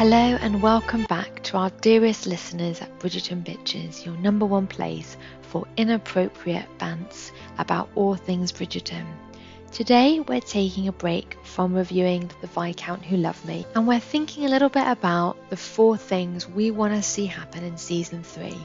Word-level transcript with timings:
Hello 0.00 0.16
and 0.16 0.62
welcome 0.62 1.04
back 1.04 1.42
to 1.42 1.58
our 1.58 1.68
dearest 1.82 2.26
listeners 2.26 2.80
at 2.80 2.98
Bridgerton 3.00 3.44
Bitches, 3.44 4.02
your 4.02 4.16
number 4.16 4.46
one 4.46 4.66
place 4.66 5.18
for 5.42 5.66
inappropriate 5.76 6.64
bants 6.78 7.32
about 7.58 7.90
all 7.94 8.14
things 8.14 8.50
Bridgerton. 8.50 9.04
Today 9.72 10.20
we're 10.20 10.40
taking 10.40 10.88
a 10.88 10.92
break 10.92 11.36
from 11.44 11.74
reviewing 11.74 12.30
The 12.40 12.46
Viscount 12.46 13.04
Who 13.04 13.18
Loved 13.18 13.44
Me 13.44 13.66
and 13.74 13.86
we're 13.86 14.00
thinking 14.00 14.46
a 14.46 14.48
little 14.48 14.70
bit 14.70 14.88
about 14.88 15.36
the 15.50 15.58
four 15.58 15.98
things 15.98 16.48
we 16.48 16.70
want 16.70 16.94
to 16.94 17.02
see 17.02 17.26
happen 17.26 17.62
in 17.62 17.76
season 17.76 18.22
3. 18.22 18.56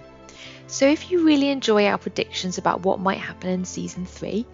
So 0.67 0.88
if 0.88 1.11
you 1.11 1.25
really 1.25 1.49
enjoy 1.49 1.88
our 1.88 1.97
predictions 1.97 2.58
about 2.58 2.83
what 2.83 3.02
might 3.02 3.17
happen 3.17 3.49
in 3.49 3.66
season 3.66 4.05
3, 4.05 4.45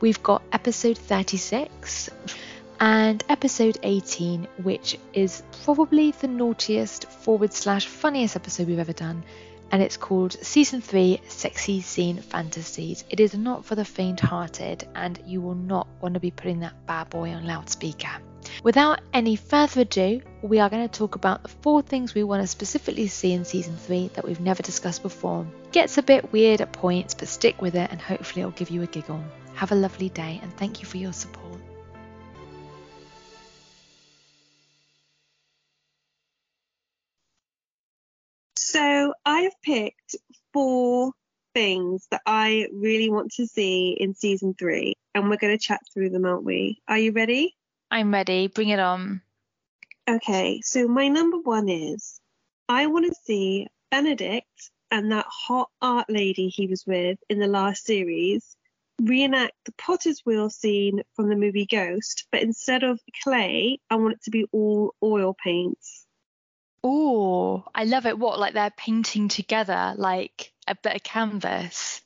we've 0.00 0.22
got 0.22 0.44
episode 0.52 0.98
36 0.98 2.10
and 2.80 3.24
episode 3.28 3.78
18, 3.82 4.46
which 4.62 4.98
is 5.12 5.42
probably 5.64 6.12
the 6.12 6.28
naughtiest 6.28 7.10
forward 7.10 7.52
slash 7.52 7.86
funniest 7.86 8.36
episode 8.36 8.68
we've 8.68 8.78
ever 8.78 8.92
done. 8.92 9.24
And 9.70 9.82
it's 9.82 9.96
called 9.96 10.32
Season 10.32 10.80
3 10.80 11.20
Sexy 11.28 11.80
Scene 11.82 12.18
Fantasies. 12.18 13.04
It 13.10 13.20
is 13.20 13.34
not 13.34 13.64
for 13.64 13.74
the 13.74 13.84
faint 13.84 14.20
hearted, 14.20 14.88
and 14.94 15.20
you 15.26 15.40
will 15.40 15.54
not 15.54 15.86
want 16.00 16.14
to 16.14 16.20
be 16.20 16.30
putting 16.30 16.60
that 16.60 16.86
bad 16.86 17.10
boy 17.10 17.30
on 17.30 17.46
loudspeaker. 17.46 18.08
Without 18.62 19.00
any 19.12 19.36
further 19.36 19.82
ado, 19.82 20.22
we 20.40 20.58
are 20.58 20.70
going 20.70 20.88
to 20.88 20.98
talk 20.98 21.16
about 21.16 21.42
the 21.42 21.48
four 21.48 21.82
things 21.82 22.14
we 22.14 22.22
want 22.22 22.42
to 22.42 22.46
specifically 22.46 23.08
see 23.08 23.32
in 23.32 23.44
Season 23.44 23.76
3 23.76 24.08
that 24.14 24.24
we've 24.24 24.40
never 24.40 24.62
discussed 24.62 25.02
before. 25.02 25.46
Gets 25.72 25.98
a 25.98 26.02
bit 26.02 26.32
weird 26.32 26.62
at 26.62 26.72
points, 26.72 27.14
but 27.14 27.28
stick 27.28 27.60
with 27.60 27.74
it, 27.74 27.90
and 27.90 28.00
hopefully 28.00 28.42
it'll 28.42 28.52
give 28.52 28.70
you 28.70 28.82
a 28.82 28.86
giggle. 28.86 29.22
Have 29.54 29.72
a 29.72 29.74
lovely 29.74 30.08
day, 30.08 30.40
and 30.42 30.56
thank 30.56 30.80
you 30.80 30.86
for 30.86 30.96
your 30.96 31.12
support. 31.12 31.47
So 38.70 39.14
I've 39.24 39.58
picked 39.62 40.16
four 40.52 41.12
things 41.54 42.06
that 42.10 42.20
I 42.26 42.68
really 42.70 43.08
want 43.08 43.32
to 43.36 43.46
see 43.46 43.96
in 43.98 44.14
season 44.14 44.52
three, 44.58 44.92
and 45.14 45.30
we're 45.30 45.38
going 45.38 45.56
to 45.56 45.64
chat 45.64 45.80
through 45.90 46.10
them, 46.10 46.26
aren't 46.26 46.44
we? 46.44 46.82
Are 46.86 46.98
you 46.98 47.12
ready? 47.12 47.56
I'm 47.90 48.12
ready. 48.12 48.48
Bring 48.48 48.68
it 48.68 48.78
on. 48.78 49.22
Okay, 50.06 50.60
so 50.60 50.86
my 50.86 51.08
number 51.08 51.38
one 51.38 51.70
is 51.70 52.20
I 52.68 52.88
want 52.88 53.06
to 53.06 53.14
see 53.24 53.68
Benedict 53.90 54.70
and 54.90 55.12
that 55.12 55.24
hot 55.30 55.70
art 55.80 56.10
lady 56.10 56.48
he 56.48 56.66
was 56.66 56.84
with 56.86 57.18
in 57.30 57.38
the 57.38 57.46
last 57.46 57.86
series 57.86 58.54
reenact 59.00 59.54
the 59.64 59.72
potter's 59.78 60.20
wheel 60.26 60.50
scene 60.50 61.00
from 61.14 61.30
the 61.30 61.36
movie 61.36 61.64
Ghost, 61.64 62.26
but 62.30 62.42
instead 62.42 62.82
of 62.82 63.00
clay, 63.22 63.78
I 63.88 63.96
want 63.96 64.12
it 64.12 64.22
to 64.24 64.30
be 64.30 64.44
all 64.52 64.94
oil 65.02 65.34
paints. 65.42 66.04
Oh, 66.90 67.64
I 67.74 67.84
love 67.84 68.06
it. 68.06 68.18
What, 68.18 68.38
like 68.38 68.54
they're 68.54 68.70
painting 68.70 69.28
together, 69.28 69.92
like 69.98 70.54
a 70.66 70.74
bit 70.74 70.96
of 70.96 71.02
canvas? 71.02 72.00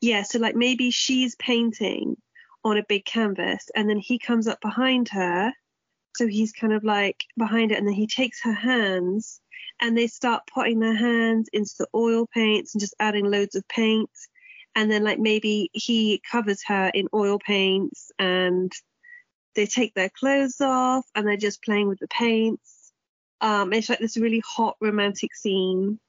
Yeah, 0.00 0.22
so 0.22 0.38
like 0.38 0.54
maybe 0.54 0.92
she's 0.92 1.34
painting 1.34 2.16
on 2.64 2.78
a 2.78 2.84
big 2.88 3.04
canvas 3.04 3.70
and 3.74 3.90
then 3.90 3.98
he 3.98 4.20
comes 4.20 4.46
up 4.46 4.60
behind 4.60 5.08
her. 5.08 5.52
So 6.14 6.28
he's 6.28 6.52
kind 6.52 6.72
of 6.72 6.84
like 6.84 7.24
behind 7.36 7.72
it 7.72 7.78
and 7.78 7.88
then 7.88 7.94
he 7.94 8.06
takes 8.06 8.40
her 8.44 8.52
hands 8.52 9.40
and 9.80 9.98
they 9.98 10.06
start 10.06 10.46
putting 10.46 10.78
their 10.78 10.96
hands 10.96 11.48
into 11.52 11.74
the 11.80 11.88
oil 11.92 12.28
paints 12.32 12.72
and 12.72 12.80
just 12.80 12.94
adding 13.00 13.28
loads 13.28 13.56
of 13.56 13.66
paint. 13.66 14.10
And 14.76 14.92
then 14.92 15.02
like 15.02 15.18
maybe 15.18 15.70
he 15.72 16.22
covers 16.30 16.62
her 16.68 16.88
in 16.94 17.08
oil 17.12 17.40
paints 17.44 18.12
and 18.20 18.70
they 19.56 19.66
take 19.66 19.92
their 19.94 20.10
clothes 20.10 20.60
off 20.60 21.04
and 21.16 21.26
they're 21.26 21.36
just 21.36 21.64
playing 21.64 21.88
with 21.88 21.98
the 21.98 22.06
paints 22.06 22.73
um, 23.44 23.74
it's 23.74 23.90
like 23.90 23.98
this 23.98 24.16
really 24.16 24.42
hot 24.44 24.76
romantic 24.80 25.34
scene. 25.34 26.00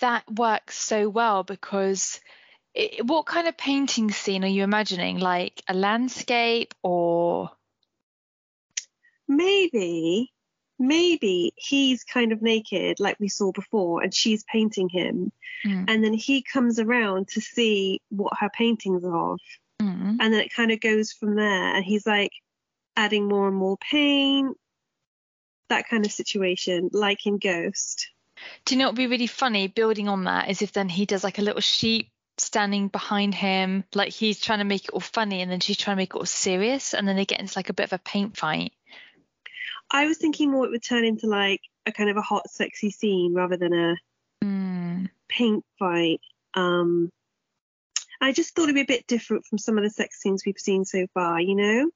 That 0.00 0.22
works 0.30 0.78
so 0.78 1.08
well 1.08 1.44
because 1.44 2.20
it, 2.74 3.06
what 3.06 3.24
kind 3.24 3.48
of 3.48 3.56
painting 3.56 4.10
scene 4.10 4.44
are 4.44 4.48
you 4.48 4.62
imagining? 4.62 5.18
Like 5.18 5.62
a 5.66 5.72
landscape 5.72 6.74
or? 6.82 7.50
Maybe, 9.26 10.30
maybe 10.78 11.54
he's 11.56 12.04
kind 12.04 12.32
of 12.32 12.42
naked 12.42 13.00
like 13.00 13.18
we 13.18 13.30
saw 13.30 13.50
before 13.50 14.02
and 14.02 14.14
she's 14.14 14.44
painting 14.44 14.90
him. 14.90 15.32
Mm. 15.66 15.86
And 15.88 16.04
then 16.04 16.12
he 16.12 16.42
comes 16.42 16.78
around 16.78 17.28
to 17.28 17.40
see 17.40 18.02
what 18.10 18.34
her 18.38 18.50
paintings 18.50 19.02
are 19.04 19.32
of. 19.32 19.40
Mm. 19.80 20.18
And 20.20 20.34
then 20.34 20.40
it 20.40 20.52
kind 20.54 20.70
of 20.70 20.80
goes 20.80 21.12
from 21.12 21.34
there. 21.34 21.74
And 21.74 21.82
he's 21.82 22.06
like 22.06 22.32
adding 22.94 23.26
more 23.26 23.48
and 23.48 23.56
more 23.56 23.78
paint 23.78 24.54
that 25.68 25.88
kind 25.88 26.04
of 26.04 26.12
situation, 26.12 26.90
like 26.92 27.26
in 27.26 27.38
Ghost. 27.38 28.08
Do 28.64 28.74
you 28.74 28.78
know 28.78 28.86
what 28.86 28.92
would 28.92 28.98
be 28.98 29.06
really 29.06 29.26
funny 29.26 29.66
building 29.68 30.08
on 30.08 30.24
that 30.24 30.50
is 30.50 30.62
if 30.62 30.72
then 30.72 30.88
he 30.88 31.06
does 31.06 31.24
like 31.24 31.38
a 31.38 31.42
little 31.42 31.60
sheep 31.60 32.10
standing 32.38 32.88
behind 32.88 33.34
him, 33.34 33.84
like 33.94 34.12
he's 34.12 34.40
trying 34.40 34.58
to 34.58 34.64
make 34.64 34.84
it 34.84 34.90
all 34.90 35.00
funny 35.00 35.40
and 35.40 35.50
then 35.50 35.60
she's 35.60 35.78
trying 35.78 35.96
to 35.96 36.00
make 36.00 36.10
it 36.10 36.18
all 36.18 36.26
serious 36.26 36.94
and 36.94 37.08
then 37.08 37.16
they 37.16 37.24
get 37.24 37.40
into 37.40 37.56
like 37.56 37.70
a 37.70 37.74
bit 37.74 37.84
of 37.84 37.92
a 37.94 37.98
paint 37.98 38.36
fight. 38.36 38.72
I 39.90 40.06
was 40.06 40.18
thinking 40.18 40.50
more 40.50 40.66
it 40.66 40.70
would 40.70 40.82
turn 40.82 41.04
into 41.04 41.26
like 41.26 41.60
a 41.86 41.92
kind 41.92 42.10
of 42.10 42.16
a 42.16 42.22
hot, 42.22 42.50
sexy 42.50 42.90
scene 42.90 43.34
rather 43.34 43.56
than 43.56 43.72
a 43.72 43.96
mm. 44.44 45.08
paint 45.28 45.64
fight. 45.78 46.20
Um, 46.54 47.10
I 48.20 48.32
just 48.32 48.54
thought 48.54 48.64
it'd 48.64 48.74
be 48.74 48.80
a 48.80 48.84
bit 48.84 49.06
different 49.06 49.46
from 49.46 49.58
some 49.58 49.78
of 49.78 49.84
the 49.84 49.90
sex 49.90 50.20
scenes 50.20 50.42
we've 50.44 50.58
seen 50.58 50.84
so 50.84 51.06
far, 51.14 51.40
you 51.40 51.54
know? 51.54 51.90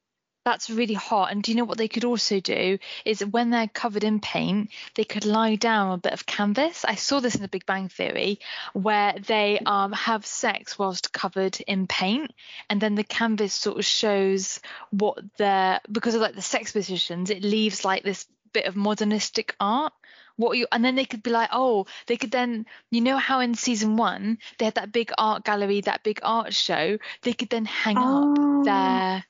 That's 0.45 0.71
really 0.71 0.95
hot. 0.95 1.31
And 1.31 1.43
do 1.43 1.51
you 1.51 1.57
know 1.57 1.65
what 1.65 1.79
they 1.79 1.89
could 1.89 2.05
also 2.05 2.41
do 2.41 2.79
is 3.05 3.25
when 3.25 3.51
they're 3.51 3.69
covered 3.69 4.05
in 4.05 4.21
paint, 4.21 4.71
they 4.95 5.05
could 5.05 5.25
lie 5.25 5.57
down 5.57 5.89
on 5.89 5.99
a 5.99 6.03
bit 6.03 6.13
of 6.13 6.27
canvas. 6.27 6.85
I 6.85 6.95
saw 6.95 7.21
this 7.21 7.35
in 7.35 7.43
the 7.43 7.49
Big 7.49 7.67
Bang 7.67 7.89
Theory 7.89 8.41
where 8.73 9.15
they 9.27 9.61
um, 9.65 9.93
have 9.93 10.25
sex 10.25 10.79
whilst 10.79 11.13
covered 11.13 11.61
in 11.67 11.87
paint, 11.87 12.33
and 12.69 12.81
then 12.81 12.95
the 12.95 13.05
canvas 13.05 13.53
sort 13.53 13.79
of 13.79 13.85
shows 13.85 14.61
what 14.91 15.19
they're 15.37 15.81
because 15.91 16.15
of 16.15 16.23
like 16.23 16.35
the 16.35 16.43
sex 16.43 16.73
positions, 16.73 17.31
it 17.31 17.43
leaves 17.43 17.85
like 17.85 18.03
this 18.03 18.27
bit 18.53 18.67
of 18.67 18.75
modernistic 18.75 19.55
art 19.61 19.93
what 20.37 20.57
you 20.57 20.67
and 20.73 20.85
then 20.85 20.97
they 20.97 21.05
could 21.05 21.23
be 21.23 21.31
like 21.31 21.51
oh 21.53 21.87
they 22.07 22.17
could 22.17 22.33
then 22.33 22.67
you 22.91 23.01
know 23.01 23.17
how 23.17 23.41
in 23.41 23.55
season 23.55 23.97
one 23.97 24.39
they 24.59 24.65
had 24.65 24.75
that 24.75 24.91
big 24.91 25.13
art 25.19 25.45
gallery 25.45 25.83
that 25.83 26.03
big 26.03 26.19
art 26.23 26.53
show 26.53 26.99
they 27.23 27.33
could 27.33 27.51
then 27.51 27.65
hang 27.65 27.97
oh. 27.99 28.33
up 28.33 28.65
their 28.65 29.25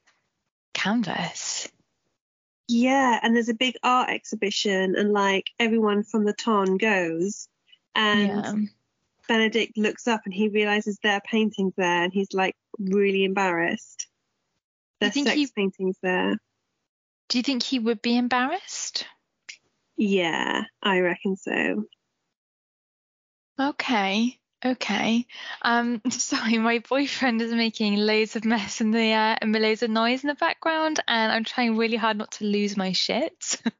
canvas. 0.74 1.68
Yeah, 2.68 3.18
and 3.22 3.34
there's 3.34 3.48
a 3.48 3.54
big 3.54 3.76
art 3.82 4.10
exhibition, 4.10 4.94
and 4.96 5.12
like 5.12 5.46
everyone 5.58 6.04
from 6.04 6.24
the 6.24 6.32
ton 6.32 6.76
goes, 6.76 7.48
and 7.94 8.28
yeah. 8.28 8.54
Benedict 9.28 9.76
looks 9.76 10.08
up 10.08 10.22
and 10.24 10.34
he 10.34 10.48
realizes 10.48 10.98
their 11.02 11.20
paintings 11.20 11.74
there, 11.76 12.04
and 12.04 12.12
he's 12.12 12.32
like 12.32 12.56
really 12.78 13.24
embarrassed. 13.24 14.06
There's 15.00 15.14
sex 15.14 15.30
he, 15.30 15.46
paintings 15.46 15.96
there. 16.02 16.36
Do 17.28 17.38
you 17.38 17.42
think 17.42 17.62
he 17.62 17.78
would 17.78 18.02
be 18.02 18.16
embarrassed? 18.16 19.06
Yeah, 19.96 20.64
I 20.82 21.00
reckon 21.00 21.36
so. 21.36 21.84
Okay. 23.58 24.39
Okay. 24.64 25.26
Um, 25.62 26.02
sorry, 26.10 26.58
my 26.58 26.82
boyfriend 26.88 27.40
is 27.40 27.52
making 27.52 27.96
loads 27.96 28.36
of 28.36 28.44
mess 28.44 28.80
in 28.80 28.90
the 28.90 29.12
uh, 29.12 29.36
and 29.40 29.52
loads 29.52 29.82
of 29.82 29.90
noise 29.90 30.22
in 30.22 30.28
the 30.28 30.34
background, 30.34 31.00
and 31.08 31.32
I'm 31.32 31.44
trying 31.44 31.76
really 31.76 31.96
hard 31.96 32.18
not 32.18 32.32
to 32.32 32.44
lose 32.44 32.76
my 32.76 32.92
shit. 32.92 33.60
um, 33.64 33.72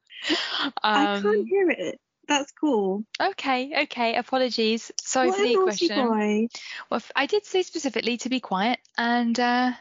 I 0.83 1.05
can't 1.21 1.47
hear 1.47 1.69
it. 1.69 1.99
That's 2.27 2.51
cool. 2.53 3.03
Okay, 3.21 3.83
okay. 3.83 4.15
Apologies. 4.15 4.91
Sorry 5.01 5.29
what 5.29 5.37
for 5.37 5.47
the 5.47 5.57
question. 5.63 6.07
Boy. 6.07 6.47
Well, 6.89 7.01
I 7.15 7.25
did 7.25 7.45
say 7.45 7.63
specifically 7.63 8.17
to 8.17 8.29
be 8.29 8.39
quiet, 8.39 8.79
and 8.97 9.39
uh, 9.39 9.71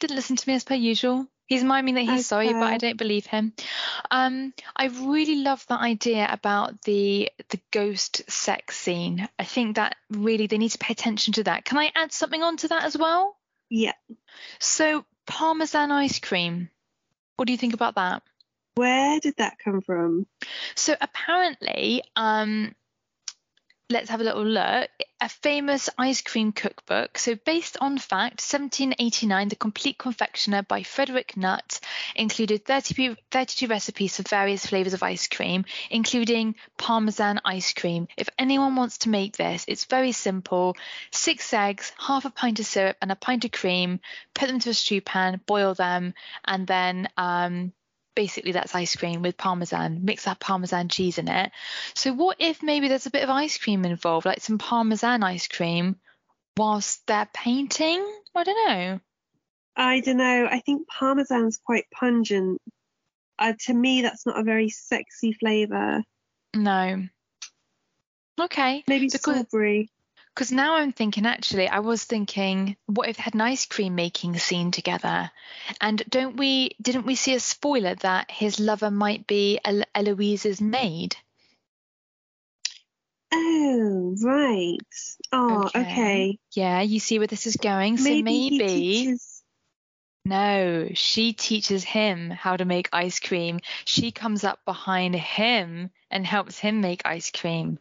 didn't 0.00 0.16
listen 0.16 0.36
to 0.36 0.48
me 0.48 0.54
as 0.54 0.64
per 0.64 0.74
usual. 0.74 1.26
He's 1.46 1.62
miming 1.62 1.94
that 1.94 2.02
he's 2.02 2.10
okay. 2.10 2.22
sorry, 2.22 2.52
but 2.52 2.62
I 2.62 2.78
don't 2.78 2.96
believe 2.96 3.26
him. 3.26 3.52
Um, 4.10 4.54
I 4.74 4.86
really 4.86 5.36
love 5.36 5.64
that 5.68 5.80
idea 5.80 6.26
about 6.30 6.80
the 6.82 7.30
the 7.50 7.60
ghost 7.70 8.22
sex 8.30 8.76
scene. 8.76 9.28
I 9.38 9.44
think 9.44 9.76
that 9.76 9.96
really 10.10 10.46
they 10.46 10.58
need 10.58 10.70
to 10.70 10.78
pay 10.78 10.92
attention 10.92 11.34
to 11.34 11.44
that. 11.44 11.64
Can 11.64 11.76
I 11.76 11.92
add 11.94 12.12
something 12.12 12.42
onto 12.42 12.68
that 12.68 12.84
as 12.84 12.96
well? 12.96 13.36
Yeah. 13.68 13.92
So 14.58 15.04
parmesan 15.26 15.90
ice 15.90 16.18
cream. 16.18 16.70
What 17.36 17.46
do 17.46 17.52
you 17.52 17.58
think 17.58 17.74
about 17.74 17.96
that? 17.96 18.22
Where 18.76 19.20
did 19.20 19.36
that 19.36 19.58
come 19.62 19.82
from? 19.82 20.26
So 20.74 20.96
apparently, 21.00 22.02
um, 22.16 22.74
let's 23.90 24.10
have 24.10 24.20
a 24.20 24.24
little 24.24 24.44
look. 24.44 24.88
A 25.20 25.28
famous 25.28 25.88
ice 25.96 26.20
cream 26.22 26.52
cookbook. 26.52 27.18
So, 27.18 27.34
based 27.34 27.76
on 27.80 27.98
fact, 27.98 28.40
1789, 28.40 29.48
The 29.48 29.56
Complete 29.56 29.98
Confectioner 29.98 30.62
by 30.62 30.82
Frederick 30.82 31.36
Nutt 31.36 31.80
included 32.14 32.64
30, 32.64 33.16
32 33.30 33.66
recipes 33.66 34.16
for 34.16 34.22
various 34.22 34.66
flavors 34.66 34.94
of 34.94 35.02
ice 35.02 35.26
cream, 35.28 35.64
including 35.90 36.56
Parmesan 36.78 37.40
ice 37.44 37.72
cream. 37.72 38.08
If 38.16 38.28
anyone 38.38 38.76
wants 38.76 38.98
to 38.98 39.08
make 39.08 39.36
this, 39.36 39.64
it's 39.68 39.84
very 39.84 40.12
simple 40.12 40.76
six 41.10 41.52
eggs, 41.52 41.92
half 41.98 42.24
a 42.24 42.30
pint 42.30 42.60
of 42.60 42.66
syrup, 42.66 42.96
and 43.00 43.12
a 43.12 43.16
pint 43.16 43.44
of 43.44 43.52
cream. 43.52 44.00
Put 44.34 44.48
them 44.48 44.60
to 44.60 44.70
a 44.70 44.74
stew 44.74 45.00
pan, 45.00 45.40
boil 45.46 45.74
them, 45.74 46.14
and 46.44 46.66
then 46.66 47.08
um, 47.16 47.72
basically 48.14 48.52
that's 48.52 48.74
ice 48.74 48.96
cream 48.96 49.22
with 49.22 49.36
parmesan. 49.36 50.04
Mix 50.04 50.24
that 50.24 50.40
parmesan 50.40 50.88
cheese 50.88 51.18
in 51.18 51.28
it. 51.28 51.52
So 51.94 52.12
what 52.12 52.36
if 52.40 52.62
maybe 52.62 52.88
there's 52.88 53.06
a 53.06 53.10
bit 53.10 53.24
of 53.24 53.30
ice 53.30 53.58
cream 53.58 53.84
involved, 53.84 54.26
like 54.26 54.40
some 54.40 54.58
parmesan 54.58 55.22
ice 55.22 55.48
cream, 55.48 55.96
whilst 56.56 57.06
they're 57.06 57.28
painting? 57.32 58.04
I 58.34 58.44
don't 58.44 58.68
know. 58.68 59.00
I 59.76 60.00
don't 60.00 60.16
know. 60.18 60.48
I 60.50 60.60
think 60.60 60.86
parmesan's 60.88 61.58
quite 61.58 61.86
pungent. 61.90 62.60
Uh, 63.38 63.54
to 63.66 63.74
me, 63.74 64.02
that's 64.02 64.26
not 64.26 64.38
a 64.38 64.44
very 64.44 64.70
sexy 64.70 65.32
flavour. 65.32 66.02
No. 66.54 67.02
Okay. 68.40 68.84
Maybe 68.86 69.06
because, 69.06 69.20
strawberry. 69.20 69.90
Because 70.34 70.50
now 70.50 70.74
I'm 70.74 70.90
thinking, 70.92 71.26
actually, 71.26 71.68
I 71.68 71.78
was 71.78 72.02
thinking, 72.02 72.76
what 72.86 73.08
if 73.08 73.16
they 73.16 73.22
had 73.22 73.34
an 73.34 73.40
ice 73.40 73.66
cream 73.66 73.94
making 73.94 74.36
scene 74.40 74.72
together? 74.72 75.30
And 75.80 76.02
don't 76.08 76.36
we, 76.36 76.72
didn't 76.82 77.06
we 77.06 77.14
see 77.14 77.34
a 77.34 77.40
spoiler 77.40 77.94
that 77.96 78.32
his 78.32 78.58
lover 78.58 78.90
might 78.90 79.28
be 79.28 79.60
El- 79.64 79.84
Eloise's 79.94 80.60
maid? 80.60 81.14
Oh, 83.32 84.16
right. 84.22 84.78
Oh, 85.30 85.66
okay. 85.66 85.80
okay. 85.80 86.38
Yeah, 86.52 86.80
you 86.80 86.98
see 86.98 87.18
where 87.18 87.28
this 87.28 87.46
is 87.46 87.56
going. 87.56 87.98
So 87.98 88.04
maybe. 88.04 88.22
maybe 88.22 88.58
teaches... 88.58 89.42
No, 90.24 90.88
she 90.94 91.32
teaches 91.32 91.84
him 91.84 92.30
how 92.30 92.56
to 92.56 92.64
make 92.64 92.88
ice 92.92 93.20
cream. 93.20 93.60
She 93.84 94.10
comes 94.10 94.42
up 94.42 94.58
behind 94.64 95.14
him 95.14 95.90
and 96.10 96.26
helps 96.26 96.58
him 96.58 96.80
make 96.80 97.02
ice 97.04 97.30
cream. 97.30 97.78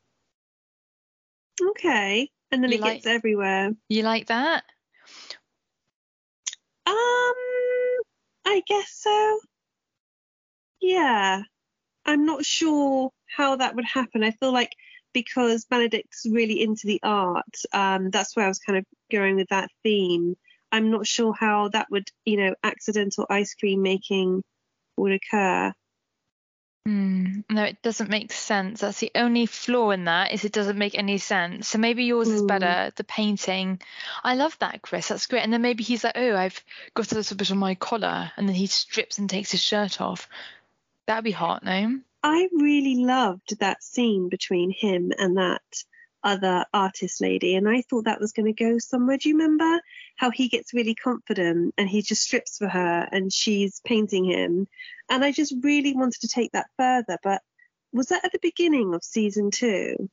Okay. 1.61 2.29
And 2.53 2.63
then 2.63 2.71
You 2.71 2.77
it 2.77 2.81
like- 2.81 2.93
gets 2.95 3.07
everywhere. 3.07 3.71
You 3.89 4.03
like 4.03 4.27
that? 4.27 4.63
Um, 6.85 7.33
I 8.45 8.61
guess 8.67 8.91
so. 8.91 9.39
Yeah. 10.81 11.41
I'm 12.05 12.25
not 12.25 12.45
sure 12.45 13.09
how 13.25 13.55
that 13.55 13.75
would 13.75 13.85
happen. 13.85 14.23
I 14.23 14.31
feel 14.31 14.51
like 14.51 14.71
because 15.13 15.65
Benedict's 15.65 16.25
really 16.29 16.61
into 16.61 16.85
the 16.85 16.99
art, 17.03 17.55
um, 17.71 18.09
that's 18.09 18.35
where 18.35 18.45
I 18.45 18.49
was 18.49 18.59
kind 18.59 18.77
of 18.77 18.85
going 19.11 19.35
with 19.35 19.47
that 19.49 19.69
theme. 19.83 20.35
I'm 20.71 20.91
not 20.91 21.07
sure 21.07 21.33
how 21.33 21.69
that 21.69 21.87
would, 21.91 22.07
you 22.25 22.37
know, 22.37 22.55
accidental 22.63 23.25
ice 23.29 23.53
cream 23.55 23.81
making 23.81 24.43
would 24.97 25.13
occur. 25.13 25.71
Hmm. 26.85 27.41
No, 27.49 27.63
it 27.63 27.81
doesn't 27.81 28.09
make 28.09 28.33
sense. 28.33 28.81
That's 28.81 28.99
the 28.99 29.11
only 29.15 29.45
flaw 29.45 29.91
in 29.91 30.03
that 30.05 30.33
is 30.33 30.43
it 30.43 30.51
doesn't 30.51 30.77
make 30.77 30.97
any 30.97 31.17
sense. 31.17 31.69
So 31.69 31.77
maybe 31.77 32.03
yours 32.03 32.27
is 32.27 32.41
Hmm. 32.41 32.47
better. 32.47 32.91
The 32.95 33.05
painting. 33.05 33.79
I 34.23 34.35
love 34.35 34.57
that, 34.59 34.81
Chris. 34.81 35.07
That's 35.07 35.27
great. 35.27 35.43
And 35.43 35.53
then 35.53 35.61
maybe 35.61 35.83
he's 35.83 36.03
like, 36.03 36.17
oh, 36.17 36.35
I've 36.35 36.61
got 36.93 37.11
a 37.11 37.15
little 37.15 37.37
bit 37.37 37.51
on 37.51 37.57
my 37.57 37.75
collar, 37.75 38.31
and 38.35 38.47
then 38.49 38.55
he 38.55 38.67
strips 38.67 39.17
and 39.17 39.29
takes 39.29 39.51
his 39.51 39.61
shirt 39.61 40.01
off. 40.01 40.27
That'd 41.07 41.23
be 41.23 41.31
hot, 41.31 41.63
no? 41.63 41.99
I 42.21 42.49
really 42.53 43.03
loved 43.03 43.59
that 43.59 43.83
scene 43.83 44.27
between 44.29 44.71
him 44.71 45.11
and 45.17 45.37
that 45.37 45.83
other 46.23 46.65
artist 46.73 47.21
lady, 47.21 47.55
and 47.55 47.67
I 47.67 47.81
thought 47.81 48.05
that 48.05 48.19
was 48.19 48.31
going 48.33 48.53
to 48.53 48.63
go 48.63 48.77
somewhere. 48.79 49.17
Do 49.17 49.29
you 49.29 49.37
remember 49.37 49.81
how 50.15 50.31
he 50.31 50.47
gets 50.47 50.73
really 50.73 50.95
confident 50.95 51.73
and 51.77 51.89
he 51.89 52.01
just 52.01 52.23
strips 52.23 52.57
for 52.57 52.67
her 52.67 53.07
and 53.11 53.31
she's 53.31 53.81
painting 53.85 54.25
him? 54.25 54.67
And 55.09 55.23
I 55.23 55.31
just 55.31 55.53
really 55.61 55.93
wanted 55.93 56.21
to 56.21 56.27
take 56.27 56.51
that 56.53 56.67
further, 56.77 57.17
but 57.23 57.41
was 57.91 58.07
that 58.07 58.25
at 58.25 58.31
the 58.31 58.39
beginning 58.41 58.93
of 58.93 59.03
season 59.03 59.51
two? 59.51 60.09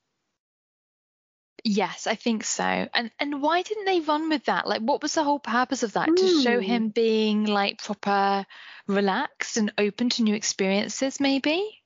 Yes, 1.65 2.07
I 2.07 2.15
think 2.15 2.45
so. 2.45 2.63
And 2.65 3.11
and 3.19 3.43
why 3.43 3.63
didn't 3.63 3.85
they 3.85 4.01
run 4.01 4.29
with 4.29 4.45
that? 4.47 4.67
Like, 4.67 4.81
what 4.83 5.03
was 5.03 5.15
the 5.15 5.25
whole 5.25 5.39
purpose 5.39 5.83
of 5.83 5.93
that? 5.95 6.17
To 6.17 6.27
show 6.27 6.59
Hmm. 6.59 6.61
him 6.61 6.89
being 6.89 7.45
like 7.45 7.83
proper 7.83 8.47
relaxed 8.87 9.57
and 9.57 9.73
open 9.79 10.09
to 10.11 10.23
new 10.23 10.35
experiences, 10.35 11.21
maybe? 11.21 11.83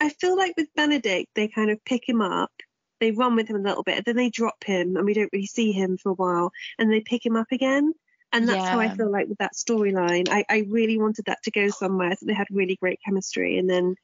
I 0.00 0.10
feel 0.10 0.36
like 0.36 0.56
with 0.56 0.72
Benedict, 0.74 1.30
they 1.34 1.48
kind 1.48 1.70
of 1.70 1.84
pick 1.84 2.08
him 2.08 2.20
up, 2.20 2.52
they 3.00 3.10
run 3.10 3.36
with 3.36 3.48
him 3.48 3.56
a 3.56 3.68
little 3.68 3.82
bit, 3.82 4.04
then 4.04 4.16
they 4.16 4.30
drop 4.30 4.64
him, 4.64 4.96
and 4.96 5.04
we 5.04 5.14
don't 5.14 5.30
really 5.32 5.46
see 5.46 5.72
him 5.72 5.96
for 5.96 6.10
a 6.10 6.14
while, 6.14 6.52
and 6.78 6.90
they 6.90 7.00
pick 7.00 7.24
him 7.24 7.36
up 7.36 7.52
again. 7.52 7.94
And 8.32 8.48
that's 8.48 8.68
how 8.68 8.80
I 8.80 8.88
feel 8.88 9.12
like 9.12 9.28
with 9.28 9.38
that 9.38 9.54
storyline. 9.54 10.28
I, 10.28 10.44
I 10.48 10.66
really 10.68 10.98
wanted 10.98 11.26
that 11.26 11.42
to 11.44 11.52
go 11.52 11.68
somewhere, 11.68 12.16
so 12.16 12.26
they 12.26 12.34
had 12.34 12.48
really 12.50 12.74
great 12.74 12.98
chemistry, 13.04 13.58
and 13.58 13.70
then 13.70 13.94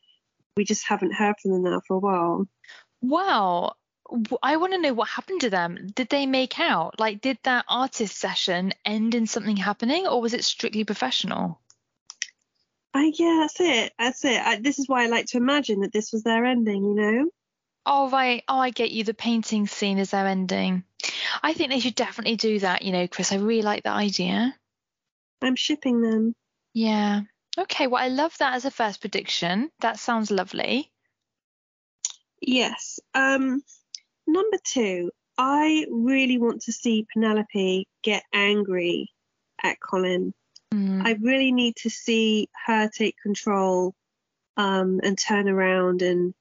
we 0.57 0.65
just 0.65 0.87
haven't 0.87 1.15
heard 1.15 1.35
from 1.41 1.51
them 1.51 1.65
now 1.65 1.81
for 1.87 1.97
a 1.97 2.01
while. 2.01 2.47
Wow. 3.01 3.75
I 4.43 4.57
want 4.57 4.73
to 4.73 4.81
know 4.81 4.93
what 4.93 5.09
happened 5.09 5.41
to 5.43 5.51
them. 5.51 5.89
Did 5.95 6.09
they 6.09 6.27
make 6.27 6.59
out? 6.59 6.99
Like, 6.99 7.21
did 7.21 7.39
that 7.45 7.65
artist 7.69 8.17
session 8.17 8.73
end 8.85 9.15
in 9.15 9.27
something 9.27 9.57
happening, 9.57 10.07
or 10.07 10.21
was 10.21 10.35
it 10.35 10.45
strictly 10.45 10.85
professional? 10.85 11.61
I, 12.93 13.13
yeah, 13.17 13.39
that's 13.41 13.61
it. 13.61 13.93
That's 13.99 14.25
it. 14.25 14.41
I, 14.41 14.57
this 14.61 14.79
is 14.79 14.89
why 14.89 15.05
I 15.05 15.07
like 15.07 15.27
to 15.27 15.37
imagine 15.37 15.81
that 15.81 15.93
this 15.93 16.13
was 16.13 16.25
their 16.25 16.45
ending, 16.45 16.85
you 16.85 16.95
know? 16.95 17.31
Oh, 17.87 18.11
right. 18.11 18.43
Oh, 18.47 18.59
I 18.59 18.71
get 18.71 18.91
you. 18.91 19.05
The 19.05 19.15
painting 19.15 19.67
scene 19.67 19.99
is 19.99 20.11
their 20.11 20.27
ending. 20.27 20.85
I 21.43 21.53
think 21.55 21.71
they 21.71 21.81
should 21.81 21.95
definitely 21.95 22.37
do 22.37 22.59
that, 22.61 22.83
you 22.83 22.93
know, 22.93 23.09
Chris. 23.09 23.33
I 23.33 23.37
really 23.37 23.63
like 23.63 23.85
that 23.85 23.97
idea. 23.97 24.55
I'm 25.43 25.57
shipping 25.57 26.03
them. 26.03 26.35
Yeah. 26.75 27.23
Okay. 27.59 27.87
Well, 27.87 28.03
I 28.03 28.09
love 28.09 28.37
that 28.39 28.55
as 28.55 28.65
a 28.65 28.71
first 28.71 29.01
prediction. 29.01 29.71
That 29.81 29.99
sounds 29.99 30.31
lovely. 30.31 30.91
Yes. 32.41 33.01
Um, 33.15 33.63
number 34.27 34.57
two, 34.65 35.11
I 35.39 35.87
really 35.91 36.39
want 36.39 36.63
to 36.63 36.73
see 36.73 37.07
Penelope 37.13 37.89
get 38.03 38.23
angry 38.33 39.11
at 39.63 39.79
Colin. 39.81 40.35
Mm. 40.73 41.05
I 41.05 41.13
really 41.21 41.53
need 41.53 41.77
to 41.77 41.91
see 41.91 42.49
her 42.67 42.89
take 42.89 43.17
control 43.23 43.95
um, 44.57 45.01
and 45.03 45.19
turn 45.19 45.49
around 45.49 46.03
and 46.03 46.35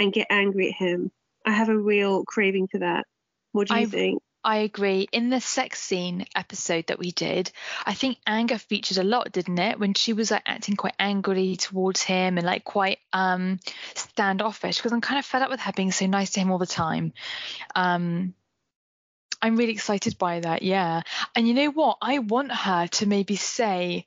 and 0.00 0.12
get 0.12 0.26
angry 0.30 0.68
at 0.70 0.74
him. 0.74 1.12
I 1.46 1.52
have 1.52 1.68
a 1.68 1.78
real 1.78 2.24
craving 2.24 2.66
for 2.68 2.78
that. 2.78 3.06
What 3.52 3.68
do 3.68 3.74
you 3.74 3.82
I- 3.82 3.86
think? 3.86 4.22
I 4.42 4.56
agree. 4.60 5.06
In 5.12 5.28
the 5.28 5.38
sex 5.38 5.82
scene 5.82 6.24
episode 6.34 6.86
that 6.86 6.98
we 6.98 7.10
did, 7.10 7.52
I 7.84 7.92
think 7.92 8.16
anger 8.26 8.56
featured 8.56 8.96
a 8.96 9.04
lot, 9.04 9.32
didn't 9.32 9.58
it? 9.58 9.78
When 9.78 9.92
she 9.92 10.14
was 10.14 10.30
like 10.30 10.44
acting 10.46 10.76
quite 10.76 10.94
angrily 10.98 11.56
towards 11.56 12.02
him 12.02 12.38
and 12.38 12.46
like 12.46 12.64
quite 12.64 13.00
um 13.12 13.60
standoffish 13.94 14.78
because 14.78 14.92
I'm 14.92 15.02
kind 15.02 15.18
of 15.18 15.26
fed 15.26 15.42
up 15.42 15.50
with 15.50 15.60
her 15.60 15.72
being 15.76 15.92
so 15.92 16.06
nice 16.06 16.30
to 16.30 16.40
him 16.40 16.50
all 16.50 16.56
the 16.56 16.64
time. 16.64 17.12
Um 17.74 18.32
I'm 19.42 19.56
really 19.56 19.72
excited 19.72 20.16
by 20.16 20.40
that, 20.40 20.62
yeah. 20.62 21.02
And 21.36 21.46
you 21.46 21.52
know 21.52 21.70
what? 21.70 21.98
I 22.00 22.18
want 22.20 22.50
her 22.50 22.86
to 22.86 23.06
maybe 23.06 23.36
say 23.36 24.06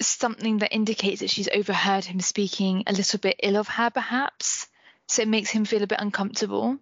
something 0.00 0.58
that 0.58 0.74
indicates 0.74 1.20
that 1.20 1.28
she's 1.28 1.48
overheard 1.48 2.06
him 2.06 2.20
speaking 2.20 2.84
a 2.86 2.94
little 2.94 3.18
bit 3.18 3.40
ill 3.42 3.58
of 3.58 3.68
her, 3.68 3.90
perhaps. 3.90 4.68
So 5.14 5.22
it 5.22 5.28
makes 5.28 5.50
him 5.50 5.64
feel 5.64 5.80
a 5.84 5.86
bit 5.86 6.00
uncomfortable. 6.00 6.76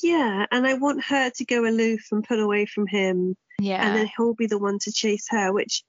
Yeah, 0.00 0.46
and 0.52 0.64
I 0.64 0.74
want 0.74 1.02
her 1.06 1.28
to 1.28 1.44
go 1.44 1.64
aloof 1.66 2.06
and 2.12 2.22
pull 2.22 2.38
away 2.38 2.66
from 2.66 2.86
him, 2.86 3.36
Yeah. 3.58 3.84
and 3.84 3.96
then 3.96 4.08
he'll 4.16 4.34
be 4.34 4.46
the 4.46 4.60
one 4.60 4.78
to 4.82 4.92
chase 4.92 5.26
her, 5.30 5.52
which 5.52 5.82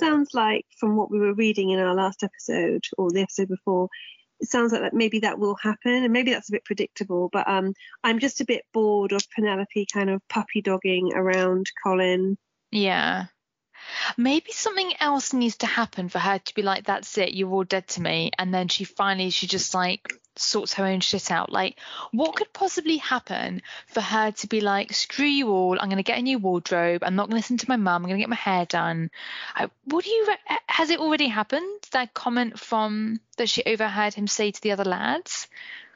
sounds 0.00 0.30
like 0.32 0.64
from 0.80 0.96
what 0.96 1.10
we 1.10 1.18
were 1.18 1.34
reading 1.34 1.68
in 1.68 1.78
our 1.80 1.94
last 1.94 2.22
episode 2.22 2.82
or 2.96 3.10
the 3.10 3.20
episode 3.20 3.48
before. 3.48 3.90
It 4.40 4.48
sounds 4.48 4.72
like 4.72 4.80
that 4.80 4.94
maybe 4.94 5.18
that 5.18 5.38
will 5.38 5.56
happen, 5.56 6.02
and 6.02 6.10
maybe 6.14 6.30
that's 6.32 6.48
a 6.48 6.52
bit 6.52 6.64
predictable. 6.64 7.28
But 7.30 7.46
um, 7.46 7.74
I'm 8.02 8.18
just 8.18 8.40
a 8.40 8.46
bit 8.46 8.64
bored 8.72 9.12
of 9.12 9.28
Penelope 9.36 9.86
kind 9.92 10.08
of 10.08 10.26
puppy 10.30 10.62
dogging 10.62 11.12
around 11.12 11.66
Colin. 11.84 12.38
Yeah. 12.70 13.26
Maybe 14.16 14.52
something 14.52 14.92
else 15.00 15.32
needs 15.32 15.56
to 15.58 15.66
happen 15.66 16.08
for 16.08 16.18
her 16.18 16.38
to 16.38 16.54
be 16.54 16.62
like, 16.62 16.84
that's 16.84 17.16
it, 17.18 17.34
you're 17.34 17.50
all 17.50 17.64
dead 17.64 17.88
to 17.88 18.02
me. 18.02 18.30
And 18.38 18.52
then 18.52 18.68
she 18.68 18.84
finally, 18.84 19.30
she 19.30 19.46
just 19.46 19.74
like 19.74 20.14
sorts 20.36 20.74
her 20.74 20.86
own 20.86 21.00
shit 21.00 21.30
out. 21.30 21.52
Like, 21.52 21.78
what 22.10 22.36
could 22.36 22.52
possibly 22.52 22.96
happen 22.96 23.62
for 23.88 24.00
her 24.00 24.30
to 24.30 24.46
be 24.46 24.60
like, 24.60 24.92
screw 24.92 25.26
you 25.26 25.50
all, 25.50 25.78
I'm 25.78 25.88
going 25.88 25.98
to 25.98 26.02
get 26.02 26.18
a 26.18 26.22
new 26.22 26.38
wardrobe, 26.38 27.02
I'm 27.04 27.16
not 27.16 27.28
going 27.28 27.32
to 27.32 27.36
listen 27.36 27.58
to 27.58 27.68
my 27.68 27.76
mum, 27.76 28.02
I'm 28.02 28.08
going 28.08 28.16
to 28.16 28.22
get 28.22 28.28
my 28.28 28.36
hair 28.36 28.64
done. 28.66 29.10
I, 29.54 29.68
what 29.84 30.04
do 30.04 30.10
you, 30.10 30.26
has 30.66 30.90
it 30.90 31.00
already 31.00 31.28
happened? 31.28 31.82
That 31.92 32.14
comment 32.14 32.58
from, 32.58 33.20
that 33.36 33.48
she 33.48 33.62
overheard 33.64 34.14
him 34.14 34.26
say 34.26 34.50
to 34.50 34.60
the 34.60 34.72
other 34.72 34.84
lads? 34.84 35.48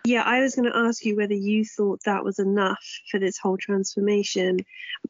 Yeah, 0.05 0.23
I 0.23 0.40
was 0.40 0.55
going 0.55 0.71
to 0.71 0.78
ask 0.78 1.05
you 1.05 1.16
whether 1.16 1.35
you 1.35 1.64
thought 1.64 2.00
that 2.05 2.23
was 2.23 2.38
enough 2.38 2.85
for 3.11 3.19
this 3.19 3.38
whole 3.38 3.57
transformation. 3.57 4.61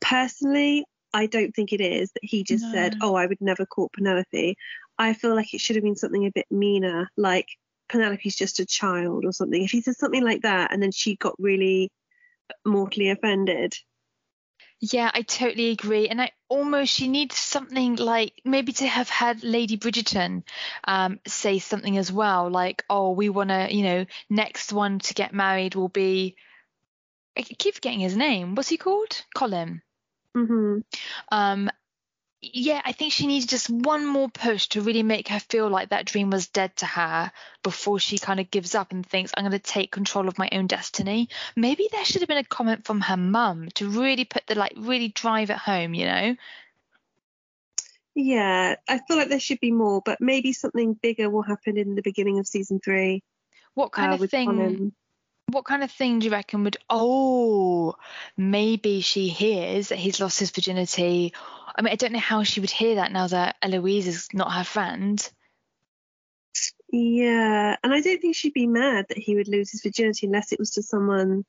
Personally, 0.01 0.87
I 1.17 1.25
don't 1.25 1.55
think 1.55 1.73
it 1.73 1.81
is 1.81 2.13
that 2.13 2.23
he 2.23 2.45
just 2.45 2.71
said, 2.71 2.95
Oh, 3.01 3.15
I 3.15 3.25
would 3.25 3.41
never 3.41 3.65
court 3.65 3.95
Penelope. 3.95 4.59
I 4.99 5.15
feel 5.15 5.35
like 5.35 5.55
it 5.55 5.63
should 5.63 5.77
have 5.77 5.83
been 5.83 5.97
something 5.97 6.27
a 6.27 6.31
bit 6.31 6.45
meaner, 6.51 7.09
like 7.17 7.49
Penelope's 7.89 8.37
just 8.37 8.61
a 8.61 8.67
child 8.67 9.25
or 9.25 9.33
something. 9.33 9.63
If 9.63 9.71
he 9.71 9.81
said 9.81 9.97
something 9.97 10.23
like 10.23 10.43
that 10.43 10.75
and 10.75 10.83
then 10.83 10.93
she 10.93 11.17
got 11.17 11.35
really 11.39 11.91
mortally 12.67 13.09
offended. 13.09 13.73
Yeah, 14.79 15.11
I 15.15 15.23
totally 15.23 15.71
agree. 15.71 16.11
And 16.11 16.21
I 16.21 16.33
almost, 16.51 16.93
she 16.93 17.09
needs 17.09 17.35
something 17.35 17.97
like 17.97 18.35
maybe 18.45 18.73
to 18.75 18.87
have 18.87 19.09
had 19.09 19.43
Lady 19.43 19.79
Bridgerton 19.79 20.43
um, 20.85 21.19
say 21.27 21.61
something 21.61 21.97
as 21.97 22.13
well, 22.13 22.51
like, 22.51 22.85
oh, 22.91 23.13
we 23.13 23.31
want 23.31 23.49
to, 23.49 23.75
you 23.75 23.85
know, 23.85 24.05
next 24.29 24.71
one 24.71 24.99
to 24.99 25.15
get 25.15 25.33
married 25.33 25.77
will 25.77 25.89
be, 25.89 26.37
I 27.39 27.41
keep 27.41 27.75
forgetting 27.75 28.01
his 28.01 28.19
name. 28.19 28.55
What's 28.55 28.69
he 28.69 28.77
called? 28.77 29.25
Colin. 29.35 29.81
Hmm 30.37 30.81
Um, 31.33 31.71
yeah, 32.43 32.83
I 32.85 32.93
think 32.93 33.13
she 33.13 33.27
needs 33.27 33.47
just 33.47 33.71
one 33.71 34.07
more 34.07 34.29
push 34.29 34.69
to 34.69 34.83
really 34.83 35.03
make 35.03 35.29
her 35.29 35.41
feel 35.41 35.69
like 35.69 35.89
that 35.89 36.05
dream 36.05 36.31
was 36.31 36.49
dead 36.49 36.77
to 36.77 36.87
her 36.87 37.33
before 37.63 37.99
she 37.99 38.19
kind 38.19 38.39
of 38.39 38.51
gives 38.51 38.75
up 38.75 38.93
and 38.93 39.05
thinks, 39.05 39.33
I'm 39.37 39.43
going 39.45 39.53
to 39.53 39.59
take 39.59 39.91
control 39.91 40.29
of 40.29 40.39
my 40.39 40.49
own 40.53 40.67
destiny. 40.67 41.29
Maybe 41.57 41.89
there 41.91 42.05
should 42.05 42.21
have 42.21 42.29
been 42.29 42.37
a 42.37 42.45
comment 42.45 42.85
from 42.87 43.01
her 43.01 43.17
mum 43.17 43.69
to 43.77 43.89
really 43.89 44.25
put 44.27 44.47
the, 44.47 44.55
like, 44.55 44.75
really 44.77 45.09
drive 45.09 45.51
it 45.51 45.57
home, 45.57 45.95
you 45.95 46.05
know? 46.05 46.37
Yeah, 48.15 48.77
I 48.89 49.01
feel 49.07 49.17
like 49.17 49.29
there 49.29 49.41
should 49.41 49.61
be 49.61 49.73
more, 49.73 50.03
but 50.05 50.21
maybe 50.21 50.53
something 50.53 50.95
bigger 50.95 51.29
will 51.29 51.43
happen 51.43 51.77
in 51.79 51.95
the 51.95 52.03
beginning 52.03 52.39
of 52.39 52.47
season 52.47 52.81
three. 52.81 53.23
What 53.75 53.93
kind 53.93 54.13
uh, 54.13 54.15
of 54.15 54.31
thing? 54.31 54.93
What 55.49 55.65
kind 55.65 55.85
of 55.85 55.91
thing 55.93 56.19
do 56.19 56.27
you 56.27 56.33
reckon 56.33 56.65
would? 56.65 56.77
Oh, 56.91 57.95
maybe 58.37 59.01
she 59.01 59.29
hears 59.29 59.89
that 59.89 59.99
he's 59.99 60.21
lost 60.21 60.41
his 60.41 60.51
virginity. 60.51 61.33
I 61.75 61.83
mean, 61.83 61.93
I 61.93 61.97
don't 61.97 62.13
know 62.13 62.19
how 62.19 62.43
she 62.43 62.61
would 62.61 62.71
hear 62.71 62.97
that 62.97 63.13
now 63.13 63.29
that 63.29 63.57
Eloise 63.63 64.09
is 64.09 64.29
not 64.33 64.53
her 64.53 64.65
friend. 64.65 65.31
Yeah, 66.91 67.77
and 67.83 67.93
I 67.93 68.01
don't 68.01 68.21
think 68.21 68.35
she'd 68.35 68.55
be 68.55 68.67
mad 68.67 69.07
that 69.09 69.19
he 69.19 69.37
would 69.37 69.49
lose 69.49 69.71
his 69.71 69.83
virginity 69.83 70.27
unless 70.27 70.53
it 70.53 70.59
was 70.59 70.71
to 70.73 70.83
someone 70.83 71.45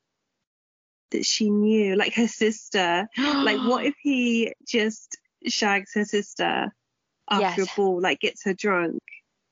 that 1.11 1.25
she 1.25 1.49
knew, 1.49 1.95
like 1.95 2.13
her 2.15 2.27
sister. 2.27 3.07
like, 3.17 3.59
what 3.61 3.85
if 3.85 3.95
he 4.01 4.53
just 4.67 5.17
shags 5.47 5.93
her 5.93 6.05
sister 6.05 6.73
after 7.29 7.61
Yes. 7.61 7.73
a 7.73 7.77
ball, 7.77 8.01
like 8.01 8.19
gets 8.19 8.43
her 8.43 8.53
drunk? 8.53 8.99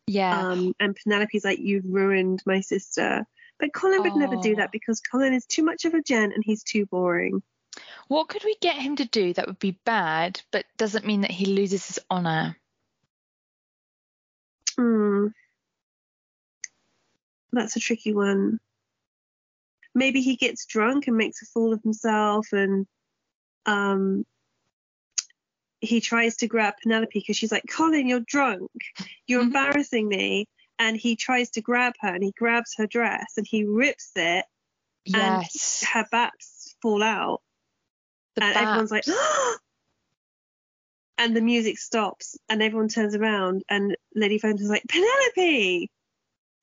Yeah. 0.07 0.49
Um, 0.51 0.73
and 0.79 0.95
Penelope's 0.95 1.45
like, 1.45 1.59
"You've 1.59 1.85
ruined 1.87 2.43
my 2.45 2.61
sister." 2.61 3.25
But 3.59 3.73
Colin 3.73 4.03
would 4.03 4.15
never 4.15 4.35
do 4.35 4.55
that 4.57 4.71
because 4.71 4.99
Colin 4.99 5.33
is 5.33 5.45
too 5.45 5.63
much 5.63 5.85
of 5.85 5.93
a 5.93 6.01
gent 6.01 6.33
and 6.33 6.43
he's 6.45 6.63
too 6.63 6.85
boring. 6.87 7.41
what 8.07 8.27
could 8.27 8.43
we 8.43 8.55
get 8.61 8.75
him 8.75 8.95
to 8.97 9.05
do 9.05 9.33
that 9.33 9.47
would 9.47 9.59
be 9.59 9.79
bad, 9.85 10.41
but 10.51 10.65
doesn't 10.77 11.05
mean 11.05 11.21
that 11.21 11.31
he 11.31 11.45
loses 11.45 11.85
his 11.87 11.99
honor? 12.09 12.57
Hmm. 14.77 15.27
That's 17.51 17.75
a 17.77 17.79
tricky 17.79 18.13
one. 18.13 18.59
Maybe 19.93 20.21
he 20.21 20.35
gets 20.35 20.65
drunk 20.65 21.07
and 21.07 21.15
makes 21.15 21.41
a 21.41 21.45
fool 21.45 21.71
of 21.71 21.81
himself 21.81 22.51
and 22.51 22.85
um 23.65 24.25
he 25.79 26.01
tries 26.01 26.37
to 26.37 26.47
grab 26.47 26.73
Penelope 26.81 27.11
because 27.13 27.37
she's 27.37 27.51
like, 27.51 27.63
Colin, 27.69 28.07
you're 28.07 28.21
drunk. 28.21 28.71
You're 29.27 29.41
embarrassing 29.49 30.07
me. 30.07 30.47
And 30.77 30.97
he 30.97 31.15
tries 31.15 31.51
to 31.51 31.61
grab 31.61 31.93
her 32.01 32.13
and 32.13 32.23
he 32.23 32.33
grabs 32.37 32.73
her 32.77 32.87
dress 32.87 33.33
and 33.37 33.45
he 33.49 33.63
rips 33.63 34.11
it 34.15 34.45
Yes. 35.05 35.83
and 35.83 35.89
her 35.93 36.07
baps 36.11 36.75
fall 36.81 37.01
out. 37.03 37.41
the 38.35 38.43
and 38.43 38.57
everyone's 38.57 38.91
like, 38.91 39.05
and 41.17 41.35
the 41.35 41.41
music 41.41 41.77
stops 41.77 42.37
and 42.49 42.61
everyone 42.61 42.89
turns 42.89 43.15
around 43.15 43.63
and 43.69 43.95
Lady 44.13 44.37
Phantom's 44.37 44.69
like, 44.69 44.83
Penelope! 44.89 45.89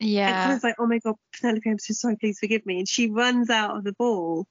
Yeah. 0.01 0.29
And. 0.29 0.43
Colin's 0.45 0.65
like, 0.65 0.75
oh 0.79 0.87
my 0.87 0.99
god, 0.99 1.15
Penelope, 1.41 1.69
I'm 1.71 1.79
so 1.79 1.95
sorry, 1.95 2.17
please 2.17 2.39
forgive 2.39 2.67
me. 2.67 2.79
And 2.81 2.89
she 2.89 3.09
runs 3.11 3.49
out 3.49 3.77
of 3.79 3.85
the 3.85 3.95
ball. 3.95 4.47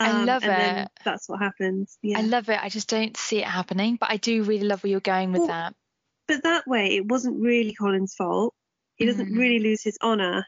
I 0.00 0.10
Um, 0.10 0.26
love 0.26 0.44
and 0.44 0.52
Then 0.52 0.78
it. 0.84 0.90
that's 1.04 1.28
what 1.28 1.40
happens. 1.40 1.98
Yeah. 2.02 2.18
I 2.18 2.22
love 2.22 2.48
it. 2.48 2.58
I 2.62 2.68
just 2.68 2.88
don't 2.88 3.16
see 3.16 3.38
it 3.38 3.46
happening, 3.46 3.96
but 3.96 4.10
I 4.10 4.16
do 4.16 4.42
really 4.44 4.66
love 4.66 4.82
where 4.82 4.90
you're 4.90 5.00
going 5.00 5.32
with 5.32 5.40
Well, 5.40 5.48
that. 5.48 5.74
But 6.28 6.42
that 6.42 6.66
way, 6.66 6.96
it 6.96 7.06
wasn't 7.06 7.40
really 7.40 7.74
Colin's 7.74 8.14
fault. 8.14 8.54
He 8.96 9.06
doesn't 9.06 9.30
Mhm. 9.30 9.38
really 9.38 9.58
lose 9.58 9.82
his 9.82 9.98
honour, 10.02 10.46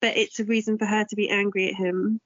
but 0.00 0.16
it's 0.16 0.38
a 0.40 0.44
reason 0.44 0.78
for 0.78 0.86
her 0.86 1.04
to 1.04 1.16
be 1.16 1.28
angry 1.28 1.68
at 1.68 1.74
him. 1.74 2.20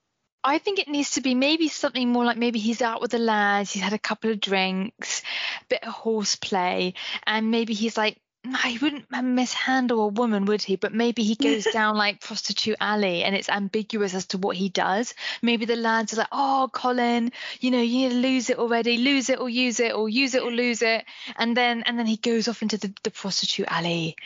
I 0.44 0.58
think 0.58 0.78
it 0.78 0.88
needs 0.88 1.12
to 1.12 1.20
be 1.20 1.34
maybe 1.34 1.68
something 1.68 2.08
more 2.08 2.24
like 2.24 2.36
maybe 2.36 2.58
he's 2.58 2.82
out 2.82 3.00
with 3.00 3.12
the 3.12 3.18
lads, 3.18 3.72
he's 3.72 3.82
had 3.82 3.92
a 3.92 3.98
couple 3.98 4.30
of 4.30 4.40
drinks, 4.40 5.22
a 5.60 5.64
bit 5.68 5.84
of 5.84 5.92
horseplay, 5.92 6.94
and 7.24 7.50
maybe 7.50 7.74
he's 7.74 7.96
like, 7.96 8.14
"Nah, 8.14 8.20
he 8.44 8.78
wouldn't 8.78 9.10
mishandle 9.10 10.00
a 10.00 10.08
woman, 10.08 10.46
would 10.46 10.62
he? 10.62 10.76
But 10.76 10.92
maybe 10.92 11.22
he 11.22 11.36
goes 11.36 11.64
down 11.72 11.96
like 11.96 12.20
prostitute 12.20 12.76
alley 12.80 13.22
and 13.22 13.36
it's 13.36 13.48
ambiguous 13.48 14.14
as 14.14 14.26
to 14.26 14.38
what 14.38 14.56
he 14.56 14.68
does. 14.68 15.14
Maybe 15.42 15.64
the 15.64 15.76
lads 15.76 16.12
are 16.12 16.16
like, 16.16 16.28
oh, 16.32 16.68
Colin, 16.72 17.32
you 17.60 17.70
know, 17.70 17.80
you 17.80 18.08
need 18.08 18.14
to 18.14 18.28
lose 18.28 18.50
it 18.50 18.58
already, 18.58 18.98
lose 18.98 19.30
it 19.30 19.38
or 19.38 19.48
use 19.48 19.78
it, 19.78 19.94
or 19.94 20.08
use 20.08 20.34
it 20.34 20.42
or 20.42 20.50
lose 20.50 20.82
it. 20.82 21.04
And 21.36 21.56
then 21.56 21.82
and 21.84 21.98
then 21.98 22.06
he 22.06 22.16
goes 22.16 22.48
off 22.48 22.62
into 22.62 22.78
the, 22.78 22.92
the 23.04 23.10
prostitute 23.10 23.66
alley. 23.68 24.16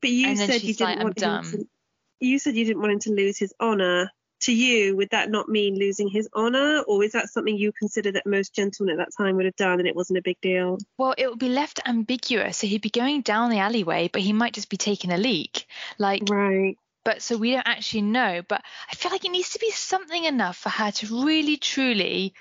But 0.00 0.10
you 0.10 0.28
And 0.28 0.38
then 0.38 0.48
said 0.48 0.62
you 0.62 0.74
didn't 0.74 0.80
like, 0.80 0.98
"I'm 0.98 1.04
want 1.04 1.18
him 1.18 1.22
done." 1.22 1.44
to. 1.44 1.68
You 2.20 2.38
said 2.38 2.54
you 2.56 2.64
didn't 2.64 2.80
want 2.80 2.92
him 2.92 3.00
to 3.00 3.10
lose 3.12 3.38
his 3.38 3.52
honour. 3.60 4.10
To 4.42 4.54
you, 4.54 4.96
would 4.96 5.10
that 5.10 5.30
not 5.30 5.48
mean 5.48 5.76
losing 5.76 6.08
his 6.08 6.28
honour, 6.34 6.82
or 6.86 7.02
is 7.02 7.12
that 7.12 7.28
something 7.28 7.56
you 7.56 7.72
consider 7.72 8.12
that 8.12 8.26
most 8.26 8.54
gentlemen 8.54 8.98
at 8.98 9.04
that 9.04 9.16
time 9.16 9.36
would 9.36 9.46
have 9.46 9.56
done, 9.56 9.80
and 9.80 9.88
it 9.88 9.96
wasn't 9.96 10.18
a 10.18 10.22
big 10.22 10.40
deal? 10.40 10.78
Well, 10.96 11.14
it 11.18 11.28
would 11.28 11.40
be 11.40 11.48
left 11.48 11.80
ambiguous. 11.84 12.58
So 12.58 12.68
he'd 12.68 12.82
be 12.82 12.90
going 12.90 13.22
down 13.22 13.50
the 13.50 13.58
alleyway, 13.58 14.08
but 14.12 14.22
he 14.22 14.32
might 14.32 14.52
just 14.52 14.68
be 14.68 14.76
taking 14.76 15.10
a 15.10 15.18
leak. 15.18 15.66
Like 15.98 16.22
Right. 16.30 16.76
but 17.04 17.20
so 17.20 17.36
we 17.36 17.50
don't 17.50 17.66
actually 17.66 18.02
know. 18.02 18.42
But 18.46 18.62
I 18.90 18.94
feel 18.94 19.10
like 19.10 19.24
it 19.24 19.32
needs 19.32 19.50
to 19.50 19.58
be 19.58 19.72
something 19.72 20.24
enough 20.24 20.56
for 20.56 20.68
her 20.68 20.92
to 20.92 21.24
really 21.24 21.56
truly 21.56 22.34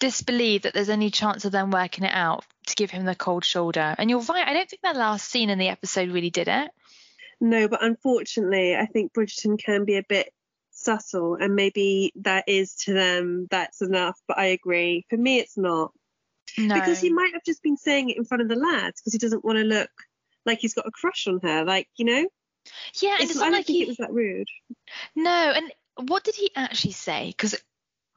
disbelieve 0.00 0.62
that 0.62 0.74
there's 0.74 0.88
any 0.88 1.10
chance 1.10 1.44
of 1.44 1.52
them 1.52 1.70
working 1.70 2.04
it 2.04 2.12
out 2.12 2.44
to 2.66 2.74
give 2.74 2.90
him 2.90 3.04
the 3.04 3.14
cold 3.14 3.44
shoulder. 3.44 3.94
And 3.98 4.10
you're 4.10 4.20
right, 4.20 4.46
I 4.46 4.52
don't 4.52 4.68
think 4.68 4.82
that 4.82 4.96
last 4.96 5.30
scene 5.30 5.50
in 5.50 5.58
the 5.58 5.68
episode 5.68 6.10
really 6.10 6.30
did 6.30 6.48
it. 6.48 6.70
No, 7.40 7.68
but 7.68 7.84
unfortunately, 7.84 8.74
I 8.74 8.86
think 8.86 9.12
Bridgerton 9.12 9.58
can 9.62 9.84
be 9.84 9.96
a 9.96 10.02
bit 10.02 10.32
subtle, 10.86 11.34
and 11.34 11.54
maybe 11.54 12.12
that 12.16 12.44
is 12.46 12.74
to 12.84 12.92
them 12.94 13.46
that's 13.50 13.82
enough. 13.82 14.18
But 14.28 14.38
I 14.38 14.46
agree. 14.46 15.04
For 15.10 15.16
me, 15.16 15.38
it's 15.38 15.58
not 15.58 15.92
No. 16.56 16.74
because 16.74 17.00
he 17.00 17.10
might 17.12 17.32
have 17.34 17.44
just 17.44 17.62
been 17.62 17.76
saying 17.76 18.10
it 18.10 18.16
in 18.16 18.24
front 18.24 18.42
of 18.42 18.48
the 18.48 18.56
lads 18.56 19.00
because 19.00 19.12
he 19.12 19.18
doesn't 19.18 19.44
want 19.44 19.58
to 19.58 19.64
look 19.64 19.90
like 20.46 20.60
he's 20.60 20.74
got 20.74 20.86
a 20.86 20.92
crush 20.92 21.26
on 21.26 21.40
her. 21.42 21.64
Like 21.64 21.88
you 21.96 22.04
know, 22.06 22.28
yeah, 23.02 23.14
and 23.14 23.22
it's, 23.22 23.32
it's 23.32 23.40
not 23.40 23.46
don't 23.46 23.52
like 23.52 23.66
think 23.66 23.76
he 23.78 23.82
it 23.82 23.88
was 23.88 23.96
that 23.98 24.12
rude. 24.12 24.48
No, 25.14 25.52
and 25.56 25.72
what 26.08 26.24
did 26.24 26.34
he 26.34 26.50
actually 26.54 26.92
say? 26.92 27.28
Because 27.28 27.54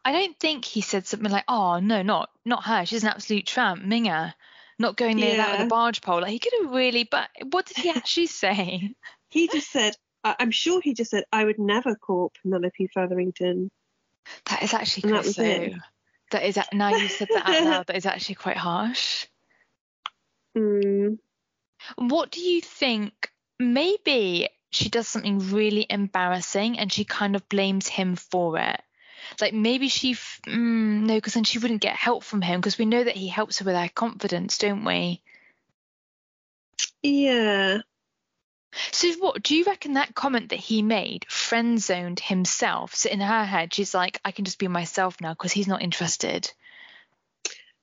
I 0.06 0.12
don't 0.12 0.40
think 0.40 0.66
he 0.66 0.82
said 0.82 1.08
something 1.08 1.32
like, 1.32 1.46
"Oh 1.48 1.80
no, 1.80 2.02
not 2.02 2.30
not 2.46 2.64
her. 2.66 2.86
She's 2.86 3.04
an 3.04 3.10
absolute 3.10 3.46
tramp, 3.46 3.84
Minga, 3.84 4.34
not 4.78 4.98
going 4.98 5.18
near 5.18 5.38
that 5.38 5.52
with 5.52 5.68
a 5.68 5.70
barge 5.70 6.02
pole." 6.02 6.22
Like 6.22 6.32
he 6.32 6.40
could 6.40 6.54
have 6.62 6.72
really, 6.72 7.04
but 7.04 7.30
what 7.52 7.66
did 7.66 7.78
he 7.78 7.90
actually 7.96 8.28
say? 8.28 8.94
He 9.30 9.48
just 9.48 9.72
said, 9.72 9.96
I- 10.24 10.36
I'm 10.40 10.52
sure 10.52 10.82
he 10.82 10.94
just 10.94 11.12
said, 11.12 11.24
I 11.32 11.44
would 11.46 11.60
never 11.60 11.96
call 11.96 12.32
Penelope 12.42 12.88
Featherington. 12.94 13.72
That 14.46 14.64
is 14.64 14.74
actually 14.74 15.10
And 15.10 15.12
quite 15.14 15.26
that 15.26 15.34
so. 15.34 15.44
it. 15.44 15.74
That 16.32 16.44
is 16.46 16.60
now 16.74 16.90
you 16.90 17.08
said 17.08 17.28
that 17.34 17.48
out 17.48 17.64
loud. 17.64 17.88
That 17.88 17.96
is 17.96 18.06
actually 18.06 18.36
quite 18.36 18.58
harsh. 18.58 19.26
Mm, 20.58 21.20
What 21.98 22.32
do 22.32 22.42
you 22.42 22.60
think? 22.60 23.32
Maybe 23.60 24.50
she 24.72 24.90
does 24.90 25.08
something 25.08 25.52
really 25.52 25.86
embarrassing 25.90 26.80
and 26.80 26.92
she 26.92 27.06
kind 27.06 27.36
of 27.36 27.48
blames 27.50 27.88
him 27.88 28.16
for 28.16 28.58
it. 28.58 28.82
Like 29.40 29.54
maybe 29.54 29.90
she, 29.90 30.12
f- 30.14 30.40
mm, 30.48 31.02
no, 31.02 31.16
because 31.16 31.36
then 31.36 31.44
she 31.44 31.60
wouldn't 31.60 31.82
get 31.82 31.96
help 31.96 32.24
from 32.24 32.42
him 32.42 32.60
because 32.60 32.78
we 32.80 32.86
know 32.86 33.04
that 33.04 33.16
he 33.16 33.28
helps 33.28 33.60
her 33.60 33.66
with 33.66 33.76
her 33.76 33.90
confidence, 33.94 34.58
don't 34.58 34.86
we? 34.86 35.22
yeah. 37.04 37.80
So 38.92 39.12
what 39.20 39.42
do 39.44 39.56
you 39.56 39.64
reckon 39.66 39.94
that 39.94 40.16
comment 40.16 40.50
that 40.50 40.60
he 40.60 40.82
made 40.82 41.26
friend 41.30 41.82
zoned 41.82 42.20
himself? 42.20 42.96
So 42.96 43.10
in 43.10 43.20
her 43.20 43.46
head, 43.46 43.74
she's 43.74 43.94
like, 43.94 44.20
I 44.24 44.32
can 44.32 44.46
just 44.46 44.60
be 44.60 44.68
myself 44.68 45.20
now 45.22 45.34
because 45.34 45.52
he's 45.52 45.68
not 45.68 45.82
interested. 45.82 46.52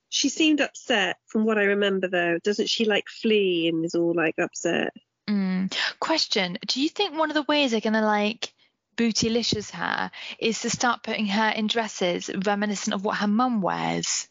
She 0.09 0.29
seemed 0.29 0.61
upset 0.61 1.17
from 1.25 1.45
what 1.45 1.57
I 1.57 1.63
remember 1.63 2.07
though. 2.07 2.39
Doesn't 2.43 2.69
she 2.69 2.85
like 2.85 3.07
flee 3.09 3.67
and 3.67 3.83
is 3.83 3.95
all 3.95 4.13
like 4.13 4.35
upset? 4.39 4.93
Mm. 5.27 5.73
Question: 5.99 6.57
Do 6.65 6.81
you 6.81 6.87
think 6.87 7.17
one 7.17 7.29
of 7.29 7.35
the 7.35 7.43
ways 7.43 7.71
they're 7.71 7.81
gonna 7.81 8.05
like 8.05 8.53
bootylicious 8.95 9.71
her 9.71 10.09
is 10.39 10.61
to 10.61 10.69
start 10.69 11.03
putting 11.03 11.27
her 11.27 11.49
in 11.49 11.67
dresses 11.67 12.29
reminiscent 12.45 12.93
of 12.93 13.03
what 13.03 13.17
her 13.17 13.27
mum 13.27 13.61
wears? 13.61 14.29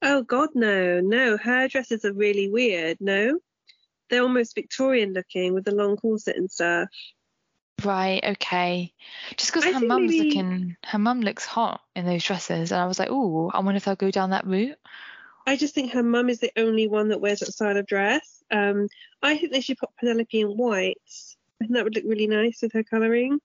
Oh 0.00 0.22
god 0.22 0.50
no, 0.54 1.00
no. 1.00 1.36
Her 1.36 1.68
dresses 1.68 2.04
are 2.04 2.12
really 2.12 2.48
weird, 2.48 2.98
no? 3.00 3.38
They're 4.10 4.22
almost 4.22 4.54
Victorian 4.54 5.12
looking 5.12 5.54
with 5.54 5.64
the 5.64 5.74
long 5.74 5.96
corset 5.96 6.36
and 6.36 6.50
stuff. 6.50 6.88
Right. 7.84 8.22
Okay. 8.24 8.92
Just 9.36 9.52
because 9.52 9.64
her 9.64 9.80
mum's 9.80 10.10
maybe- 10.10 10.28
looking, 10.28 10.76
her 10.84 10.98
mum 10.98 11.20
looks 11.20 11.44
hot 11.44 11.80
in 11.96 12.06
those 12.06 12.22
dresses, 12.24 12.70
and 12.72 12.80
I 12.80 12.86
was 12.86 12.98
like, 12.98 13.08
oh, 13.10 13.50
I 13.52 13.60
wonder 13.60 13.76
if 13.76 13.84
they'll 13.84 13.96
go 13.96 14.10
down 14.10 14.30
that 14.30 14.46
route. 14.46 14.78
I 15.46 15.56
just 15.56 15.74
think 15.74 15.92
her 15.92 16.02
mum 16.02 16.30
is 16.30 16.40
the 16.40 16.52
only 16.56 16.88
one 16.88 17.08
that 17.08 17.20
wears 17.20 17.40
that 17.40 17.52
style 17.52 17.76
of 17.76 17.86
dress. 17.86 18.42
Um, 18.50 18.88
I 19.22 19.36
think 19.36 19.52
they 19.52 19.60
should 19.60 19.76
put 19.78 19.90
Penelope 19.98 20.40
in 20.40 20.48
white. 20.48 20.96
I 21.60 21.64
think 21.64 21.72
that 21.72 21.84
would 21.84 21.94
look 21.96 22.04
really 22.06 22.26
nice 22.26 22.62
with 22.62 22.72
her 22.72 22.82
colouring. 22.82 23.40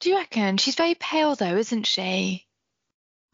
Do 0.00 0.10
you 0.10 0.16
reckon 0.16 0.56
she's 0.56 0.74
very 0.74 0.94
pale 0.94 1.34
though, 1.34 1.56
isn't 1.56 1.86
she? 1.86 2.46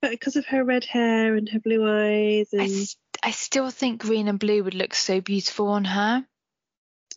But 0.02 0.10
because 0.12 0.36
of 0.36 0.46
her 0.46 0.64
red 0.64 0.84
hair 0.84 1.36
and 1.36 1.48
her 1.50 1.60
blue 1.60 1.86
eyes 1.86 2.48
I, 2.52 2.62
and 2.64 2.72
s- 2.72 2.96
I 3.22 3.30
still 3.32 3.70
think 3.70 4.00
green 4.00 4.28
and 4.28 4.38
blue 4.38 4.64
would 4.64 4.74
look 4.74 4.94
so 4.94 5.20
beautiful 5.20 5.68
on 5.68 5.84
her. 5.84 6.26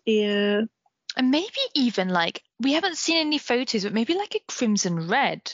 Yeah. 0.06 0.62
And 1.16 1.32
maybe 1.32 1.60
even 1.76 2.10
like 2.10 2.44
we 2.60 2.74
haven't 2.74 2.98
seen 2.98 3.18
any 3.18 3.38
photos, 3.38 3.84
but 3.84 3.94
maybe 3.94 4.16
like 4.16 4.36
a 4.36 4.52
crimson 4.52 5.08
red. 5.08 5.54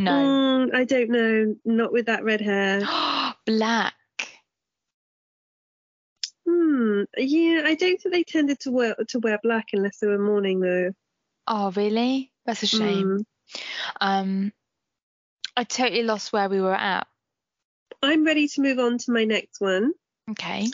No. 0.00 0.12
Mm, 0.12 0.74
I 0.74 0.84
don't 0.84 1.10
know. 1.10 1.56
Not 1.64 1.92
with 1.92 2.06
that 2.06 2.24
red 2.24 2.40
hair. 2.40 2.80
Black. 3.46 3.94
Hmm. 6.46 7.02
Yeah, 7.16 7.62
I 7.64 7.74
don't 7.74 8.00
think 8.00 8.12
they 8.12 8.24
tended 8.24 8.60
to 8.60 8.70
wear 8.70 8.96
to 9.08 9.18
wear 9.20 9.38
black 9.42 9.68
unless 9.72 9.98
they 9.98 10.08
were 10.08 10.18
mourning 10.18 10.60
though. 10.60 10.92
Oh, 11.46 11.70
really? 11.72 12.32
That's 12.46 12.62
a 12.62 12.66
shame. 12.66 13.18
Mm. 13.18 13.24
Um, 14.00 14.52
I 15.56 15.64
totally 15.64 16.02
lost 16.02 16.32
where 16.32 16.48
we 16.48 16.60
were 16.60 16.74
at. 16.74 17.06
I'm 18.02 18.24
ready 18.24 18.48
to 18.48 18.60
move 18.60 18.78
on 18.78 18.98
to 18.98 19.12
my 19.12 19.24
next 19.24 19.60
one. 19.60 19.92
Okay. 20.30 20.68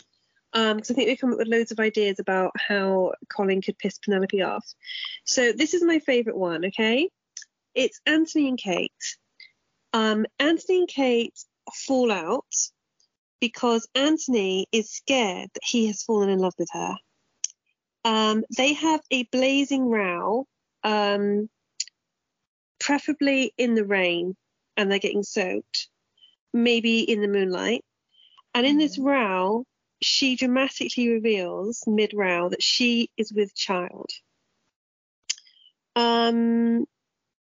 Um, 0.53 0.77
I 0.77 0.81
think 0.81 1.07
we've 1.07 1.19
come 1.19 1.31
up 1.31 1.37
with 1.37 1.47
loads 1.47 1.71
of 1.71 1.79
ideas 1.79 2.19
about 2.19 2.51
how 2.57 3.13
Colin 3.29 3.61
could 3.61 3.77
piss 3.77 3.99
Penelope 3.99 4.41
off. 4.41 4.65
So 5.23 5.51
this 5.51 5.73
is 5.73 5.83
my 5.83 5.99
favourite 5.99 6.37
one, 6.37 6.65
okay? 6.65 7.09
It's 7.75 8.01
Anthony 8.05 8.47
and 8.47 8.57
Kate. 8.57 8.91
Um, 9.93 10.25
Anthony 10.39 10.79
and 10.79 10.87
Kate 10.87 11.37
fall 11.87 12.11
out 12.11 12.45
because 13.39 13.87
Anthony 13.95 14.67
is 14.71 14.91
scared 14.91 15.49
that 15.53 15.63
he 15.63 15.87
has 15.87 16.03
fallen 16.03 16.29
in 16.29 16.39
love 16.39 16.55
with 16.57 16.69
her. 16.73 16.95
Um, 18.05 18.43
they 18.57 18.73
have 18.73 19.01
a 19.11 19.23
blazing 19.25 19.85
row, 19.85 20.47
um, 20.83 21.49
preferably 22.79 23.53
in 23.57 23.75
the 23.75 23.85
rain, 23.85 24.35
and 24.77 24.91
they're 24.91 24.99
getting 24.99 25.23
soaked, 25.23 25.87
maybe 26.53 26.99
in 27.01 27.21
the 27.21 27.27
moonlight. 27.27 27.83
And 28.53 28.65
in 28.65 28.77
this 28.77 28.97
row, 28.97 29.65
she 30.01 30.35
dramatically 30.35 31.09
reveals 31.09 31.83
mid 31.87 32.13
row 32.13 32.49
that 32.49 32.63
she 32.63 33.09
is 33.17 33.33
with 33.33 33.55
child. 33.55 34.09
Um, 35.95 36.85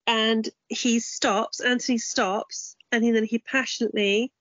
and 0.07 0.49
he 0.69 1.01
stops. 1.01 1.61
Anthony 1.61 1.99
stops, 1.99 2.77
and 2.91 3.05
then 3.05 3.25
he 3.25 3.39
passionately 3.39 4.33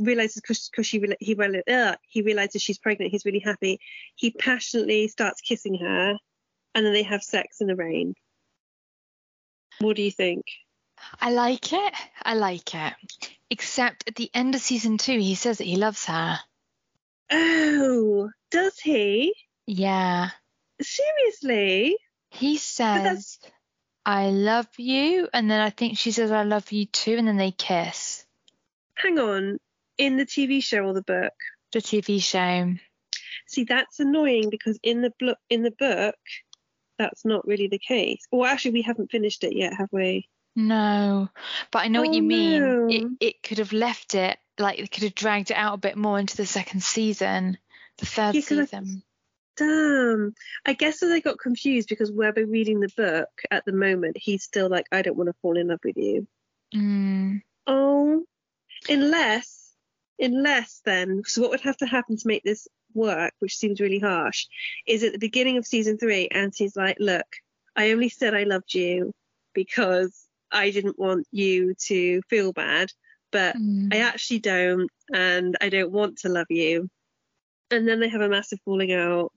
realizes 0.00 0.40
because 0.40 0.86
she 0.86 1.02
he 1.20 1.36
uh, 1.68 1.96
he 2.08 2.22
realizes 2.22 2.62
she's 2.62 2.78
pregnant. 2.78 3.10
He's 3.10 3.24
really 3.24 3.40
happy. 3.40 3.80
He 4.14 4.30
passionately 4.30 5.08
starts 5.08 5.40
kissing 5.40 5.78
her, 5.78 6.16
and 6.74 6.86
then 6.86 6.92
they 6.92 7.02
have 7.02 7.22
sex 7.22 7.60
in 7.60 7.66
the 7.66 7.76
rain. 7.76 8.14
What 9.80 9.96
do 9.96 10.02
you 10.02 10.10
think? 10.10 10.44
I 11.20 11.32
like 11.32 11.72
it. 11.72 11.94
I 12.22 12.34
like 12.34 12.74
it. 12.74 12.92
Except 13.50 14.04
at 14.06 14.14
the 14.14 14.30
end 14.32 14.54
of 14.54 14.60
season 14.60 14.98
two, 14.98 15.18
he 15.18 15.34
says 15.34 15.58
that 15.58 15.66
he 15.66 15.76
loves 15.76 16.04
her. 16.06 16.38
Oh, 17.30 18.30
does 18.50 18.78
he? 18.78 19.34
Yeah. 19.66 20.30
Seriously? 20.80 21.96
He 22.30 22.56
says, 22.56 23.38
I 24.04 24.30
love 24.30 24.68
you. 24.78 25.28
And 25.32 25.50
then 25.50 25.60
I 25.60 25.70
think 25.70 25.98
she 25.98 26.10
says, 26.12 26.30
I 26.30 26.42
love 26.44 26.72
you 26.72 26.86
too. 26.86 27.16
And 27.16 27.28
then 27.28 27.36
they 27.36 27.50
kiss. 27.52 28.24
Hang 28.94 29.18
on. 29.18 29.58
In 29.98 30.16
the 30.16 30.26
TV 30.26 30.62
show 30.62 30.80
or 30.84 30.94
the 30.94 31.02
book? 31.02 31.32
The 31.72 31.80
TV 31.80 32.22
show. 32.22 32.74
See, 33.46 33.64
that's 33.64 34.00
annoying 34.00 34.50
because 34.50 34.78
in 34.82 35.02
the 35.02 35.12
blo- 35.18 35.34
in 35.50 35.62
the 35.62 35.70
book, 35.70 36.14
that's 36.98 37.24
not 37.24 37.46
really 37.46 37.68
the 37.68 37.78
case. 37.78 38.22
Or 38.30 38.46
actually, 38.46 38.72
we 38.72 38.82
haven't 38.82 39.10
finished 39.10 39.44
it 39.44 39.54
yet, 39.56 39.74
have 39.74 39.88
we? 39.92 40.28
No. 40.56 41.28
But 41.70 41.80
I 41.84 41.88
know 41.88 42.00
what 42.00 42.10
Oh, 42.10 42.14
you 42.14 42.22
mean. 42.22 42.60
no. 42.60 42.88
It, 42.90 43.04
it 43.20 43.42
could 43.42 43.58
have 43.58 43.72
left 43.72 44.14
it, 44.14 44.38
like, 44.58 44.78
they 44.78 44.86
could 44.86 45.04
have 45.04 45.14
dragged 45.14 45.50
it 45.50 45.56
out 45.56 45.74
a 45.74 45.78
bit 45.78 45.96
more 45.96 46.18
into 46.18 46.36
the 46.36 46.46
second 46.46 46.82
season, 46.82 47.58
the 47.98 48.06
third 48.06 48.34
Yeah, 48.34 48.42
'cause 48.42 48.58
I- 48.58 48.64
season. 48.64 49.02
Damn. 49.56 50.34
I 50.64 50.72
guess 50.72 51.00
that 51.00 51.12
I 51.12 51.20
got 51.20 51.38
confused 51.38 51.88
because 51.88 52.10
where 52.10 52.32
we're 52.34 52.46
reading 52.46 52.80
the 52.80 52.88
book 52.96 53.28
at 53.50 53.64
the 53.66 53.72
moment, 53.72 54.16
he's 54.18 54.44
still 54.44 54.68
like, 54.70 54.86
I 54.90 55.02
don't 55.02 55.16
want 55.16 55.28
to 55.28 55.36
fall 55.42 55.58
in 55.58 55.68
love 55.68 55.80
with 55.84 55.96
you. 55.98 56.26
Mm. 56.74 57.42
Oh, 57.66 58.24
unless, 58.88 59.74
unless 60.18 60.80
then, 60.86 61.22
so 61.26 61.42
what 61.42 61.50
would 61.50 61.60
have 61.60 61.76
to 61.78 61.86
happen 61.86 62.16
to 62.16 62.26
make 62.28 62.42
this 62.44 62.66
work, 62.94 63.34
which 63.40 63.56
seems 63.56 63.78
really 63.80 63.98
harsh, 63.98 64.46
is 64.86 65.02
at 65.02 65.12
the 65.12 65.18
beginning 65.18 65.58
of 65.58 65.66
season 65.66 65.98
three, 65.98 66.28
Auntie's 66.28 66.74
like, 66.74 66.96
look, 66.98 67.26
I 67.76 67.90
only 67.90 68.08
said 68.08 68.34
I 68.34 68.44
loved 68.44 68.72
you 68.72 69.12
because 69.54 70.26
I 70.50 70.70
didn't 70.70 70.98
want 70.98 71.26
you 71.30 71.74
to 71.88 72.22
feel 72.22 72.52
bad, 72.54 72.90
but 73.32 73.56
Mm. 73.56 73.92
I 73.92 73.98
actually 73.98 74.38
don't, 74.38 74.88
and 75.12 75.56
I 75.60 75.68
don't 75.68 75.90
want 75.90 76.18
to 76.18 76.28
love 76.28 76.46
you. 76.50 76.88
And 77.70 77.88
then 77.88 77.98
they 77.98 78.08
have 78.08 78.20
a 78.20 78.28
massive 78.28 78.60
falling 78.64 78.92
out. 78.92 79.32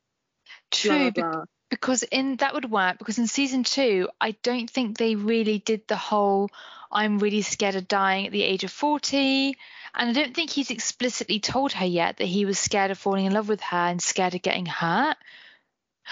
True, 0.69 1.11
Blah, 1.11 1.31
blah, 1.31 1.43
because 1.69 2.03
in 2.03 2.37
that 2.37 2.53
would 2.53 2.69
work 2.69 2.97
because 2.97 3.17
in 3.17 3.27
season 3.27 3.63
two 3.63 4.07
i 4.21 4.31
don't 4.43 4.69
think 4.69 4.97
they 4.97 5.15
really 5.15 5.59
did 5.59 5.87
the 5.87 5.95
whole 5.95 6.49
i'm 6.91 7.19
really 7.19 7.41
scared 7.41 7.75
of 7.75 7.87
dying 7.87 8.27
at 8.27 8.31
the 8.31 8.43
age 8.43 8.63
of 8.63 8.71
40 8.71 9.57
and 9.95 10.09
i 10.09 10.13
don't 10.13 10.35
think 10.35 10.49
he's 10.49 10.71
explicitly 10.71 11.39
told 11.39 11.71
her 11.73 11.85
yet 11.85 12.17
that 12.17 12.25
he 12.25 12.45
was 12.45 12.59
scared 12.59 12.91
of 12.91 12.97
falling 12.97 13.25
in 13.25 13.33
love 13.33 13.49
with 13.49 13.61
her 13.61 13.77
and 13.77 14.01
scared 14.01 14.35
of 14.35 14.41
getting 14.41 14.65
hurt 14.65 15.17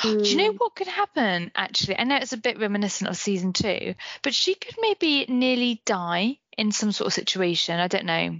do 0.01 0.09
you 0.09 0.37
know 0.37 0.51
Mm. 0.53 0.59
what 0.59 0.75
could 0.75 0.87
happen 0.87 1.51
actually? 1.55 1.97
I 1.99 2.03
know 2.03 2.15
it's 2.17 2.33
a 2.33 2.37
bit 2.37 2.59
reminiscent 2.59 3.09
of 3.09 3.17
season 3.17 3.53
two 3.53 3.95
but 4.21 4.33
she 4.33 4.55
could 4.55 4.75
maybe 4.79 5.25
nearly 5.27 5.81
die 5.85 6.39
in 6.57 6.71
some 6.71 6.91
sort 6.91 7.07
of 7.07 7.13
situation. 7.13 7.79
I 7.79 7.87
don't 7.87 8.05
know 8.05 8.39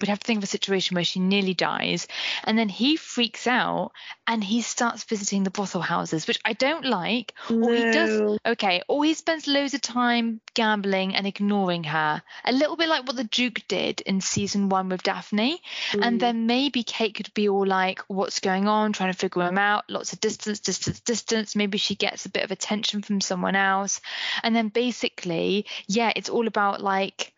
we'd 0.00 0.08
have 0.08 0.18
to 0.20 0.26
think 0.26 0.38
of 0.38 0.44
a 0.44 0.46
situation 0.48 0.94
where 0.94 1.04
she 1.04 1.20
nearly 1.20 1.54
dies 1.54 2.06
and 2.44 2.58
then 2.58 2.68
he 2.68 2.96
freaks 2.96 3.46
out 3.46 3.92
and 4.26 4.42
he 4.42 4.60
starts 4.62 5.04
visiting 5.04 5.44
the 5.44 5.50
brothel 5.50 5.80
houses 5.80 6.26
which 6.26 6.40
i 6.44 6.52
don't 6.52 6.84
like. 6.84 7.32
Or 7.50 7.72
he 7.74 7.82
does 7.92 8.10
No. 8.10 8.38
okay 8.46 8.82
or 8.88 9.04
he 9.04 9.14
spends 9.14 9.46
loads 9.46 9.74
of 9.74 9.82
time 9.82 10.40
gambling 10.54 11.14
and 11.14 11.26
ignoring 11.26 11.84
her. 11.84 12.22
A 12.44 12.52
little 12.52 12.76
bit 12.76 12.88
like 12.88 13.06
what 13.06 13.16
the 13.16 13.24
duke 13.24 13.60
did 13.68 14.00
in 14.02 14.20
season 14.20 14.68
one 14.68 14.88
with 14.88 15.02
daphne. 15.02 15.60
And 15.92 16.16
Mm. 16.16 16.20
then 16.20 16.46
maybe 16.46 16.82
kate 16.82 17.14
could 17.14 17.32
be 17.34 17.48
all 17.48 17.66
like 17.66 18.00
what's 18.08 18.40
going 18.40 18.68
on? 18.68 18.92
Trying 18.92 19.12
to 19.12 19.18
figure 19.18 19.42
him 19.42 19.58
out. 19.58 19.84
Lots 19.88 20.12
of 20.12 20.20
distance 20.20 20.60
distance 20.60 21.00
distance. 21.00 21.56
Maybe 21.56 21.78
she 21.78 21.94
gets 21.94 22.24
a 22.26 22.30
bit 22.30 22.44
of 22.44 22.50
attention 22.50 23.02
from 23.02 23.20
someone 23.20 23.56
else. 23.56 24.00
And 24.42 24.54
then 24.56 24.68
basically 24.68 25.66
yeah 25.88 26.12
it's 26.16 26.28
all 26.30 26.46
about 26.46 26.80
like 26.80 27.32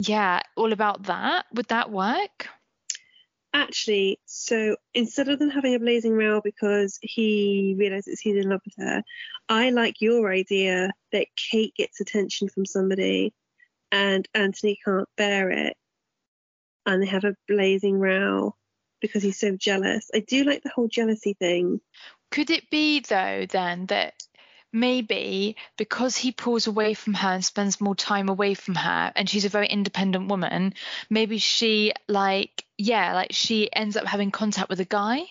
yeah 0.00 0.40
all 0.56 0.72
about 0.72 1.04
that 1.04 1.46
would 1.52 1.66
that 1.68 1.90
work 1.90 2.48
Actually, 3.52 4.20
so 4.26 4.76
instead 4.94 5.28
of 5.28 5.40
them 5.40 5.50
having 5.50 5.74
a 5.74 5.80
blazing 5.80 6.12
row 6.12 6.40
because 6.40 7.00
he 7.02 7.74
realizes 7.76 8.20
he's 8.20 8.36
in 8.36 8.48
love 8.48 8.60
with 8.64 8.74
her, 8.78 9.02
I 9.48 9.70
like 9.70 10.00
your 10.00 10.32
idea 10.32 10.92
that 11.10 11.26
Kate 11.36 11.74
gets 11.74 12.00
attention 12.00 12.48
from 12.48 12.64
somebody 12.64 13.34
and 13.90 14.28
Anthony 14.34 14.78
can't 14.84 15.08
bear 15.16 15.50
it 15.50 15.76
and 16.86 17.02
they 17.02 17.06
have 17.06 17.24
a 17.24 17.36
blazing 17.48 17.98
row 17.98 18.54
because 19.00 19.22
he's 19.22 19.40
so 19.40 19.56
jealous. 19.56 20.10
I 20.14 20.20
do 20.20 20.44
like 20.44 20.62
the 20.62 20.70
whole 20.74 20.88
jealousy 20.88 21.34
thing. 21.34 21.80
Could 22.30 22.50
it 22.50 22.70
be 22.70 23.00
though 23.00 23.46
then 23.50 23.86
that 23.86 24.14
maybe 24.72 25.56
because 25.76 26.16
he 26.16 26.32
pulls 26.32 26.66
away 26.66 26.94
from 26.94 27.14
her 27.14 27.28
and 27.30 27.44
spends 27.44 27.80
more 27.80 27.94
time 27.94 28.28
away 28.28 28.54
from 28.54 28.74
her 28.74 29.12
and 29.16 29.28
she's 29.28 29.44
a 29.44 29.48
very 29.50 29.66
independent 29.66 30.28
woman, 30.28 30.74
maybe 31.08 31.38
she 31.38 31.92
like 32.08 32.64
yeah, 32.78 33.14
like 33.14 33.32
she 33.32 33.72
ends 33.72 33.96
up 33.96 34.06
having 34.06 34.30
contact 34.30 34.68
with 34.70 34.80
a 34.80 34.84
guy 34.84 35.22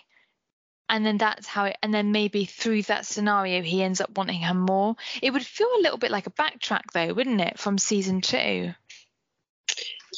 and 0.90 1.06
then 1.06 1.18
that's 1.18 1.48
how 1.48 1.66
it 1.66 1.78
and 1.84 1.94
then 1.94 2.12
maybe 2.12 2.46
through 2.46 2.82
that 2.84 3.06
scenario 3.06 3.62
he 3.62 3.84
ends 3.84 4.02
up 4.02 4.18
wanting 4.18 4.42
her 4.42 4.54
more. 4.54 4.96
It 5.22 5.32
would 5.32 5.46
feel 5.46 5.70
a 5.78 5.82
little 5.82 5.98
bit 5.98 6.12
like 6.12 6.28
a 6.28 6.32
backtrack 6.32 6.92
though, 6.94 7.14
wouldn't 7.14 7.42
it, 7.42 7.60
from 7.60 7.78
season 7.78 8.22
2? 8.22 8.74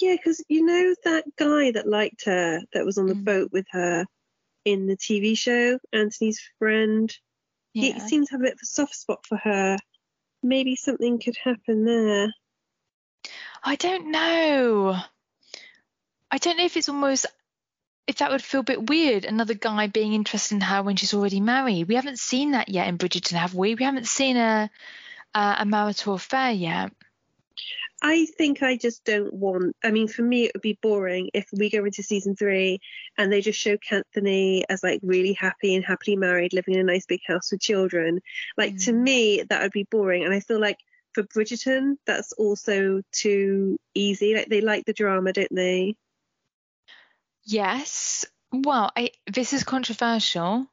Yeah, 0.02 0.16
because 0.16 0.44
you 0.48 0.66
know 0.66 0.96
that 1.04 1.26
guy 1.36 1.72
that 1.72 1.88
liked 1.88 2.26
her 2.26 2.62
that 2.74 2.86
was 2.86 2.98
on 2.98 3.08
the 3.08 3.16
Mm. 3.16 3.26
boat 3.26 3.52
with 3.52 3.66
her 3.72 4.06
in 4.66 4.88
the 4.88 4.96
TV 4.96 5.38
show, 5.38 5.80
Anthony's 5.92 6.42
friend. 6.58 7.16
He 7.74 8.00
seems 8.00 8.28
to 8.28 8.34
have 8.34 8.42
a 8.42 8.44
bit 8.44 8.54
of 8.54 8.60
a 8.62 8.66
soft 8.66 8.96
spot 8.96 9.26
for 9.26 9.38
her. 9.38 9.78
Maybe 10.44 10.76
something 10.76 11.20
could 11.20 11.38
happen 11.38 11.86
there. 11.86 12.34
I 13.64 13.76
don't 13.76 14.12
know. 14.12 14.98
I 16.30 16.38
don't 16.38 16.58
know 16.58 16.66
if 16.66 16.78
it's 16.78 16.90
almost 16.90 17.26
if 18.08 18.18
that 18.18 18.32
would 18.32 18.42
feel 18.42 18.62
a 18.62 18.64
bit 18.64 18.90
weird, 18.90 19.26
another 19.26 19.54
guy 19.54 19.88
being 19.88 20.14
interested 20.14 20.56
in 20.56 20.62
her 20.62 20.82
when 20.82 20.96
she's 20.96 21.14
already 21.14 21.40
married. 21.40 21.88
We 21.88 21.96
haven't 21.96 22.20
seen 22.20 22.52
that 22.52 22.70
yet 22.70 22.88
in 22.88 22.98
Bridgerton, 22.98 23.38
have 23.38 23.54
we? 23.54 23.76
We 23.76 23.86
haven't 23.86 24.08
seen 24.08 24.38
a 24.38 24.70
a, 25.34 25.56
a 25.60 25.66
marital 25.66 26.16
affair 26.16 26.52
yet. 26.52 26.92
I 28.02 28.26
think 28.26 28.64
I 28.64 28.78
just 28.78 29.04
don't 29.06 29.34
want. 29.34 29.76
I 29.84 29.92
mean, 29.92 30.08
for 30.08 30.24
me, 30.24 30.46
it 30.46 30.52
would 30.56 30.62
be 30.62 30.80
boring 30.82 31.30
if 31.34 31.48
we 31.54 31.70
go 31.70 31.86
into 31.86 32.02
season 32.04 32.36
three 32.36 32.80
and 33.18 33.32
they 33.32 33.42
just 33.42 33.60
show 33.60 33.78
Anthony 33.92 34.66
as 34.70 34.84
like 34.84 35.00
really 35.04 35.34
happy 35.34 35.76
and 35.76 35.86
happily 35.86 36.16
married, 36.18 36.54
living 36.54 36.74
in 36.76 36.80
a 36.82 36.84
nice 36.84 37.06
big 37.06 37.22
house 37.28 37.52
with 37.52 37.62
children. 37.62 38.22
Like 38.58 38.78
to 38.80 38.92
Mm. 38.92 39.02
me, 39.02 39.44
that 39.50 39.62
would 39.62 39.72
be 39.72 39.84
boring. 39.84 40.24
And 40.24 40.34
I 40.34 40.40
feel 40.40 40.60
like 40.60 40.78
for 41.14 41.24
Bridgerton, 41.24 41.98
that's 42.08 42.32
also 42.34 43.02
too 43.12 43.78
easy. 43.94 44.34
Like 44.36 44.50
they 44.50 44.62
like 44.62 44.86
the 44.86 44.94
drama, 44.94 45.34
don't 45.34 45.54
they? 45.54 45.96
Yes. 47.44 48.26
Well, 48.52 48.92
I, 48.96 49.12
this 49.32 49.54
is 49.54 49.64
controversial, 49.64 50.68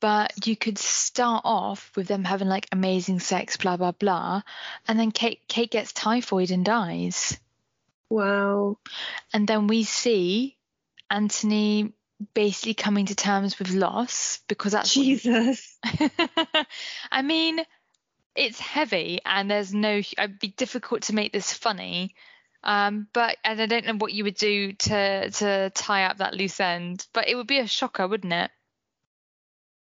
but 0.00 0.46
you 0.46 0.56
could 0.56 0.78
start 0.78 1.42
off 1.44 1.92
with 1.96 2.08
them 2.08 2.24
having 2.24 2.48
like 2.48 2.66
amazing 2.72 3.20
sex, 3.20 3.56
blah 3.56 3.76
blah 3.76 3.92
blah, 3.92 4.42
and 4.88 4.98
then 4.98 5.12
Kate 5.12 5.40
Kate 5.48 5.70
gets 5.70 5.92
typhoid 5.92 6.50
and 6.50 6.64
dies. 6.64 7.38
Wow. 8.08 8.78
and 9.32 9.46
then 9.46 9.68
we 9.68 9.84
see 9.84 10.56
Anthony 11.08 11.92
basically 12.34 12.74
coming 12.74 13.06
to 13.06 13.14
terms 13.14 13.58
with 13.58 13.70
loss 13.70 14.40
because 14.48 14.72
that's 14.72 14.96
what- 14.96 15.04
Jesus. 15.04 15.78
I 17.12 17.22
mean, 17.22 17.60
it's 18.34 18.58
heavy 18.58 19.20
and 19.24 19.50
there's 19.50 19.72
no. 19.72 19.98
It'd 20.18 20.38
be 20.40 20.48
difficult 20.48 21.02
to 21.02 21.14
make 21.14 21.32
this 21.32 21.52
funny. 21.52 22.14
Um, 22.62 23.06
but 23.12 23.36
and 23.44 23.60
I 23.60 23.66
don't 23.66 23.86
know 23.86 23.94
what 23.96 24.12
you 24.12 24.24
would 24.24 24.36
do 24.36 24.72
to 24.72 25.30
to 25.30 25.70
tie 25.70 26.04
up 26.04 26.18
that 26.18 26.34
loose 26.34 26.60
end, 26.60 27.06
but 27.12 27.28
it 27.28 27.34
would 27.34 27.46
be 27.46 27.58
a 27.58 27.66
shocker, 27.66 28.06
wouldn't 28.06 28.32
it? 28.32 28.50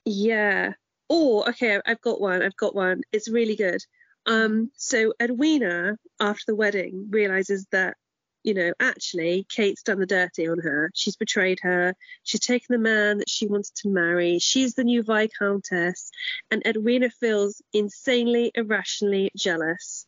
Yeah. 0.06 0.74
Or 1.10 1.50
okay, 1.50 1.80
I've 1.86 2.02
got 2.02 2.22
one. 2.22 2.42
I've 2.42 2.56
got 2.56 2.76
one. 2.76 3.02
It's 3.12 3.30
really 3.30 3.56
good. 3.56 3.82
Um, 4.26 4.72
so 4.76 5.14
Edwina, 5.22 5.98
after 6.20 6.44
the 6.48 6.56
wedding, 6.56 7.08
realizes 7.10 7.66
that, 7.72 7.98
you 8.44 8.54
know, 8.54 8.72
actually 8.80 9.46
Kate's 9.50 9.84
done 9.84 10.00
the 10.00 10.06
dirty 10.06 10.48
on 10.48 10.60
her. 10.60 10.92
She's 10.96 11.16
betrayed 11.16 11.60
her. 11.64 11.96
She's 12.24 12.40
taken 12.40 12.68
the 12.70 12.78
man 12.78 13.18
that 13.18 13.30
she 13.30 13.48
wanted 13.48 13.76
to 13.78 13.90
marry. 13.90 14.40
She's 14.40 14.76
the 14.76 14.84
new 14.84 15.04
Viscountess. 15.04 16.12
And 16.50 16.66
Edwina 16.66 17.10
feels 17.10 17.62
insanely, 17.74 18.52
irrationally 18.56 19.32
jealous. 19.36 20.06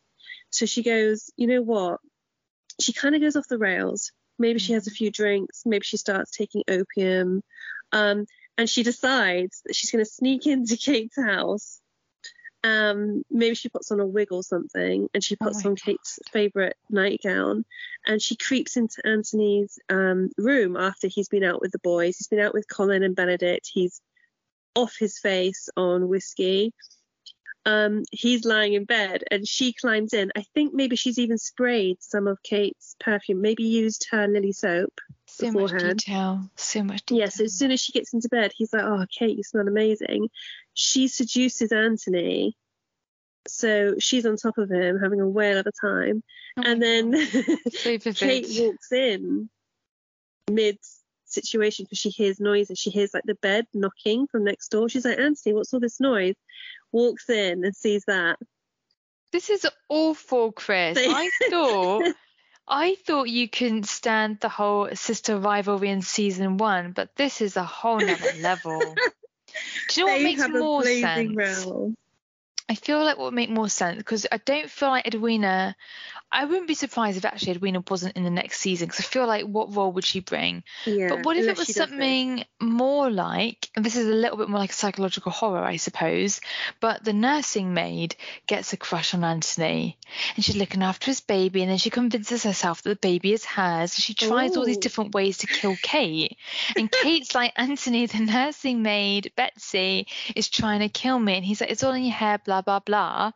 So 0.51 0.65
she 0.65 0.83
goes, 0.83 1.31
you 1.35 1.47
know 1.47 1.61
what? 1.61 1.99
She 2.79 2.93
kind 2.93 3.15
of 3.15 3.21
goes 3.21 3.35
off 3.35 3.47
the 3.47 3.57
rails. 3.57 4.11
Maybe 4.39 4.59
she 4.59 4.73
has 4.73 4.87
a 4.87 4.91
few 4.91 5.11
drinks. 5.11 5.63
Maybe 5.65 5.83
she 5.83 5.97
starts 5.97 6.31
taking 6.31 6.63
opium. 6.67 7.43
Um, 7.91 8.25
and 8.57 8.69
she 8.69 8.83
decides 8.83 9.61
that 9.65 9.75
she's 9.75 9.91
going 9.91 10.03
to 10.03 10.09
sneak 10.09 10.47
into 10.47 10.77
Kate's 10.81 11.21
house. 11.21 11.79
Um, 12.65 13.23
maybe 13.29 13.55
she 13.55 13.67
puts 13.67 13.91
on 13.91 13.99
a 13.99 14.05
wig 14.05 14.31
or 14.31 14.41
something, 14.41 15.09
and 15.13 15.23
she 15.23 15.35
Oh 15.41 15.45
puts 15.45 15.65
my 15.65 15.71
on 15.71 15.75
Kate's 15.75 16.19
favorite 16.31 16.77
nightgown, 16.89 17.65
and 18.07 18.21
she 18.21 18.37
creeps 18.37 18.77
into 18.77 19.05
Anthony's 19.05 19.77
um, 19.89 20.29
room 20.37 20.77
after 20.77 21.07
he's 21.07 21.27
been 21.27 21.43
out 21.43 21.59
with 21.59 21.71
the 21.71 21.79
boys. 21.79 22.17
He's 22.17 22.27
been 22.27 22.39
out 22.39 22.53
with 22.53 22.69
Colin 22.69 23.03
and 23.03 23.15
Benedict. 23.15 23.69
He's 23.71 24.01
off 24.75 24.95
his 24.97 25.19
face 25.19 25.67
on 25.75 26.07
whiskey. 26.07 26.73
Um, 27.65 28.03
he's 28.11 28.45
lying 28.45 28.73
in 28.73 28.85
bed, 28.85 29.23
and 29.29 29.47
she 29.47 29.73
climbs 29.73 30.13
in. 30.13 30.31
I 30.35 30.43
think 30.53 30.73
maybe 30.73 30.95
she's 30.95 31.19
even 31.19 31.37
sprayed 31.37 31.97
some 32.01 32.27
of 32.27 32.43
Kate's 32.43 32.95
perfume. 32.99 33.41
Maybe 33.41 33.63
used 33.63 34.07
her 34.11 34.27
lily 34.27 34.51
soap. 34.53 34.93
So 35.33 35.51
much 35.51 35.71
detail. 35.71 36.49
So 36.55 36.83
much 36.83 37.05
detail. 37.05 37.23
Yeah, 37.23 37.29
so 37.29 37.45
as 37.45 37.57
soon 37.57 37.71
as 37.71 37.81
she 37.81 37.91
gets 37.91 38.13
into 38.13 38.29
bed, 38.29 38.51
he's 38.55 38.71
like, 38.71 38.83
Oh, 38.83 39.05
Kate, 39.11 39.35
you 39.35 39.43
smell 39.43 39.67
amazing. 39.67 40.29
She 40.73 41.07
seduces 41.07 41.71
Anthony. 41.71 42.55
So 43.47 43.95
she's 43.99 44.25
on 44.25 44.37
top 44.37 44.57
of 44.57 44.71
him, 44.71 44.99
having 44.99 45.19
a 45.19 45.27
whale 45.27 45.57
of 45.57 45.67
a 45.67 45.71
time. 45.71 46.23
Oh 46.57 46.63
and 46.63 46.81
then 46.81 47.11
God. 47.11 47.23
So 47.71 47.97
vivid. 47.97 48.15
Kate 48.15 48.47
walks 48.59 48.91
in 48.91 49.49
mid 50.49 50.77
situation 51.25 51.85
because 51.85 51.97
she 51.97 52.09
hears 52.09 52.39
noises. 52.39 52.77
She 52.77 52.91
hears 52.91 53.13
like 53.13 53.23
the 53.25 53.35
bed 53.35 53.65
knocking 53.73 54.27
from 54.27 54.43
next 54.43 54.69
door. 54.69 54.87
She's 54.87 55.05
like, 55.05 55.19
Anthony, 55.19 55.55
what's 55.55 55.73
all 55.73 55.79
this 55.79 55.99
noise? 55.99 56.35
Walks 56.91 57.29
in 57.29 57.65
and 57.65 57.75
sees 57.75 58.03
that. 58.05 58.37
This 59.31 59.49
is 59.49 59.67
awful, 59.89 60.51
Chris. 60.51 60.95
I 60.99 61.31
thought 61.49 62.13
I 62.67 62.95
thought 63.05 63.29
you 63.29 63.49
couldn't 63.49 63.87
stand 63.87 64.39
the 64.39 64.49
whole 64.49 64.89
sister 64.93 65.37
rivalry 65.37 65.89
in 65.89 66.01
season 66.01 66.57
one, 66.57 66.91
but 66.91 67.15
this 67.15 67.41
is 67.41 67.57
a 67.57 67.63
whole 67.63 67.99
nother 67.99 68.31
level. 68.39 68.95
Do 69.89 69.99
you 69.99 70.07
know 70.07 70.13
what 70.13 70.21
makes 70.21 70.47
more 70.47 70.83
sense? 70.83 71.35
row. 71.35 71.93
I 72.73 72.75
feel 72.75 73.03
like 73.03 73.19
what 73.19 73.25
would 73.25 73.35
make 73.35 73.51
more 73.51 73.69
sense 73.69 73.97
because 73.97 74.25
I 74.31 74.37
don't 74.37 74.67
feel 74.67 74.89
like 74.89 75.05
Edwina. 75.05 75.75
I 76.31 76.45
wouldn't 76.45 76.67
be 76.67 76.73
surprised 76.73 77.17
if 77.17 77.25
actually 77.25 77.51
Edwina 77.51 77.83
wasn't 77.87 78.17
in 78.17 78.23
the 78.23 78.31
next 78.31 78.59
season 78.59 78.87
because 78.87 79.01
I 79.01 79.03
feel 79.03 79.27
like 79.27 79.45
what 79.45 79.75
role 79.75 79.91
would 79.91 80.03
she 80.03 80.21
bring? 80.21 80.63
Yeah. 80.83 81.09
But 81.09 81.23
what 81.23 81.37
if 81.37 81.45
it 81.45 81.55
was 81.55 81.67
she 81.67 81.73
does 81.73 81.89
this. 81.89 81.89
something 81.91 82.43
more 82.59 83.11
like, 83.11 83.69
and 83.75 83.85
this 83.85 83.95
is 83.95 84.07
a 84.07 84.15
little 84.15 84.37
bit 84.37 84.49
more 84.49 84.59
like 84.59 84.71
a 84.71 84.73
psychological 84.73 85.31
horror, 85.31 85.63
I 85.63 85.75
suppose, 85.75 86.41
but 86.79 87.03
the 87.03 87.13
nursing 87.13 87.75
maid 87.75 88.15
gets 88.47 88.73
a 88.73 88.77
crush 88.77 89.13
on 89.13 89.23
Anthony 89.23 89.99
and 90.35 90.43
she's 90.43 90.57
looking 90.57 90.81
after 90.81 91.05
his 91.05 91.21
baby 91.21 91.61
and 91.61 91.69
then 91.69 91.77
she 91.77 91.91
convinces 91.91 92.41
herself 92.41 92.81
that 92.81 92.89
the 92.89 93.07
baby 93.07 93.33
is 93.33 93.45
hers. 93.45 93.93
She 93.93 94.15
tries 94.15 94.57
all 94.57 94.65
these 94.65 94.77
oh. 94.77 94.81
different 94.81 95.13
ways 95.13 95.37
to 95.39 95.47
kill 95.47 95.75
Kate. 95.83 96.35
And 96.75 96.91
Kate's 96.91 97.35
like, 97.35 97.53
Anthony, 97.55 98.07
the 98.07 98.21
nursing 98.21 98.81
maid, 98.81 99.31
Betsy, 99.35 100.07
is 100.35 100.49
trying 100.49 100.79
to 100.79 100.89
kill 100.89 101.19
me. 101.19 101.35
And 101.35 101.45
he's 101.45 101.61
like, 101.61 101.69
it's 101.69 101.83
all 101.83 101.93
in 101.93 102.03
your 102.03 102.13
hair, 102.13 102.39
blah, 102.43 102.62
blah, 102.63 102.79
blah. 102.79 103.31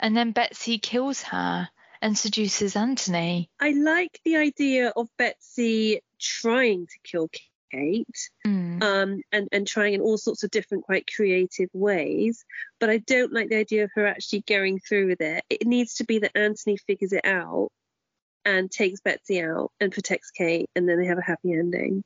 And 0.00 0.16
then 0.16 0.32
Betsy 0.32 0.78
kills 0.78 1.22
her 1.22 1.68
and 2.00 2.18
seduces 2.18 2.74
Anthony. 2.74 3.50
I 3.60 3.70
like 3.70 4.20
the 4.24 4.36
idea 4.36 4.92
of 4.96 5.08
Betsy 5.18 6.00
trying 6.18 6.86
to 6.86 6.98
kill 7.04 7.28
Kate. 7.28 8.30
Mm. 8.46 8.82
um, 8.82 9.22
and, 9.32 9.48
and 9.50 9.66
trying 9.66 9.94
in 9.94 10.00
all 10.00 10.18
sorts 10.18 10.42
of 10.42 10.50
different, 10.50 10.84
quite 10.84 11.08
creative 11.14 11.70
ways. 11.72 12.44
But 12.80 12.90
I 12.90 12.98
don't 12.98 13.32
like 13.32 13.48
the 13.48 13.56
idea 13.56 13.84
of 13.84 13.90
her 13.94 14.06
actually 14.06 14.42
going 14.46 14.80
through 14.80 15.08
with 15.08 15.20
it. 15.20 15.44
It 15.48 15.66
needs 15.66 15.94
to 15.94 16.04
be 16.04 16.18
that 16.18 16.36
Anthony 16.36 16.76
figures 16.76 17.12
it 17.12 17.24
out 17.24 17.70
and 18.44 18.70
takes 18.70 19.00
Betsy 19.00 19.40
out 19.40 19.70
and 19.80 19.92
protects 19.92 20.30
Kate, 20.30 20.68
and 20.74 20.88
then 20.88 21.00
they 21.00 21.06
have 21.06 21.18
a 21.18 21.22
happy 21.22 21.52
ending. 21.52 22.02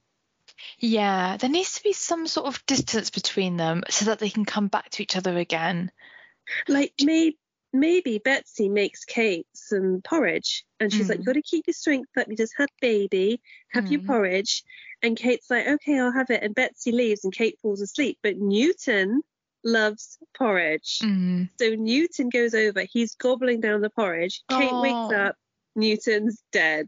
Yeah, 0.78 1.36
there 1.36 1.50
needs 1.50 1.74
to 1.74 1.82
be 1.82 1.92
some 1.92 2.26
sort 2.26 2.46
of 2.46 2.64
distance 2.66 3.10
between 3.10 3.56
them 3.56 3.82
so 3.90 4.06
that 4.06 4.18
they 4.18 4.30
can 4.30 4.44
come 4.44 4.68
back 4.68 4.90
to 4.90 5.02
each 5.02 5.16
other 5.16 5.36
again. 5.36 5.90
Like 6.68 6.92
maybe 7.02 7.38
maybe 7.72 8.18
Betsy 8.18 8.68
makes 8.68 9.04
Kate 9.04 9.46
some 9.52 10.00
porridge, 10.02 10.64
and 10.80 10.92
she's 10.92 11.08
like, 11.08 11.18
You've 11.18 11.26
"Got 11.26 11.32
to 11.34 11.42
keep 11.42 11.66
your 11.66 11.74
strength 11.74 12.10
up. 12.16 12.26
You 12.28 12.36
just 12.36 12.54
had 12.56 12.68
baby. 12.80 13.40
Have 13.72 13.88
your 13.90 14.00
Mm. 14.00 14.06
porridge." 14.06 14.62
And 15.02 15.16
Kate's 15.16 15.50
like, 15.50 15.66
"Okay, 15.66 15.98
I'll 15.98 16.12
have 16.12 16.30
it." 16.30 16.42
And 16.42 16.54
Betsy 16.54 16.92
leaves, 16.92 17.24
and 17.24 17.34
Kate 17.34 17.58
falls 17.60 17.80
asleep. 17.80 18.18
But 18.22 18.38
Newton 18.38 19.22
loves 19.64 20.18
porridge. 20.38 21.00
Mm. 21.02 21.50
So 21.58 21.74
Newton 21.74 22.28
goes 22.28 22.54
over, 22.54 22.82
he's 22.82 23.14
gobbling 23.16 23.60
down 23.60 23.80
the 23.80 23.90
porridge. 23.90 24.42
Kate 24.48 24.70
Oh. 24.72 24.80
wakes 24.80 25.12
up, 25.14 25.36
Newton's 25.76 26.42
dead. 26.52 26.86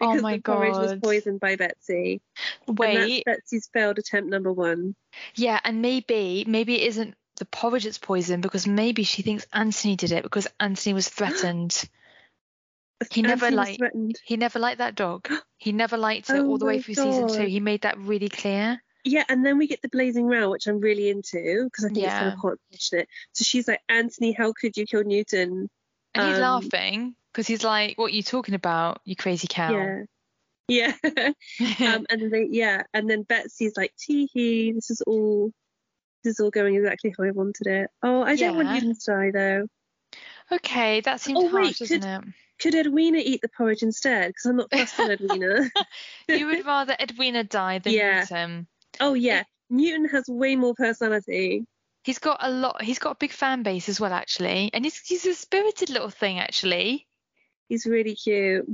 Oh 0.00 0.12
Because 0.12 0.22
my 0.22 0.36
the 0.36 0.42
porridge 0.42 0.76
was 0.76 0.94
poisoned 1.02 1.40
by 1.40 1.56
Betsy. 1.56 2.20
Wait, 2.66 3.24
that's 3.26 3.40
Betsy's 3.40 3.68
failed 3.72 3.98
attempt 3.98 4.30
number 4.30 4.52
one. 4.52 4.94
yeah, 5.34 5.60
and 5.64 5.82
maybe 5.82 6.44
maybe 6.46 6.80
it 6.80 6.86
isn't 6.88 7.14
the 7.36 7.44
porridge 7.46 7.84
that's 7.84 7.98
poisoned 7.98 8.42
because 8.42 8.66
maybe 8.66 9.02
she 9.02 9.22
thinks 9.22 9.46
Anthony 9.52 9.96
did 9.96 10.12
it 10.12 10.22
because 10.22 10.46
Anthony 10.58 10.94
was 10.94 11.08
threatened. 11.08 11.82
He 13.10 13.22
never 13.22 13.46
Anthony 13.46 13.56
liked- 13.56 13.78
threatened. 13.78 14.16
He 14.24 14.36
never 14.36 14.58
liked 14.58 14.78
that 14.78 14.94
dog. 14.94 15.28
He 15.56 15.72
never 15.72 15.96
liked 15.98 16.28
it 16.30 16.36
Oh 16.36 16.46
all 16.46 16.58
the 16.58 16.64
way 16.66 16.76
my 16.76 16.82
through 16.82 16.94
season 16.94 17.28
two. 17.28 17.44
He 17.46 17.60
made 17.60 17.82
that 17.82 17.98
really 17.98 18.28
clear. 18.30 18.82
Yeah, 19.04 19.24
and 19.28 19.44
then 19.44 19.56
we 19.58 19.66
get 19.66 19.80
the 19.82 19.88
blazing 19.88 20.26
row, 20.26 20.50
which 20.50 20.66
I'm 20.66 20.80
really 20.80 21.08
into 21.08 21.64
because 21.64 21.84
I 21.84 21.88
think 21.88 21.98
Yeah. 22.04 22.28
it's 22.28 22.34
so 22.34 22.40
quite 22.40 22.56
passionate. 22.70 23.08
So 23.32 23.44
she's 23.44 23.66
like, 23.68 23.80
Anthony, 23.88 24.32
how 24.32 24.52
could 24.52 24.76
you 24.76 24.86
kill 24.86 25.04
Newton? 25.04 25.68
And 26.14 26.26
he's 26.28 26.36
Um, 26.36 26.42
laughing 26.42 27.14
because 27.32 27.46
he's 27.46 27.64
like, 27.64 27.96
"What 27.98 28.06
are 28.12 28.14
you 28.14 28.22
talking 28.22 28.54
about, 28.54 29.00
you 29.04 29.16
crazy 29.16 29.46
cow?" 29.48 29.72
Yeah. 29.72 30.02
Yeah. 30.68 30.92
um, 31.80 32.06
and 32.08 32.20
then 32.22 32.30
they, 32.30 32.46
yeah, 32.50 32.82
and 32.94 33.10
then 33.10 33.22
Betsy's 33.24 33.76
like, 33.76 33.92
tee 33.98 34.28
hee, 34.32 34.72
this 34.72 34.88
is 34.90 35.00
all 35.02 35.50
this 36.22 36.34
is 36.34 36.40
all 36.40 36.50
going 36.50 36.76
exactly 36.76 37.12
how 37.18 37.24
I 37.24 37.30
wanted 37.32 37.66
it. 37.66 37.90
Oh, 38.02 38.22
I 38.22 38.36
don't 38.36 38.54
want 38.56 38.68
Yeah. 38.68 38.74
Newton 38.74 38.94
to 38.94 39.00
die 39.06 39.30
though. 39.32 39.66
okay, 40.52 41.00
that 41.00 41.20
seems 41.20 41.38
Oh, 41.40 41.44
wait, 41.46 41.64
harsh, 41.64 41.78
doesn't 41.78 42.04
it? 42.04 42.24
Could 42.60 42.74
Edwina 42.74 43.18
eat 43.18 43.40
the 43.40 43.48
porridge 43.48 43.82
instead? 43.82 44.28
Because 44.28 44.44
I'm 44.44 44.56
not 44.56 44.70
fussed 44.70 45.00
on 45.00 45.10
Edwina. 45.10 45.70
you 46.28 46.46
would 46.46 46.64
rather 46.66 46.94
Edwina 47.00 47.42
die 47.42 47.78
than 47.78 47.92
Yeah. 47.94 48.20
Newton. 48.20 48.66
oh 49.00 49.14
yeah, 49.14 49.44
Newton 49.70 50.08
has 50.10 50.28
way 50.28 50.56
more 50.56 50.74
personality. 50.74 51.64
He's 52.04 52.18
got 52.18 52.38
a 52.40 52.50
lot. 52.50 52.82
He's 52.82 52.98
got 52.98 53.12
a 53.12 53.18
big 53.18 53.32
fan 53.32 53.62
base 53.62 53.88
as 53.88 53.98
well, 54.00 54.12
actually, 54.12 54.70
and 54.72 54.84
he's 54.84 54.98
he's 55.00 55.26
a 55.26 55.34
spirited 55.34 55.90
little 55.90 56.10
thing, 56.10 56.38
actually. 56.38 57.06
He's 57.70 57.86
really 57.86 58.16
cute. 58.16 58.68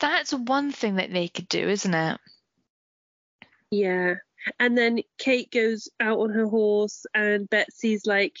That's 0.00 0.32
one 0.32 0.72
thing 0.72 0.96
that 0.96 1.12
they 1.12 1.28
could 1.28 1.46
do, 1.46 1.68
isn't 1.68 1.94
it? 1.94 2.18
Yeah. 3.70 4.14
And 4.58 4.76
then 4.76 5.00
Kate 5.18 5.50
goes 5.50 5.90
out 6.00 6.18
on 6.18 6.30
her 6.30 6.46
horse, 6.46 7.04
and 7.14 7.48
Betsy's 7.50 8.06
like 8.06 8.38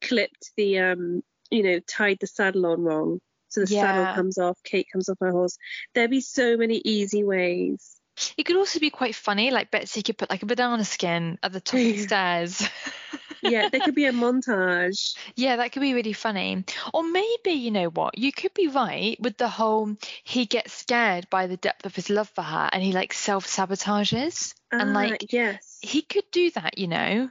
clipped 0.00 0.50
the 0.56 0.78
um, 0.78 1.22
you 1.50 1.62
know, 1.62 1.80
tied 1.80 2.16
the 2.20 2.26
saddle 2.26 2.64
on 2.66 2.80
wrong. 2.80 3.20
So 3.48 3.60
the 3.60 3.72
Yeah. 3.72 3.82
saddle 3.82 4.14
comes 4.14 4.38
off, 4.38 4.58
Kate 4.64 4.86
comes 4.90 5.10
off 5.10 5.18
her 5.20 5.30
horse. 5.30 5.58
There'd 5.94 6.10
be 6.10 6.22
so 6.22 6.56
many 6.56 6.80
easy 6.82 7.22
ways. 7.22 8.00
It 8.38 8.44
could 8.44 8.56
also 8.56 8.80
be 8.80 8.88
quite 8.88 9.14
funny. 9.14 9.50
Like 9.50 9.70
Betsy 9.70 10.02
could 10.02 10.16
put 10.16 10.30
like 10.30 10.42
a 10.42 10.46
banana 10.46 10.84
skin 10.86 11.38
at 11.42 11.52
the 11.52 11.60
top 11.60 11.78
of 11.78 11.84
the 11.84 11.98
stairs. 12.06 12.66
Yeah, 13.42 13.66
there 13.70 13.80
could 13.80 13.94
be 13.94 14.06
a 14.06 14.12
montage. 14.12 15.16
Yeah, 15.36 15.56
that 15.56 15.72
could 15.72 15.80
be 15.82 15.94
really 15.94 16.12
funny. 16.14 16.64
Or 16.94 17.02
maybe, 17.02 17.52
you 17.52 17.70
know 17.70 17.88
what, 17.90 18.16
you 18.18 18.32
could 18.32 18.54
be 18.54 18.68
right 18.68 19.20
with 19.20 19.36
the 19.36 19.48
whole 19.48 19.96
he 20.24 20.46
gets 20.46 20.72
scared 20.72 21.28
by 21.30 21.46
the 21.46 21.56
depth 21.56 21.84
of 21.86 21.94
his 21.94 22.08
love 22.10 22.28
for 22.30 22.42
her 22.42 22.68
and 22.72 22.82
he 22.82 22.92
like 22.92 23.12
self 23.12 23.46
sabotages. 23.46 24.54
And 24.78 24.92
Ah, 24.94 24.94
like 24.94 25.32
yes. 25.32 25.78
he 25.82 26.02
could 26.02 26.30
do 26.30 26.50
that, 26.52 26.78
you 26.78 26.88
know. 26.88 27.30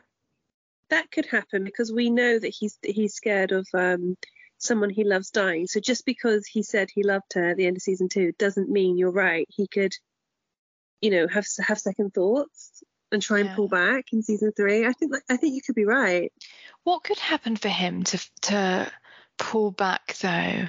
that 0.89 1.09
could 1.11 1.25
happen 1.25 1.63
because 1.63 1.91
we 1.91 2.09
know 2.09 2.37
that 2.39 2.53
he's 2.53 2.77
he's 2.83 3.13
scared 3.15 3.51
of 3.51 3.67
um 3.73 4.17
someone 4.57 4.89
he 4.89 5.03
loves 5.03 5.31
dying. 5.31 5.65
So 5.67 5.79
just 5.79 6.05
because 6.05 6.45
he 6.45 6.61
said 6.63 6.89
he 6.93 7.03
loved 7.03 7.33
her 7.33 7.49
at 7.49 7.57
the 7.57 7.65
end 7.65 7.77
of 7.77 7.81
season 7.83 8.09
two 8.09 8.31
doesn't 8.33 8.69
mean 8.69 8.97
you're 8.97 9.11
right. 9.11 9.47
He 9.49 9.67
could 9.67 9.93
you 11.01 11.09
know, 11.09 11.27
have 11.27 11.45
have 11.59 11.79
second 11.79 12.13
thoughts 12.13 12.83
and 13.11 13.21
try 13.21 13.39
Yeah. 13.39 13.45
and 13.45 13.55
pull 13.55 13.67
back 13.67 14.05
in 14.13 14.21
season 14.23 14.51
three. 14.53 14.85
I 14.85 14.93
think 14.93 15.13
I 15.29 15.37
think 15.37 15.55
you 15.55 15.61
could 15.61 15.75
be 15.75 15.85
right. 15.85 16.31
What 16.83 17.03
could 17.03 17.19
happen 17.19 17.55
for 17.55 17.69
him 17.69 18.03
to 18.05 18.17
to 18.41 18.91
pull 19.37 19.71
back 19.71 20.15
though? 20.17 20.67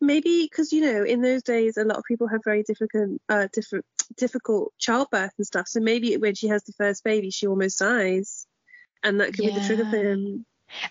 Maybe 0.00 0.44
because 0.50 0.72
you 0.72 0.82
know 0.82 1.04
in 1.04 1.22
those 1.22 1.42
days 1.42 1.76
a 1.76 1.84
lot 1.84 1.96
of 1.98 2.04
people 2.06 2.28
have 2.28 2.42
very 2.44 2.62
difficult 2.62 3.20
uh 3.28 3.48
different 3.52 3.84
difficult 4.16 4.72
childbirth 4.78 5.32
and 5.38 5.46
stuff. 5.46 5.68
So 5.68 5.80
maybe 5.80 6.16
when 6.16 6.34
she 6.34 6.48
has 6.48 6.64
the 6.64 6.72
first 6.72 7.02
baby 7.04 7.30
she 7.30 7.46
almost 7.46 7.78
dies, 7.78 8.46
and 9.02 9.20
that 9.20 9.32
could 9.34 9.44
be 9.44 9.52
the 9.52 9.60
trigger 9.60 9.86
for 9.88 9.96
him. 9.96 10.44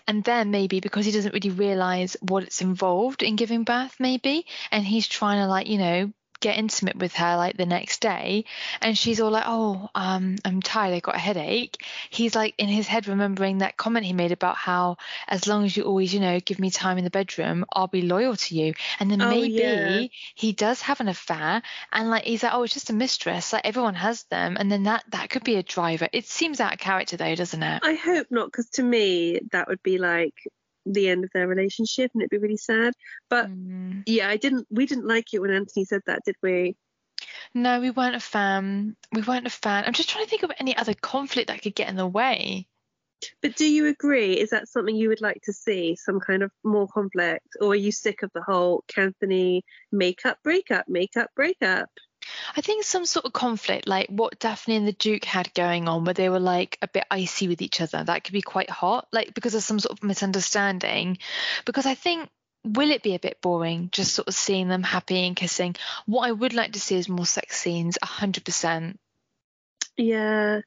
And 0.06 0.22
then 0.24 0.50
maybe 0.50 0.80
because 0.80 1.06
he 1.06 1.12
doesn't 1.12 1.32
really 1.32 1.50
realize 1.50 2.16
what 2.20 2.42
it's 2.42 2.60
involved 2.60 3.22
in 3.22 3.36
giving 3.36 3.64
birth, 3.64 3.96
maybe, 3.98 4.46
and 4.70 4.84
he's 4.84 5.08
trying 5.08 5.38
to 5.42 5.46
like, 5.46 5.68
you 5.68 5.78
know, 5.78 6.12
get 6.40 6.56
intimate 6.58 6.96
with 6.96 7.14
her 7.14 7.36
like 7.36 7.56
the 7.56 7.66
next 7.66 8.00
day, 8.00 8.44
and 8.80 8.96
she's 8.96 9.20
all 9.20 9.30
like, 9.30 9.44
"Oh, 9.46 9.88
um, 9.94 10.36
I'm 10.44 10.60
tired. 10.62 10.94
I 10.94 11.00
got 11.00 11.16
a 11.16 11.18
headache." 11.18 11.84
He's 12.10 12.34
like 12.34 12.54
in 12.58 12.68
his 12.68 12.86
head 12.86 13.08
remembering 13.08 13.58
that 13.58 13.76
comment 13.76 14.06
he 14.06 14.12
made 14.12 14.32
about 14.32 14.56
how 14.56 14.96
as 15.28 15.46
long 15.46 15.64
as 15.64 15.76
you 15.76 15.84
always, 15.84 16.12
you 16.14 16.20
know, 16.20 16.40
give 16.40 16.58
me 16.58 16.70
time 16.70 16.98
in 16.98 17.04
the 17.04 17.10
bedroom, 17.10 17.64
I'll 17.72 17.86
be 17.88 18.02
loyal 18.02 18.36
to 18.36 18.54
you. 18.54 18.74
And 18.98 19.10
then 19.10 19.20
Oh, 19.20 19.28
maybe 19.28 19.52
yeah. 19.62 20.06
he 20.34 20.52
does 20.52 20.82
have 20.82 21.00
an 21.00 21.08
affair, 21.08 21.62
and 21.92 22.10
like 22.10 22.24
he's 22.24 22.42
like, 22.42 22.54
"Oh, 22.54 22.62
it's 22.62 22.74
just 22.74 22.90
a 22.90 22.94
mistress. 22.94 23.52
Like 23.52 23.66
everyone 23.66 23.94
has 23.94 24.24
them," 24.24 24.56
and 24.58 24.70
then 24.70 24.84
that 24.84 25.04
that 25.10 25.30
could 25.30 25.44
be 25.44 25.56
a 25.56 25.62
driver. 25.62 26.08
It 26.12 26.26
seems 26.26 26.60
out 26.60 26.72
of 26.74 26.78
character 26.78 27.16
though, 27.16 27.34
doesn't 27.34 27.62
it? 27.62 27.82
I 27.82 27.94
hope 27.94 28.26
not, 28.30 28.46
because 28.46 28.68
to 28.70 28.82
me 28.82 29.40
that 29.52 29.68
would 29.68 29.82
be 29.82 29.98
like 29.98 30.34
the 30.86 31.08
end 31.08 31.24
of 31.24 31.30
their 31.32 31.46
relationship, 31.46 32.10
and 32.14 32.22
it'd 32.22 32.30
be 32.30 32.38
really 32.38 32.56
sad. 32.56 32.94
But 33.28 33.48
Mm. 33.48 34.02
yeah, 34.06 34.28
I 34.28 34.36
didn't. 34.36 34.66
We 34.70 34.86
didn't 34.86 35.06
like 35.06 35.32
it 35.32 35.40
when 35.40 35.50
Anthony 35.50 35.84
said 35.84 36.02
that, 36.06 36.22
did 36.24 36.36
we? 36.42 36.76
No, 37.54 37.80
we 37.80 37.90
weren't 37.90 38.16
a 38.16 38.20
fan. 38.20 38.96
We 39.12 39.22
weren't 39.22 39.46
a 39.46 39.50
fan. 39.50 39.84
I'm 39.84 39.92
just 39.92 40.08
trying 40.08 40.24
to 40.24 40.30
think 40.30 40.42
of 40.42 40.52
any 40.58 40.76
other 40.76 40.94
conflict 40.94 41.48
that 41.48 41.62
could 41.62 41.74
get 41.74 41.88
in 41.88 41.96
the 41.96 42.06
way. 42.06 42.66
But 43.42 43.56
do 43.56 43.70
you 43.70 43.86
agree? 43.86 44.38
Is 44.38 44.50
that 44.50 44.68
something 44.68 44.96
you 44.96 45.08
would 45.08 45.20
like 45.20 45.42
to 45.42 45.52
see? 45.52 45.96
Some 45.96 46.20
kind 46.20 46.42
of 46.42 46.50
more 46.64 46.88
conflict, 46.88 47.48
or 47.60 47.72
are 47.72 47.74
you 47.74 47.92
sick 47.92 48.22
of 48.22 48.30
the 48.32 48.42
whole 48.42 48.84
Anthony 48.96 49.62
makeup 49.92 50.38
breakup, 50.42 50.88
makeup 50.88 51.30
breakup? 51.36 51.90
I 52.56 52.60
think 52.60 52.84
some 52.84 53.06
sort 53.06 53.26
of 53.26 53.32
conflict, 53.32 53.86
like 53.86 54.08
what 54.08 54.38
Daphne 54.38 54.76
and 54.76 54.86
the 54.86 54.92
Duke 54.92 55.24
had 55.24 55.52
going 55.54 55.88
on, 55.88 56.04
where 56.04 56.14
they 56.14 56.28
were 56.28 56.40
like 56.40 56.78
a 56.82 56.88
bit 56.88 57.04
icy 57.10 57.48
with 57.48 57.62
each 57.62 57.80
other, 57.80 58.02
that 58.04 58.24
could 58.24 58.32
be 58.32 58.42
quite 58.42 58.70
hot, 58.70 59.08
like 59.12 59.34
because 59.34 59.54
of 59.54 59.62
some 59.62 59.78
sort 59.78 59.98
of 59.98 60.04
misunderstanding. 60.04 61.18
Because 61.64 61.86
I 61.86 61.94
think, 61.94 62.28
will 62.64 62.90
it 62.90 63.02
be 63.02 63.14
a 63.14 63.18
bit 63.20 63.40
boring 63.40 63.88
just 63.92 64.14
sort 64.14 64.28
of 64.28 64.34
seeing 64.34 64.68
them 64.68 64.82
happy 64.82 65.26
and 65.26 65.36
kissing? 65.36 65.76
What 66.06 66.28
I 66.28 66.32
would 66.32 66.52
like 66.52 66.72
to 66.72 66.80
see 66.80 66.96
is 66.96 67.08
more 67.08 67.26
sex 67.26 67.56
scenes, 67.56 67.98
100%. 68.02 68.96
Yeah. 69.96 70.60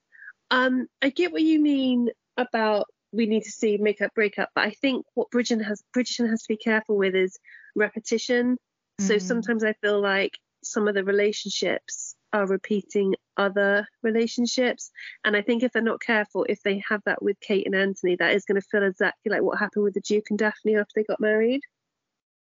Um, 0.52 0.88
I 1.02 1.10
get 1.10 1.32
what 1.32 1.42
you 1.42 1.60
mean 1.60 2.10
about 2.38 2.88
we 3.12 3.26
need 3.28 3.44
to 3.44 3.52
see 3.52 3.78
makeup 3.78 4.12
breakup, 4.16 4.50
but 4.56 4.66
I 4.66 4.72
think 4.72 5.06
what 5.14 5.30
Bridgerton 5.30 5.64
has 5.64 5.84
Bridgerton 5.96 6.30
has 6.30 6.42
to 6.44 6.48
be 6.48 6.58
careful 6.58 6.98
with 6.98 7.16
is 7.16 7.38
repetition. 7.76 8.58
So 9.00 9.16
Mm. 9.16 9.22
sometimes 9.22 9.64
I 9.64 9.74
feel 9.74 10.02
like 10.02 10.38
some 10.66 10.88
of 10.88 10.96
the 10.96 11.04
relationships 11.04 12.16
are 12.32 12.48
repeating 12.48 13.16
other 13.38 13.88
relationships. 14.02 14.92
And 15.24 15.38
I 15.38 15.42
think 15.42 15.64
if 15.64 15.72
they're 15.72 15.82
not 15.82 16.02
careful, 16.02 16.46
if 16.50 16.64
they 16.64 16.84
have 16.90 17.02
that 17.06 17.22
with 17.22 17.40
Kate 17.40 17.66
and 17.66 17.76
Anthony, 17.76 18.16
that 18.16 18.34
is 18.34 18.46
going 18.46 18.60
to 18.60 18.68
feel 18.68 18.84
exactly 18.84 19.32
like 19.32 19.44
what 19.44 19.60
happened 19.60 19.84
with 19.84 19.94
the 19.94 20.02
Duke 20.02 20.32
and 20.32 20.40
Daphne 20.40 20.78
after 20.78 20.94
they 20.96 21.04
got 21.04 21.20
married. 21.20 21.62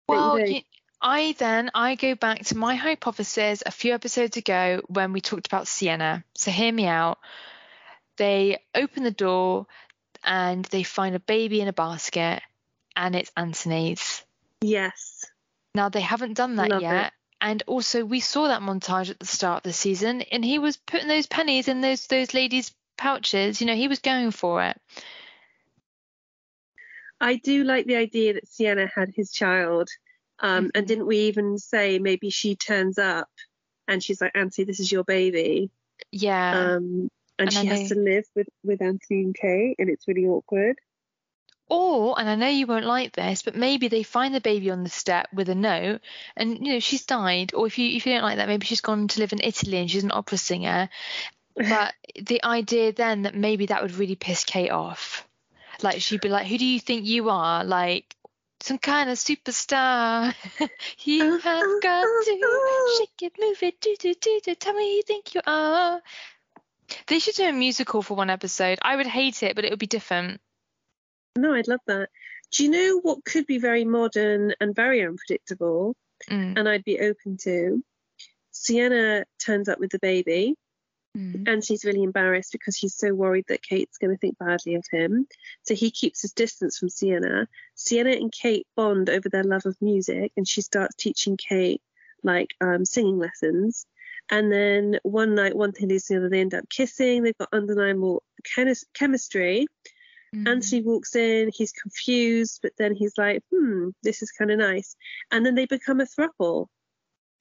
You 0.10 0.16
Well, 0.16 0.40
I 1.00 1.36
then 1.38 1.70
I 1.76 1.96
go 1.96 2.16
back 2.16 2.46
to 2.46 2.58
my 2.58 2.76
hypothesis 2.76 3.62
a 3.66 3.72
few 3.72 3.94
episodes 3.94 4.38
ago 4.38 4.82
when 4.88 5.14
we 5.14 5.22
talked 5.22 5.46
about 5.46 5.68
Siena. 5.68 6.24
So 6.36 6.50
hear 6.50 6.72
me 6.72 6.88
out. 6.88 7.20
They 8.18 8.58
open 8.74 9.04
the 9.04 9.12
door 9.12 9.68
and 10.24 10.66
they 10.66 10.82
find 10.82 11.16
a 11.16 11.20
baby 11.20 11.62
in 11.62 11.68
a 11.68 11.74
basket, 11.74 12.42
and 12.96 13.16
it's 13.16 13.32
Anthony's. 13.38 14.24
Yes. 14.62 15.26
Now 15.76 15.90
they 15.90 16.02
haven't 16.02 16.34
done 16.34 16.56
that 16.56 16.70
Love 16.70 16.82
it. 16.82 17.14
And 17.40 17.62
also 17.68 18.04
we 18.04 18.20
saw 18.20 18.48
that 18.48 18.62
montage 18.62 19.10
at 19.10 19.20
the 19.20 19.26
start 19.26 19.58
of 19.58 19.64
the 19.64 19.74
season, 19.74 20.22
and 20.24 20.44
he 20.44 20.60
was 20.60 20.78
putting 20.78 21.08
those 21.08 21.28
pennies 21.28 21.68
in 21.68 21.82
those 21.82 22.08
those 22.08 22.34
ladies' 22.34 22.74
pouches. 22.98 23.62
You 23.62 23.68
know, 23.68 23.76
he 23.76 23.88
was 23.88 24.00
going 24.00 24.32
for 24.32 24.64
it. 24.64 24.82
I 27.20 27.36
do 27.36 27.64
like 27.64 27.86
the 27.88 27.96
idea 27.96 28.34
that 28.34 28.48
Siena 28.48 28.88
had 28.88 29.10
his 29.16 29.32
child. 29.32 29.90
Um, 30.40 30.72
And 30.76 30.86
Mhm. 30.86 30.88
didn't 30.88 31.08
we 31.08 31.18
even 31.22 31.58
say 31.58 31.98
maybe 32.00 32.30
she 32.30 32.56
turns 32.56 33.00
up 33.00 33.30
and 33.88 34.04
she's 34.04 34.22
like, 34.22 34.34
Anthony, 34.36 34.66
this 34.66 34.80
is 34.80 34.92
your 34.92 35.04
baby. 35.04 35.72
Yeah. 36.12 36.76
Um, 36.76 37.10
and, 37.40 37.50
And 37.50 37.54
she 37.54 37.66
has 37.66 37.90
to 37.90 37.96
live 37.96 38.26
with, 38.36 38.48
with 38.64 38.82
Anthony 38.82 39.24
and 39.24 39.36
Kate, 39.36 39.76
and 39.80 39.90
it's 39.90 40.08
really 40.08 40.26
awkward. 40.26 40.78
Or, 41.70 42.18
and 42.18 42.30
I 42.30 42.36
know 42.36 42.48
you 42.48 42.66
won't 42.66 42.86
like 42.86 43.12
this, 43.12 43.42
but 43.42 43.56
maybe 43.56 43.90
they 43.90 44.04
find 44.04 44.34
the 44.34 44.40
baby 44.40 44.72
on 44.72 44.84
the 44.84 44.90
step 44.90 45.28
with 45.34 45.50
a 45.50 45.56
note, 45.56 46.00
and 46.36 46.66
you 46.66 46.74
know 46.74 46.80
she's 46.80 47.06
died. 47.06 47.54
Or 47.54 47.68
if 47.68 47.78
you 47.78 47.90
if 47.98 48.06
you 48.06 48.14
don't 48.14 48.24
like 48.24 48.38
that, 48.38 48.48
maybe 48.48 48.66
she's 48.66 48.82
gone 48.82 49.10
to 49.10 49.20
live 49.20 49.34
in 49.34 49.42
Italy 49.44 49.78
and 49.78 49.92
she's 49.92 50.04
an 50.04 50.12
opera 50.14 50.38
singer. 50.38 50.90
But 51.58 51.96
the 52.22 52.44
idea 52.44 52.94
then 52.94 53.24
that 53.24 53.34
maybe 53.34 53.66
that 53.66 53.82
would 53.82 53.96
really 53.96 54.16
piss 54.16 54.44
Kate 54.44 54.70
off. 54.70 55.28
Like 55.82 56.02
she'd 56.02 56.22
be 56.22 56.30
like, 56.30 56.46
"Who 56.46 56.58
do 56.58 56.66
you 56.66 56.80
think 56.80 57.08
you 57.08 57.30
are? 57.30 57.64
Like 57.64 58.16
some 58.60 58.78
kind 58.78 59.10
of 59.10 59.18
superstar? 59.18 60.36
you 61.04 61.38
have 61.40 61.82
got 61.82 62.04
to 62.04 62.32
uh." 62.32 62.98
shake 63.00 63.24
it, 63.24 63.34
move 63.40 63.64
it, 63.64 63.82
do 63.82 63.96
do 64.00 64.14
do 64.14 64.40
do. 64.44 64.54
Tell 64.56 64.74
me 64.74 64.84
who 64.84 64.96
you 64.98 65.04
think 65.04 65.34
you 65.34 65.42
are." 65.48 66.00
They 67.08 67.20
should 67.20 67.36
do 67.36 67.50
a 67.50 67.52
musical 67.52 68.04
for 68.04 68.16
one 68.16 68.30
episode. 68.30 68.80
I 68.82 68.96
would 68.96 69.08
hate 69.08 69.44
it, 69.44 69.56
but 69.56 69.66
it 69.66 69.72
would 69.72 69.80
be 69.80 69.88
different. 69.88 70.40
No, 71.38 71.54
I'd 71.54 71.68
love 71.68 71.80
that. 71.88 72.10
Do 72.52 72.64
you 72.64 72.70
know 72.70 73.00
what 73.02 73.26
could 73.26 73.46
be 73.46 73.58
very 73.58 73.86
modern 73.86 74.54
and 74.60 74.76
very 74.76 75.06
unpredictable, 75.06 75.96
Mm, 76.30 76.58
and 76.58 76.68
I'd 76.68 76.84
be 76.84 77.00
open 77.00 77.38
to? 77.44 77.84
Siena 78.52 79.24
turns 79.44 79.70
up 79.70 79.80
with 79.80 79.92
the 79.92 80.00
baby, 80.00 80.56
mm. 81.16 81.48
and 81.48 81.64
she's 81.64 81.86
really 81.86 82.02
embarrassed 82.02 82.52
because 82.52 82.76
he's 82.76 82.96
so 82.96 83.14
worried 83.14 83.46
that 83.50 83.62
Kate's 83.62 83.98
going 83.98 84.12
to 84.12 84.18
think 84.18 84.38
badly 84.40 84.76
of 84.76 84.86
him. 84.92 85.28
So 85.64 85.76
he 85.76 85.92
keeps 85.92 86.22
his 86.22 86.34
distance 86.34 86.78
from 86.78 86.90
Siena. 86.90 87.48
Siena 87.76 88.12
and 88.12 88.32
Kate 88.32 88.66
bond 88.76 89.10
over 89.10 89.30
their 89.30 89.44
love 89.44 89.66
of 89.66 89.76
music, 89.82 90.32
and 90.36 90.48
she 90.48 90.62
starts 90.62 90.96
teaching 90.96 91.38
Kate 91.38 91.82
like 92.24 92.56
um, 92.62 92.84
singing 92.86 93.20
lessons. 93.20 93.86
And 94.30 94.52
then 94.52 95.00
one 95.04 95.36
night, 95.36 95.56
one 95.56 95.72
thing 95.72 95.90
leads 95.90 96.06
to 96.06 96.14
the 96.14 96.20
other, 96.20 96.30
they 96.30 96.42
end 96.42 96.54
up 96.54 96.70
kissing. 96.70 97.24
They've 97.24 97.38
got 97.38 97.50
undeniable 97.54 98.24
chemis- 98.44 98.86
chemistry. 98.94 99.68
Mm. 100.36 100.48
Anthony 100.48 100.82
walks 100.82 101.16
in, 101.16 101.52
he's 101.54 101.72
confused, 101.72 102.60
but 102.62 102.74
then 102.78 102.96
he's 102.96 103.14
like, 103.18 103.42
hmm, 103.52 103.90
this 104.04 104.22
is 104.22 104.32
kind 104.32 104.52
of 104.52 104.60
nice. 104.60 104.96
And 105.32 105.46
then 105.46 105.56
they 105.56 105.66
become 105.66 106.02
a 106.02 106.06
throuple. 106.06 106.68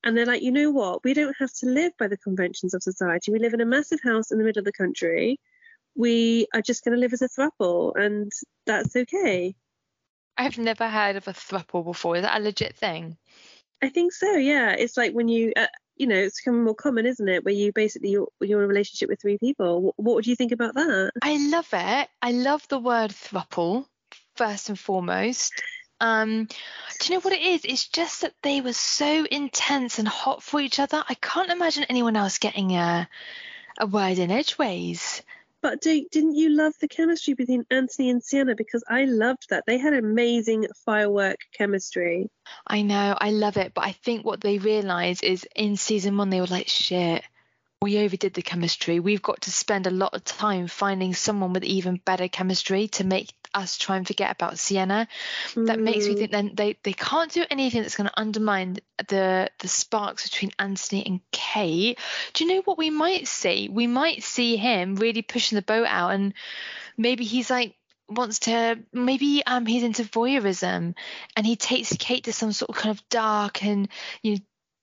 And 0.05 0.16
they're 0.16 0.27
like, 0.27 0.42
you 0.42 0.53
know 0.53 0.70
what? 0.70 1.03
We 1.03 1.14
don't 1.14 1.37
have 1.38 1.53
to 1.61 1.66
live 1.66 1.92
by 1.99 2.07
the 2.07 2.16
conventions 2.16 2.75
of 2.75 2.83
society. 2.83 3.33
We 3.33 3.40
live 3.40 3.55
in 3.55 3.61
a 3.61 3.66
massive 3.66 3.99
house 4.05 4.31
in 4.31 4.38
the 4.38 4.44
middle 4.44 4.61
of 4.61 4.64
the 4.64 4.72
country. 4.72 5.40
We 5.96 6.46
are 6.55 6.62
just 6.62 6.85
going 6.85 6.94
to 6.94 7.01
live 7.01 7.12
as 7.12 7.22
a 7.22 7.29
throuple, 7.29 7.92
and 7.96 8.31
that's 8.66 8.94
okay. 8.94 9.55
I've 10.38 10.59
never 10.59 10.88
heard 10.88 11.16
of 11.16 11.27
a 11.27 11.33
thruple 11.33 11.85
before. 11.85 12.16
Is 12.16 12.22
that 12.22 12.38
a 12.38 12.44
legit 12.44 12.77
thing? 12.77 13.16
I 13.83 13.88
think 13.88 14.12
so, 14.12 14.33
yeah. 14.33 14.72
It's 14.72 14.96
like 14.96 15.12
when 15.12 15.29
you, 15.29 15.53
uh, 15.57 15.66
you 15.96 16.06
know, 16.06 16.16
it's 16.16 16.40
becoming 16.40 16.64
more 16.64 16.74
common, 16.74 17.06
isn't 17.06 17.28
it? 17.28 17.44
Where 17.44 17.54
you 17.54 17.72
basically, 17.72 18.11
you're, 18.11 18.28
you're 18.40 18.61
in 18.61 18.64
a 18.64 18.68
relationship 18.68 19.09
with 19.09 19.20
three 19.20 19.38
people. 19.38 19.82
What, 19.82 19.94
what 19.96 20.14
would 20.16 20.26
you 20.26 20.37
think 20.37 20.52
about 20.52 20.74
that? 20.74 21.12
I 21.22 21.37
love 21.50 21.68
it. 21.72 22.09
I 22.22 22.32
love 22.32 22.66
the 22.68 22.78
word 22.78 23.11
thruple, 23.11 23.87
first 24.37 24.68
and 24.68 24.78
foremost. 24.78 25.52
Um, 25.98 26.44
do 27.00 27.09
you 27.09 27.14
know 27.14 27.20
what 27.20 27.32
it 27.32 27.40
is? 27.40 27.64
It's 27.64 27.88
just 27.88 28.20
that 28.20 28.35
they 28.42 28.61
were 28.61 28.74
so 28.74 29.24
intense 29.24 29.98
and 29.98 30.06
hot 30.06 30.42
for 30.42 30.61
each 30.61 30.78
other. 30.78 31.02
I 31.09 31.14
can't 31.14 31.50
imagine 31.50 31.85
anyone 31.85 32.16
else 32.16 32.38
getting 32.38 32.72
a 32.72 33.09
a 33.78 33.87
word 33.87 34.18
in 34.18 34.30
edgeways. 34.30 35.22
But 35.66 35.81
do, 35.81 36.07
didn't 36.12 36.37
you 36.37 36.50
love 36.50 36.74
the 36.81 36.87
chemistry 36.87 37.35
between 37.35 37.66
Anthony 37.72 38.11
and 38.11 38.22
Siena? 38.22 38.55
Because 38.55 38.85
I 38.88 39.05
loved 39.07 39.48
that. 39.50 39.64
They 39.66 39.79
had 39.79 39.94
amazing 39.94 40.68
firework 40.85 41.38
chemistry. 41.59 42.31
I 42.68 42.83
know, 42.83 43.16
I 43.20 43.33
love 43.33 43.57
it, 43.57 43.74
but 43.74 43.85
I 43.85 43.90
think 43.90 44.24
what 44.24 44.40
they 44.40 44.59
realised 44.59 45.24
is 45.24 45.44
in 45.57 45.76
season 45.76 46.16
one 46.16 46.31
they 46.31 46.40
were 46.40 46.46
like, 46.46 46.68
shit, 46.68 47.24
we 47.83 47.98
overdid 47.98 48.35
the 48.35 48.42
chemistry. 48.42 49.00
We've 49.00 49.22
got 49.22 49.40
to 49.40 49.50
spend 49.50 49.88
a 49.88 49.90
lot 49.90 50.14
of 50.14 50.22
time 50.22 50.68
finding 50.68 51.14
someone 51.14 51.52
with 51.52 51.64
even 51.64 51.96
better 51.96 52.29
chemistry 52.29 52.87
to 52.87 53.02
make 53.05 53.33
us 53.57 53.77
try 53.79 53.97
and 53.97 54.07
forget 54.07 54.31
about 54.31 54.59
Siena. 54.59 55.09
That 55.55 55.81
makes 55.81 56.07
me 56.07 56.14
Mm. 56.14 56.19
think 56.19 56.31
then 56.31 56.51
they, 56.55 56.79
they 56.83 56.92
can't 56.92 57.33
do 57.33 57.45
anything 57.51 57.83
that's 57.83 57.97
going 57.97 58.09
to 58.09 58.21
undermine 58.21 58.77
the 59.09 59.51
the 59.59 59.69
sparks 59.69 60.29
between 60.29 60.53
Anthony 60.59 61.05
and 61.07 61.21
Kate. 61.33 61.99
Do 62.35 62.45
you 62.45 62.55
know 62.55 62.62
what 62.62 62.79
we 62.79 62.90
might 62.90 63.27
see? 63.27 63.69
We 63.69 63.87
might 63.87 64.23
see 64.23 64.57
him 64.57 64.97
really 64.97 65.23
pushing 65.23 65.57
the 65.57 65.62
boat 65.62 65.87
out 65.88 66.11
and 66.11 66.35
maybe 66.97 67.25
he's 67.25 67.51
like 67.51 67.75
wants 68.09 68.38
to 68.40 68.79
maybe 68.92 69.42
um 69.47 69.66
he's 69.66 69.83
into 69.83 70.05
voyeurism 70.05 70.95
and 71.37 71.47
he 71.47 71.57
takes 71.57 71.97
Kate 71.99 72.25
to 72.25 72.33
some 72.33 72.53
sort 72.53 72.71
of 72.71 72.77
kind 72.77 72.97
of 72.97 73.09
dark 73.09 73.64
and 73.64 73.88
you 74.23 74.35
know 74.35 74.38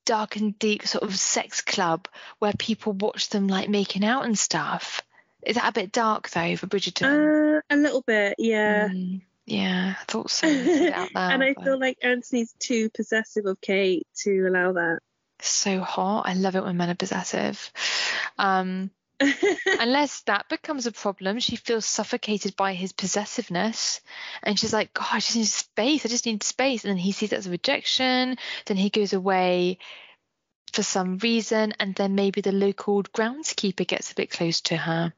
dark 0.06 0.36
and 0.36 0.60
deep 0.60 0.86
sort 0.86 1.04
of 1.04 1.16
sex 1.16 1.62
club 1.62 2.08
where 2.40 2.52
people 2.54 2.92
watch 2.92 3.30
them 3.30 3.48
like 3.48 3.70
making 3.70 4.04
out 4.04 4.26
and 4.26 4.38
stuff. 4.38 5.02
Is 5.46 5.56
that 5.56 5.70
a 5.70 5.74
bit 5.74 5.92
dark 5.92 6.30
though 6.30 6.56
for 6.56 6.68
Bridgerton? 6.68 7.58
Uh, 7.58 7.62
a 7.70 7.76
little 7.76 8.02
bit, 8.02 8.36
yeah. 8.38 8.88
Mm, 8.88 9.22
yeah, 9.46 9.96
I 10.00 10.04
thought 10.06 10.30
so. 10.30 10.48
Loud, 10.48 11.10
and 11.16 11.44
I 11.44 11.54
but 11.54 11.64
feel 11.64 11.80
like 11.80 11.98
Anthony's 12.02 12.54
too 12.60 12.90
possessive 12.90 13.46
of 13.46 13.60
Kate 13.60 14.08
to 14.24 14.48
allow 14.48 14.74
that. 14.74 15.00
so 15.42 15.82
hot. 15.82 16.28
I 16.28 16.34
love 16.34 16.56
it 16.56 16.64
when 16.64 16.78
men 16.78 16.90
are 16.90 16.96
possessive. 16.96 17.72
Um, 18.38 18.90
unless 19.80 20.22
that 20.22 20.48
becomes 20.50 20.86
a 20.86 20.92
problem, 20.92 21.40
she 21.40 21.56
feels 21.56 21.86
suffocated 21.86 22.56
by 22.56 22.74
his 22.74 22.94
possessiveness, 22.94 24.02
and 24.42 24.58
she's 24.58 24.74
like, 24.74 24.94
"God, 24.94 25.08
I 25.12 25.20
just 25.20 25.36
need 25.36 25.48
space. 25.48 26.06
I 26.06 26.10
just 26.10 26.26
need 26.26 26.44
space." 26.44 26.84
And 26.84 26.92
then 26.92 26.98
he 26.98 27.12
sees 27.12 27.32
that 27.32 27.38
as 27.38 27.48
a 27.48 27.52
rejection. 27.52 28.38
Then 28.66 28.78
he 28.78 28.90
goes 28.90 29.14
away 29.14 29.80
for 30.72 30.84
some 30.84 31.18
reason, 31.18 31.74
and 31.80 31.94
then 31.96 32.16
maybe 32.16 32.42
the 32.42 32.52
local 32.52 33.04
groundskeeper 33.04 33.86
gets 33.86 34.12
a 34.12 34.16
bit 34.16 34.32
close 34.32 34.62
to 34.62 34.78
her. 34.78 35.14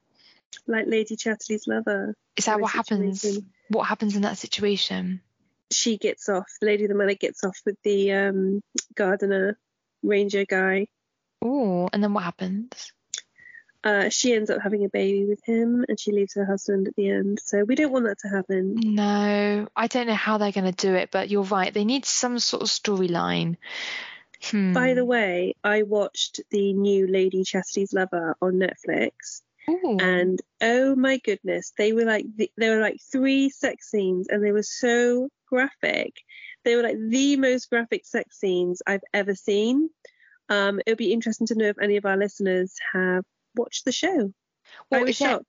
Like 0.68 0.86
Lady 0.88 1.16
Chatterley's 1.16 1.68
lover. 1.68 2.16
Is 2.36 2.46
that 2.46 2.60
what 2.60 2.72
happens? 2.72 3.26
What 3.70 3.84
happens 3.84 4.16
in 4.16 4.24
that 4.24 4.38
situation? 4.38 5.22
She 5.72 5.98
gets 5.98 6.30
off. 6.30 6.48
The 6.62 6.68
Lady 6.68 6.84
of 6.84 6.90
the 6.90 6.96
Manor 6.96 7.16
gets 7.16 7.44
off 7.44 7.58
with 7.66 7.78
the 7.84 8.12
um, 8.14 8.62
gardener 8.96 9.58
ranger 10.04 10.46
guy. 10.46 10.88
Oh, 11.42 11.90
and 11.92 12.04
then 12.04 12.14
what 12.14 12.24
happens? 12.24 12.94
Uh, 13.84 14.10
she 14.10 14.34
ends 14.34 14.50
up 14.50 14.62
having 14.64 14.84
a 14.84 14.90
baby 14.90 15.26
with 15.26 15.40
him, 15.46 15.86
and 15.88 16.00
she 16.00 16.12
leaves 16.12 16.34
her 16.34 16.46
husband 16.46 16.88
at 16.88 16.96
the 16.96 17.10
end. 17.10 17.40
So 17.44 17.64
we 17.64 17.76
don't 17.76 17.92
want 17.92 18.06
that 18.06 18.18
to 18.20 18.30
happen. 18.30 18.76
No, 18.76 19.68
I 19.76 19.88
don't 19.88 20.08
know 20.08 20.16
how 20.16 20.40
they're 20.40 20.52
going 20.52 20.72
to 20.72 20.88
do 20.88 20.96
it, 20.96 21.12
but 21.12 21.30
you're 21.30 21.44
right. 21.44 21.72
They 21.72 21.86
need 21.86 22.06
some 22.06 22.40
sort 22.40 22.64
of 22.64 22.70
storyline. 22.70 23.58
Hmm. 24.42 24.74
By 24.74 24.96
the 24.96 25.06
way, 25.06 25.56
I 25.64 25.84
watched 25.84 26.42
the 26.50 26.74
new 26.74 27.06
Lady 27.08 27.44
Chatterley's 27.44 27.94
Lover 27.94 28.36
on 28.42 28.54
Netflix, 28.54 29.42
Ooh. 29.70 29.98
and 30.00 30.40
oh 30.62 30.96
my 30.96 31.18
goodness, 31.18 31.74
they 31.78 31.94
were 31.94 32.06
like 32.06 32.26
th- 32.38 32.52
there 32.58 32.76
were 32.76 32.82
like 32.82 33.00
three 33.12 33.50
sex 33.50 33.90
scenes, 33.90 34.28
and 34.30 34.44
they 34.44 34.52
were 34.52 34.64
so 34.64 35.30
graphic. 35.48 36.14
They 36.64 36.76
were 36.76 36.84
like 36.84 36.98
the 36.98 37.38
most 37.38 37.70
graphic 37.70 38.06
sex 38.06 38.40
scenes 38.40 38.82
I've 38.86 39.04
ever 39.14 39.36
seen. 39.36 39.90
Um, 40.50 40.80
it 40.86 40.92
would 40.92 40.98
be 40.98 41.14
interesting 41.14 41.48
to 41.48 41.56
know 41.56 41.66
if 41.66 41.80
any 41.82 41.98
of 41.98 42.06
our 42.06 42.18
listeners 42.18 42.74
have 42.94 43.24
watched 43.56 43.86
the 43.86 43.92
show. 43.92 44.34
Well, 44.90 45.02
I 45.02 45.04
was 45.04 45.16
shocked. 45.16 45.46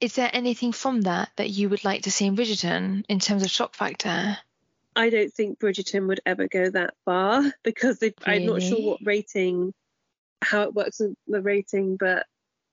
Is 0.00 0.14
there 0.14 0.30
anything 0.32 0.72
from 0.72 1.02
that 1.02 1.30
that 1.36 1.50
you 1.50 1.68
would 1.68 1.84
like 1.84 2.02
to 2.02 2.10
see 2.10 2.26
in 2.26 2.36
Bridgerton 2.36 3.04
in 3.08 3.18
terms 3.18 3.42
of 3.42 3.50
shock 3.50 3.74
factor? 3.74 4.38
I 4.94 5.10
don't 5.10 5.32
think 5.32 5.58
Bridgerton 5.58 6.06
would 6.08 6.20
ever 6.24 6.46
go 6.48 6.70
that 6.70 6.94
far 7.04 7.42
because 7.64 7.98
they, 7.98 8.14
I'm 8.24 8.46
not 8.46 8.62
sure 8.62 8.80
what 8.80 9.00
rating, 9.04 9.74
how 10.42 10.62
it 10.62 10.74
works 10.74 11.00
with 11.00 11.14
the 11.26 11.42
rating, 11.42 11.96
but 11.96 12.26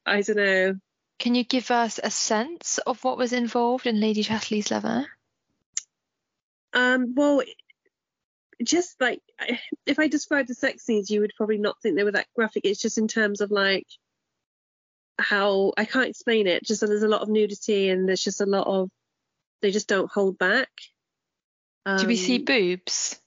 I 0.06 0.22
don't 0.22 0.38
know. 0.38 0.76
Can 1.20 1.34
you 1.36 1.44
give 1.44 1.72
us 1.72 2.00
a 2.04 2.12
sense 2.12 2.78
of 2.80 3.04
what 3.04 3.18
was 3.18 3.34
involved 3.34 3.88
in 3.88 4.00
Lady 4.02 4.24
Chatterley's 4.24 4.70
Lover? 4.70 5.06
Um, 6.74 7.16
well, 7.16 7.42
just 8.64 9.00
like 9.00 9.22
if 9.86 9.98
I 9.98 10.08
described 10.08 10.50
the 10.50 10.54
sex 10.56 10.84
scenes, 10.84 11.10
you 11.10 11.22
would 11.22 11.32
probably 11.38 11.58
not 11.58 11.82
think 11.82 11.96
they 11.96 12.04
were 12.04 12.12
that 12.12 12.28
graphic. 12.36 12.66
It's 12.66 12.82
just 12.82 12.98
in 12.98 13.08
terms 13.08 13.42
of 13.42 13.50
like 13.50 13.88
how 15.18 15.74
I 15.78 15.86
can't 15.86 16.10
explain 16.10 16.48
it. 16.48 16.64
Just 16.64 16.82
that 16.82 16.88
there's 16.88 17.04
a 17.04 17.08
lot 17.08 17.22
of 17.22 17.30
nudity 17.30 17.90
and 17.90 18.08
there's 18.08 18.24
just 18.24 18.42
a 18.42 18.46
lot 18.46 18.68
of 18.68 18.90
they 19.62 19.72
just 19.72 19.88
don't 19.88 20.12
hold 20.12 20.38
back. 20.38 20.70
Do 21.86 22.08
we 22.08 22.16
see 22.18 22.38
Um, 22.40 22.46
boobs? 22.46 23.20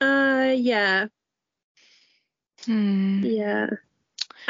Uh, 0.00 0.52
yeah, 0.56 1.06
Hmm. 2.64 3.24
yeah. 3.24 3.66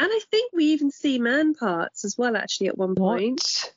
And 0.01 0.09
I 0.11 0.19
think 0.31 0.51
we 0.51 0.65
even 0.65 0.89
see 0.89 1.19
man 1.19 1.53
parts 1.53 2.05
as 2.05 2.17
well, 2.17 2.35
actually, 2.35 2.69
at 2.69 2.77
one 2.77 2.95
point. 2.95 3.71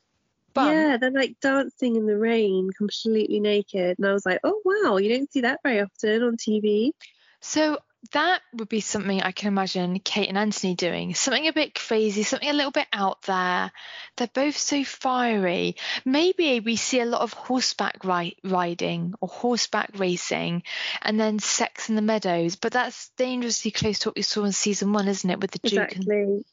What? 0.55 0.71
Yeah, 0.71 0.97
they're 0.97 1.11
like 1.11 1.35
dancing 1.39 1.97
in 1.97 2.07
the 2.07 2.17
rain, 2.17 2.71
completely 2.75 3.39
naked. 3.39 3.99
And 3.99 4.07
I 4.07 4.13
was 4.13 4.25
like, 4.25 4.39
oh, 4.43 4.59
wow, 4.65 4.97
you 4.97 5.09
don't 5.09 5.31
see 5.31 5.41
that 5.41 5.59
very 5.61 5.81
often 5.81 6.23
on 6.23 6.35
TV. 6.35 6.93
So 7.41 7.77
that 8.11 8.41
would 8.53 8.69
be 8.69 8.81
something 8.81 9.21
I 9.21 9.31
can 9.31 9.47
imagine 9.47 9.99
Kate 9.99 10.29
and 10.29 10.37
Anthony 10.37 10.75
doing. 10.75 11.13
Something 11.15 11.47
a 11.47 11.53
bit 11.53 11.75
crazy, 11.75 12.23
something 12.23 12.49
a 12.49 12.53
little 12.53 12.71
bit 12.71 12.87
out 12.91 13.21
there. 13.23 13.71
They're 14.17 14.27
both 14.27 14.57
so 14.57 14.83
fiery. 14.83 15.75
Maybe 16.03 16.59
we 16.59 16.75
see 16.75 16.99
a 16.99 17.05
lot 17.05 17.21
of 17.21 17.33
horseback 17.33 18.03
ri- 18.03 18.37
riding 18.43 19.13
or 19.21 19.29
horseback 19.29 19.91
racing 19.97 20.63
and 21.01 21.19
then 21.19 21.39
sex 21.39 21.89
in 21.89 21.95
the 21.95 22.01
meadows. 22.01 22.55
But 22.55 22.73
that's 22.73 23.09
dangerously 23.17 23.71
close 23.71 23.99
to 23.99 24.09
what 24.09 24.15
we 24.15 24.21
saw 24.21 24.43
in 24.43 24.51
season 24.51 24.93
one, 24.93 25.07
isn't 25.07 25.29
it? 25.29 25.39
With 25.39 25.51
the 25.51 25.59
Duke 25.59 25.95
and 25.95 26.03
Exactly. 26.03 26.45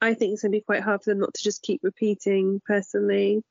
I 0.00 0.14
think 0.14 0.32
it's 0.32 0.42
going 0.42 0.52
to 0.52 0.58
be 0.58 0.62
quite 0.62 0.82
hard 0.82 1.02
for 1.02 1.10
them 1.10 1.20
not 1.20 1.34
to 1.34 1.42
just 1.42 1.62
keep 1.62 1.80
repeating, 1.82 2.60
personally. 2.64 3.42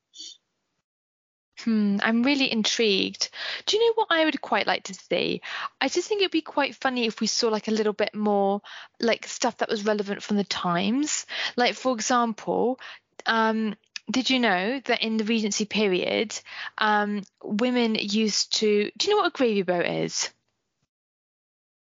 Hmm, 1.68 1.98
I'm 2.02 2.22
really 2.22 2.50
intrigued. 2.50 3.28
Do 3.66 3.76
you 3.76 3.86
know 3.86 3.92
what 3.96 4.06
I 4.08 4.24
would 4.24 4.40
quite 4.40 4.66
like 4.66 4.84
to 4.84 4.94
see? 4.94 5.42
I 5.82 5.88
just 5.88 6.08
think 6.08 6.22
it'd 6.22 6.30
be 6.30 6.40
quite 6.40 6.74
funny 6.74 7.04
if 7.04 7.20
we 7.20 7.26
saw 7.26 7.50
like 7.50 7.68
a 7.68 7.72
little 7.72 7.92
bit 7.92 8.14
more 8.14 8.62
like 9.00 9.26
stuff 9.26 9.58
that 9.58 9.68
was 9.68 9.84
relevant 9.84 10.22
from 10.22 10.38
the 10.38 10.44
times. 10.44 11.26
Like 11.58 11.74
for 11.74 11.92
example, 11.92 12.80
um, 13.26 13.74
did 14.10 14.30
you 14.30 14.38
know 14.38 14.80
that 14.86 15.02
in 15.02 15.18
the 15.18 15.24
Regency 15.24 15.66
period, 15.66 16.40
um, 16.78 17.22
women 17.44 17.96
used 17.96 18.56
to 18.60 18.90
do 18.96 19.10
you 19.10 19.14
know 19.14 19.20
what 19.20 19.34
a 19.34 19.36
gravy 19.36 19.60
boat 19.60 19.84
is? 19.84 20.30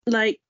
Like 0.09 0.41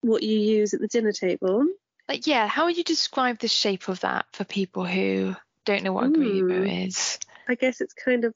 what 0.00 0.24
you 0.24 0.36
use 0.36 0.74
at 0.74 0.80
the 0.80 0.88
dinner 0.88 1.12
table. 1.12 1.64
Like 2.08 2.26
yeah, 2.26 2.48
how 2.48 2.64
would 2.64 2.76
you 2.76 2.82
describe 2.82 3.38
the 3.38 3.46
shape 3.46 3.86
of 3.86 4.00
that 4.00 4.26
for 4.32 4.42
people 4.42 4.84
who 4.84 5.36
don't 5.64 5.84
know 5.84 5.92
what 5.92 6.06
a 6.06 6.10
gravy 6.10 6.42
boat 6.42 6.66
Hmm. 6.66 6.86
is? 6.88 7.20
I 7.50 7.56
guess 7.56 7.80
it's 7.80 7.94
kind 7.94 8.24
of 8.24 8.34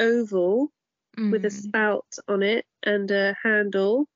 oval 0.00 0.72
with 1.30 1.44
a 1.44 1.48
Mm, 1.48 1.50
spout 1.50 2.06
on 2.28 2.42
it 2.42 2.64
and 2.82 3.10
a 3.10 3.36
handle 3.42 4.08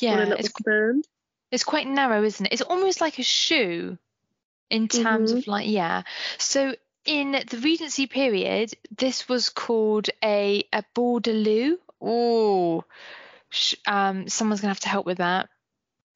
yeah, 0.00 0.22
a 0.24 0.36
it's 0.38 0.48
stand. 0.48 1.04
It's 1.50 1.64
quite 1.64 1.86
narrow, 1.86 2.22
isn't 2.24 2.46
it? 2.46 2.52
It's 2.52 2.62
almost 2.62 3.00
like 3.00 3.18
a 3.18 3.22
shoe 3.22 3.98
in 4.70 4.88
terms 4.88 5.32
Mhm. 5.32 5.38
of 5.38 5.46
like, 5.46 5.68
yeah. 5.68 6.02
So 6.38 6.74
in 7.04 7.32
the 7.32 7.58
Regency 7.62 8.06
period, 8.06 8.72
this 8.96 9.28
was 9.28 9.48
called 9.50 10.10
a 10.22 10.64
a 10.72 10.84
bourdaloue. 10.94 11.78
Oh, 12.00 12.84
sh- 13.50 13.76
um, 13.86 14.28
someone's 14.28 14.60
gonna 14.60 14.72
have 14.74 14.80
to 14.80 14.88
help 14.88 15.06
with 15.06 15.18
that. 15.18 15.48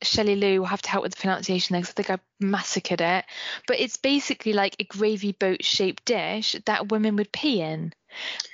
Shelley 0.02 0.36
Lou 0.36 0.60
will 0.60 0.66
have 0.66 0.82
to 0.82 0.90
help 0.90 1.02
with 1.02 1.14
the 1.14 1.20
pronunciation 1.20 1.74
there 1.74 1.82
because 1.82 1.92
I 1.92 2.02
think 2.02 2.10
I 2.10 2.18
massacred 2.40 3.00
it. 3.00 3.24
But 3.66 3.80
it's 3.80 3.96
basically 3.96 4.52
like 4.52 4.76
a 4.78 4.84
gravy 4.84 5.32
boat 5.32 5.64
shaped 5.64 6.04
dish 6.04 6.56
that 6.66 6.90
women 6.90 7.16
would 7.16 7.32
pee 7.32 7.60
in. 7.60 7.92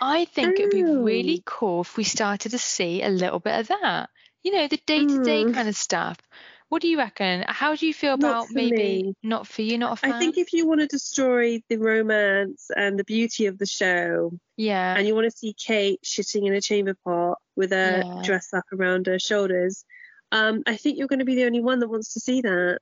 I 0.00 0.24
think 0.26 0.58
it'd 0.58 0.70
be 0.70 0.82
really 0.84 1.42
cool 1.44 1.82
if 1.82 1.96
we 1.96 2.04
started 2.04 2.50
to 2.50 2.58
see 2.58 3.02
a 3.02 3.08
little 3.08 3.40
bit 3.40 3.60
of 3.60 3.68
that. 3.68 4.10
You 4.42 4.52
know, 4.52 4.68
the 4.68 4.80
day 4.86 5.06
to 5.06 5.24
day 5.24 5.50
kind 5.50 5.68
of 5.68 5.76
stuff. 5.76 6.18
What 6.68 6.82
do 6.82 6.88
you 6.88 6.98
reckon? 6.98 7.44
How 7.46 7.76
do 7.76 7.86
you 7.86 7.94
feel 7.94 8.14
about 8.14 8.48
maybe 8.50 8.76
me. 8.76 9.14
not 9.22 9.46
for 9.46 9.62
you, 9.62 9.78
not 9.78 9.92
a 9.92 9.96
fan? 9.96 10.12
I 10.12 10.18
think 10.18 10.36
if 10.36 10.52
you 10.52 10.66
want 10.66 10.80
to 10.80 10.88
destroy 10.88 11.62
the 11.68 11.76
romance 11.76 12.70
and 12.74 12.98
the 12.98 13.04
beauty 13.04 13.46
of 13.46 13.56
the 13.56 13.66
show, 13.66 14.32
yeah. 14.56 14.96
and 14.96 15.06
you 15.06 15.14
want 15.14 15.30
to 15.30 15.36
see 15.36 15.54
Kate 15.54 16.00
shitting 16.04 16.44
in 16.44 16.54
a 16.54 16.60
chamber 16.60 16.96
pot 17.04 17.38
with 17.54 17.72
a 17.72 18.02
Yeah. 18.04 18.22
dress 18.24 18.52
up 18.52 18.64
around 18.72 19.06
her 19.06 19.20
shoulders, 19.20 19.84
um, 20.32 20.62
I 20.66 20.76
think 20.76 20.98
you're 20.98 21.08
going 21.08 21.20
to 21.20 21.24
be 21.24 21.34
the 21.36 21.44
only 21.46 21.60
one 21.60 21.78
that 21.80 21.88
wants 21.88 22.14
to 22.14 22.20
see 22.20 22.40
that. 22.42 22.78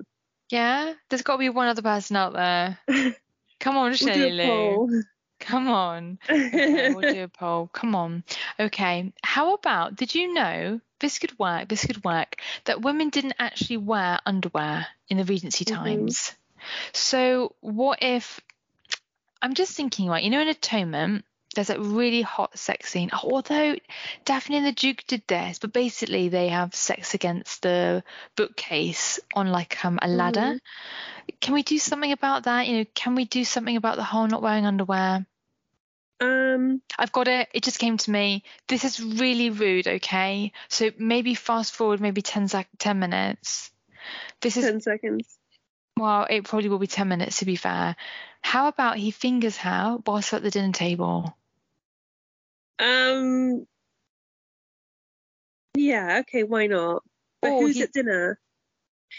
Yeah, 0.50 0.94
there's 1.08 1.22
got 1.22 1.34
to 1.34 1.38
be 1.38 1.48
one 1.48 1.68
other 1.68 1.82
person 1.82 2.16
out 2.16 2.32
there. 2.32 2.78
Come 3.60 3.76
on, 3.76 3.90
We'll 3.90 3.96
Shelley 3.96 4.28
a 4.28 4.30
Lou. 4.30 4.42
poll. 4.44 4.90
Come 5.40 5.68
on. 5.68 6.18
Okay, 6.28 6.90
we'll 6.92 7.02
do 7.02 7.24
a 7.24 7.28
poll. 7.28 7.68
Come 7.72 7.94
on. 7.94 8.24
Okay. 8.58 9.12
How 9.22 9.54
about 9.54 9.96
did 9.96 10.14
you 10.14 10.32
know 10.32 10.80
this 11.00 11.18
could 11.18 11.38
work? 11.38 11.68
This 11.68 11.84
could 11.84 12.02
work 12.04 12.36
that 12.64 12.82
women 12.82 13.10
didn't 13.10 13.34
actually 13.38 13.78
wear 13.78 14.18
underwear 14.24 14.86
in 15.08 15.18
the 15.18 15.24
Regency 15.24 15.64
Mhm. 15.64 15.74
times. 15.74 16.32
So 16.92 17.54
what 17.60 17.98
if 18.02 18.40
I'm 19.42 19.54
just 19.54 19.72
thinking, 19.76 20.08
right? 20.08 20.22
You 20.24 20.30
know, 20.30 20.40
in 20.40 20.48
Atonement, 20.48 21.24
there's 21.54 21.70
a 21.70 21.80
really 21.80 22.22
hot 22.22 22.58
sex 22.58 22.90
scene. 22.90 23.10
Although 23.12 23.76
Daphne 24.24 24.56
and 24.58 24.66
the 24.66 24.72
Duke 24.72 25.04
did 25.06 25.22
this, 25.26 25.58
but 25.58 25.72
basically 25.72 26.28
they 26.28 26.48
have 26.48 26.74
sex 26.74 27.14
against 27.14 27.62
the 27.62 28.02
bookcase 28.36 29.20
on 29.34 29.48
like 29.48 29.84
um, 29.84 29.98
a 30.02 30.08
ladder. 30.08 30.40
Mhm. 30.40 30.60
Can 31.40 31.54
we 31.54 31.62
do 31.62 31.78
something 31.78 32.12
about 32.12 32.44
that? 32.44 32.66
You 32.68 32.78
know, 32.78 32.84
can 32.94 33.14
we 33.14 33.24
do 33.24 33.44
something 33.44 33.76
about 33.76 33.96
the 33.96 34.04
whole 34.04 34.26
not 34.26 34.42
wearing 34.42 34.66
underwear? 34.66 35.26
Um, 36.20 36.80
I've 36.98 37.12
got 37.12 37.28
it. 37.28 37.48
It 37.52 37.64
just 37.64 37.78
came 37.78 37.96
to 37.98 38.10
me. 38.10 38.44
This 38.68 38.84
is 38.84 39.00
really 39.02 39.50
rude, 39.50 39.86
okay? 39.88 40.52
So 40.68 40.90
maybe 40.98 41.34
fast 41.34 41.74
forward 41.74 42.00
maybe 42.00 42.22
10, 42.22 42.48
sec- 42.48 42.68
10 42.78 42.98
minutes. 42.98 43.70
This 44.40 44.56
is, 44.56 44.64
ten 44.64 44.80
seconds. 44.80 45.36
well, 45.98 46.26
it 46.28 46.44
probably 46.44 46.68
will 46.68 46.78
be 46.78 46.86
10 46.86 47.08
minutes 47.08 47.38
to 47.38 47.44
be 47.46 47.56
fair. 47.56 47.96
How 48.42 48.68
about 48.68 48.96
he 48.98 49.10
fingers 49.10 49.56
her 49.58 49.98
whilst 50.06 50.32
at 50.34 50.42
the 50.42 50.50
dinner 50.50 50.72
table? 50.72 51.36
Um, 52.78 53.66
yeah, 55.74 56.18
okay, 56.20 56.42
why 56.42 56.66
not? 56.66 57.02
But 57.40 57.52
Or 57.52 57.62
who's 57.62 57.76
he- 57.76 57.82
at 57.82 57.92
dinner? 57.92 58.38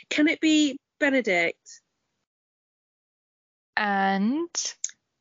Can 0.10 0.28
it 0.28 0.41
be 0.41 0.78
Benedict 0.99 1.82
And 3.78 4.49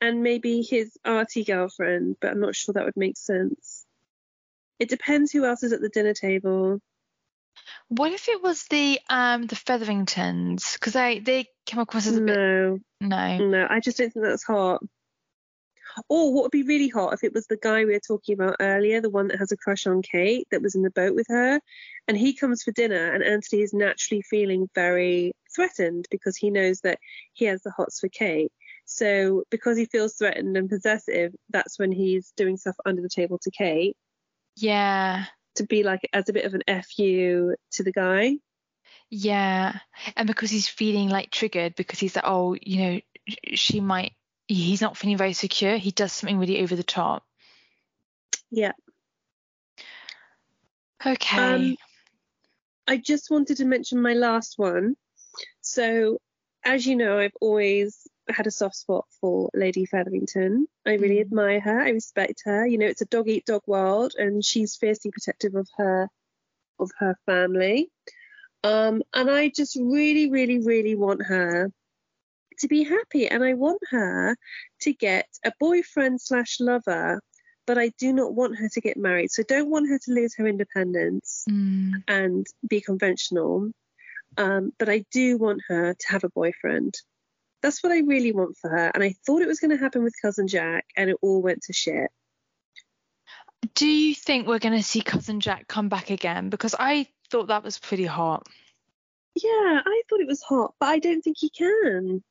and 0.00 0.22
maybe 0.22 0.62
his 0.62 0.96
arty 1.04 1.44
girlfriend? 1.44 2.16
But 2.20 2.32
I'm 2.32 2.40
not 2.40 2.54
sure 2.56 2.72
that 2.72 2.84
would 2.84 2.96
make 2.96 3.16
sense. 3.16 3.84
It 4.78 4.88
depends 4.88 5.30
who 5.32 5.44
else 5.44 5.62
is 5.62 5.72
at 5.72 5.80
the 5.80 5.88
dinner 5.88 6.14
table. 6.14 6.80
what 7.88 8.12
if 8.12 8.28
it 8.28 8.42
was 8.42 8.64
the 8.64 9.00
um 9.08 9.46
the 9.46 9.56
Featheringtons? 9.56 10.74
Because 10.74 10.92
they 10.94 11.20
they 11.20 11.46
came 11.66 11.80
across 11.80 12.06
as 12.06 12.16
a 12.16 12.20
bit 12.20 12.36
No, 12.36 12.80
no. 13.00 13.38
no, 13.38 13.66
I 13.70 13.80
just 13.80 13.98
don't 13.98 14.12
think 14.12 14.24
that's 14.24 14.44
hot. 14.44 14.82
Or 16.08 16.32
what 16.32 16.42
would 16.44 16.50
be 16.50 16.62
really 16.62 16.88
hot 16.88 17.12
if 17.14 17.24
it 17.24 17.32
was 17.32 17.46
the 17.46 17.56
guy 17.56 17.84
we 17.84 17.92
were 17.92 18.00
talking 18.00 18.34
about 18.34 18.56
earlier, 18.60 19.00
the 19.00 19.10
one 19.10 19.28
that 19.28 19.38
has 19.38 19.52
a 19.52 19.56
crush 19.56 19.86
on 19.86 20.02
Kate 20.02 20.46
that 20.50 20.62
was 20.62 20.74
in 20.74 20.82
the 20.82 20.90
boat 20.90 21.14
with 21.14 21.26
her, 21.28 21.60
and 22.08 22.16
he 22.16 22.34
comes 22.34 22.62
for 22.62 22.72
dinner, 22.72 23.12
and 23.12 23.22
Anthony 23.22 23.62
is 23.62 23.72
naturally 23.72 24.22
feeling 24.22 24.68
very 24.74 25.32
threatened 25.54 26.06
because 26.10 26.36
he 26.36 26.50
knows 26.50 26.80
that 26.80 26.98
he 27.32 27.44
has 27.46 27.62
the 27.62 27.70
hots 27.70 28.00
for 28.00 28.08
Kate. 28.08 28.52
So 28.86 29.44
because 29.50 29.78
he 29.78 29.86
feels 29.86 30.14
threatened 30.16 30.56
and 30.56 30.68
possessive, 30.68 31.32
that's 31.50 31.78
when 31.78 31.92
he's 31.92 32.32
doing 32.36 32.56
stuff 32.56 32.76
under 32.84 33.00
the 33.00 33.08
table 33.08 33.38
to 33.42 33.50
Kate 33.50 33.96
Yeah. 34.56 35.26
to 35.56 35.64
be 35.64 35.82
like 35.84 36.00
as 36.12 36.28
a 36.28 36.32
bit 36.32 36.44
of 36.44 36.54
an 36.54 36.62
fu 36.82 37.54
to 37.72 37.82
the 37.82 37.92
guy. 37.92 38.36
Yeah, 39.10 39.78
and 40.16 40.26
because 40.26 40.50
he's 40.50 40.68
feeling 40.68 41.08
like 41.08 41.30
triggered 41.30 41.76
because 41.76 41.98
he's 41.98 42.16
like, 42.16 42.24
oh, 42.26 42.56
you 42.60 42.78
know, 42.78 43.00
she 43.54 43.80
might. 43.80 44.12
He's 44.46 44.80
not 44.80 44.96
feeling 44.96 45.16
very 45.16 45.32
secure. 45.32 45.76
He 45.76 45.90
does 45.90 46.12
something 46.12 46.38
really 46.38 46.60
over 46.60 46.76
the 46.76 46.82
top. 46.82 47.24
Yeah. 48.50 48.72
Okay. 51.04 51.54
Um, 51.54 51.76
I 52.86 52.96
just 52.98 53.30
wanted 53.30 53.58
to 53.58 53.64
mention 53.64 54.00
my 54.00 54.14
last 54.14 54.58
one. 54.58 54.96
So, 55.60 56.18
as 56.64 56.86
you 56.86 56.96
know, 56.96 57.18
I've 57.18 57.36
always 57.40 58.06
had 58.28 58.46
a 58.46 58.50
soft 58.50 58.76
spot 58.76 59.06
for 59.20 59.50
Lady 59.54 59.84
Featherington. 59.84 60.66
I 60.86 60.94
really 60.94 61.16
Mm. 61.16 61.22
admire 61.22 61.60
her. 61.60 61.80
I 61.80 61.90
respect 61.90 62.42
her. 62.44 62.66
You 62.66 62.78
know, 62.78 62.86
it's 62.86 63.02
a 63.02 63.06
dog 63.06 63.28
eat 63.28 63.46
dog 63.46 63.62
world, 63.66 64.14
and 64.16 64.44
she's 64.44 64.76
fiercely 64.76 65.10
protective 65.10 65.54
of 65.54 65.68
her 65.76 66.08
of 66.78 66.90
her 66.98 67.16
family. 67.26 67.90
Um, 68.62 69.02
and 69.12 69.30
I 69.30 69.48
just 69.48 69.76
really, 69.76 70.30
really, 70.30 70.58
really 70.58 70.94
want 70.94 71.22
her 71.26 71.70
to 72.64 72.68
be 72.68 72.82
happy, 72.82 73.28
and 73.28 73.44
I 73.44 73.54
want 73.54 73.80
her 73.90 74.36
to 74.80 74.92
get 74.92 75.26
a 75.44 75.52
boyfriend 75.60 76.20
slash 76.20 76.58
lover. 76.60 77.20
But 77.66 77.78
I 77.78 77.92
do 77.98 78.12
not 78.12 78.34
want 78.34 78.58
her 78.58 78.68
to 78.68 78.80
get 78.80 78.98
married. 78.98 79.30
So 79.30 79.42
don't 79.42 79.70
want 79.70 79.88
her 79.88 79.98
to 79.98 80.12
lose 80.12 80.34
her 80.36 80.46
independence 80.46 81.46
Mm, 81.48 82.02
and 82.08 82.46
be 82.68 82.80
conventional. 82.80 83.70
Um, 84.36 84.72
but 84.78 84.90
I 84.90 85.04
do 85.10 85.38
want 85.38 85.62
her 85.68 85.94
to 85.94 86.08
have 86.08 86.24
a 86.24 86.28
boyfriend. 86.28 86.94
That's 87.62 87.82
what 87.82 87.92
I 87.92 88.00
really 88.00 88.32
want 88.32 88.58
for 88.60 88.68
her. 88.68 88.90
And 88.92 89.02
I 89.02 89.14
thought 89.24 89.40
it 89.40 89.48
was 89.48 89.60
going 89.60 89.70
to 89.70 89.82
happen 89.82 90.02
with 90.02 90.14
Cousin 90.20 90.46
Jack, 90.46 90.84
and 90.96 91.08
it 91.08 91.16
all 91.22 91.40
went 91.40 91.62
to 91.62 91.72
shit. 91.72 92.10
do 93.74 93.86
you 93.86 94.14
think 94.14 94.46
we're 94.46 94.58
going 94.58 94.76
to 94.76 94.82
see 94.82 95.00
cousin 95.00 95.40
Jack 95.40 95.68
come 95.68 95.88
back 95.88 96.10
again? 96.10 96.50
Because 96.50 96.74
I 96.78 97.06
thought 97.30 97.48
that 97.48 97.64
was 97.64 97.78
pretty 97.78 98.04
hot. 98.04 98.46
Yeah, 99.34 99.80
I 99.84 100.02
thought 100.08 100.20
it 100.20 100.28
was 100.28 100.42
hot, 100.42 100.74
but 100.78 100.86
I 100.86 100.98
don't 100.98 101.22
think 101.22 101.38
he 101.38 101.50
can 101.50 102.22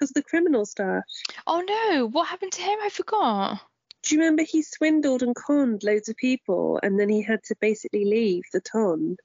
because 0.00 0.10
of 0.10 0.14
the 0.14 0.22
criminal 0.22 0.64
stuff. 0.64 1.04
Oh 1.46 1.60
no, 1.60 2.06
what 2.06 2.28
happened 2.28 2.52
to 2.52 2.62
him? 2.62 2.78
I 2.82 2.88
forgot. 2.88 3.60
Do 4.02 4.14
you 4.14 4.20
remember 4.20 4.42
he 4.42 4.62
swindled 4.62 5.22
and 5.22 5.36
conned 5.36 5.82
loads 5.82 6.08
of 6.08 6.16
people, 6.16 6.80
and 6.82 6.98
then 6.98 7.10
he 7.10 7.22
had 7.22 7.42
to 7.44 7.56
basically 7.60 8.06
leave 8.06 8.44
the 8.52 8.60
ton? 8.60 9.16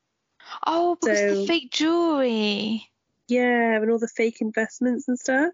Oh, 0.68 0.98
because 1.00 1.22
of 1.22 1.38
the 1.38 1.46
fake 1.48 1.72
jewelry. 1.72 2.90
Yeah, 3.28 3.78
and 3.82 3.90
all 3.90 4.00
the 4.00 4.08
fake 4.10 4.42
investments 4.42 5.08
and 5.08 5.18
stuff. 5.18 5.54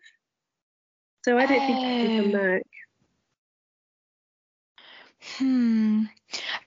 So 1.23 1.37
I 1.37 1.45
don't 1.45 1.59
think 1.59 1.77
he 1.77 2.07
can 2.07 2.31
come 2.31 2.41
Oh. 2.41 2.53
back. 2.55 2.63
Hmm. 5.37 6.03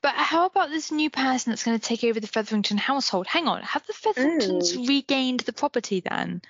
But 0.00 0.14
how 0.14 0.46
about 0.46 0.70
this 0.70 0.92
new 0.92 1.10
person 1.10 1.50
that's 1.50 1.64
going 1.64 1.78
to 1.78 1.84
take 1.84 2.04
over 2.04 2.20
the 2.20 2.28
Featherington 2.28 2.78
household? 2.78 3.26
Hang 3.26 3.48
on, 3.48 3.62
have 3.62 3.84
the 3.86 3.92
Featheringtons 3.92 4.76
Oh. 4.76 4.84
regained 4.86 5.40
the 5.40 5.52
property 5.52 6.00
then? 6.00 6.40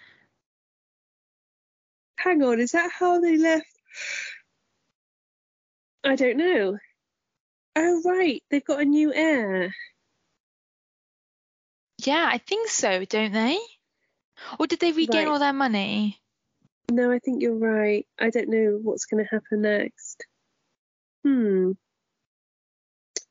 Hang 2.24 2.42
on, 2.42 2.58
is 2.58 2.72
that 2.72 2.90
how 2.90 3.20
they 3.20 3.36
left? 3.36 3.68
I 6.02 6.16
don't 6.16 6.38
know. 6.38 6.78
Oh, 7.76 8.02
right, 8.02 8.42
they've 8.50 8.64
got 8.64 8.80
a 8.80 8.86
new 8.86 9.12
heir. 9.12 9.74
Yeah, 12.02 12.26
I 12.26 12.38
think 12.38 12.70
so, 12.70 13.04
don't 13.04 13.32
they? 13.32 13.58
Or 14.58 14.66
did 14.66 14.80
they 14.80 14.92
regain 14.92 15.26
Right. 15.26 15.28
all 15.28 15.38
their 15.38 15.52
money? 15.52 16.18
No, 16.90 17.12
I 17.12 17.18
think 17.18 17.42
you're 17.42 17.58
right. 17.58 18.06
I 18.18 18.30
don't 18.30 18.48
know 18.48 18.78
what's 18.82 19.04
going 19.04 19.22
to 19.22 19.30
happen 19.30 19.60
next. 19.60 20.24
Hmm. 21.24 21.72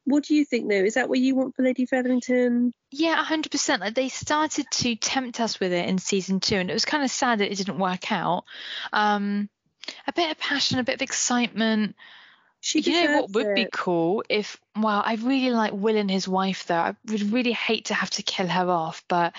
What 0.06 0.24
do 0.24 0.36
you 0.36 0.46
think, 0.46 0.70
though? 0.70 0.76
Is 0.76 0.96
that 0.96 1.10
what 1.10 1.20
you 1.20 1.36
want 1.36 1.56
for 1.56 1.64
Lady 1.64 1.86
Featherington? 1.86 2.74
Yeah, 2.92 3.24
100%. 3.24 3.80
Like 3.80 3.96
they 3.96 4.10
started 4.10 4.70
to 4.70 4.96
tempt 4.96 5.40
us 5.40 5.60
with 5.60 5.72
it 5.72 5.88
in 5.88 5.98
season 5.98 6.40
two, 6.40 6.56
and 6.56 6.70
it 6.70 6.74
was 6.74 6.86
kind 6.86 7.04
of 7.04 7.10
sad 7.10 7.40
that 7.40 7.52
it 7.52 7.58
didn't 7.58 7.80
work 7.80 8.12
out. 8.12 8.44
Um, 8.92 9.50
a 10.08 10.14
bit 10.14 10.32
of 10.32 10.38
passion, 10.38 10.80
a 10.80 10.84
bit 10.84 10.96
of 10.96 11.02
excitement. 11.02 11.96
She 12.60 12.80
you 12.80 12.94
know 12.94 13.20
what 13.20 13.32
would 13.34 13.56
be 13.56 13.68
cool 13.74 14.24
if 14.30 14.58
well 14.74 15.04
i 15.06 15.16
really 15.16 15.50
like 15.50 15.74
will 15.74 15.98
and 15.98 16.10
his 16.10 16.30
wife 16.30 16.66
though 16.66 16.78
i 16.78 16.96
would 17.08 17.34
really 17.34 17.52
hate 17.52 17.86
to 17.86 17.94
have 17.94 18.10
to 18.12 18.24
kill 18.24 18.48
her 18.48 18.70
off 18.70 19.04
but 19.10 19.34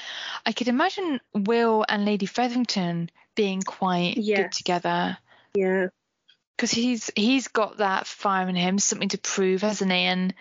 i 0.45 0.53
could 0.53 0.69
imagine 0.69 1.19
will 1.35 1.87
and 1.89 2.05
lady 2.05 2.27
featherington 2.27 3.09
being 3.35 3.63
quite 3.63 4.17
good 4.37 4.53
together 4.53 5.17
Yeah. 5.55 5.87
Because 6.57 6.71
he's 6.71 7.11
he's 7.17 7.49
got 7.49 7.79
that 7.79 8.07
fire 8.07 8.49
in 8.49 8.57
him 8.57 8.79
something 8.79 9.09
to 9.11 9.19
prove 9.19 9.63
hasn't 9.63 9.93
he? 9.93 9.99
And 9.99 10.35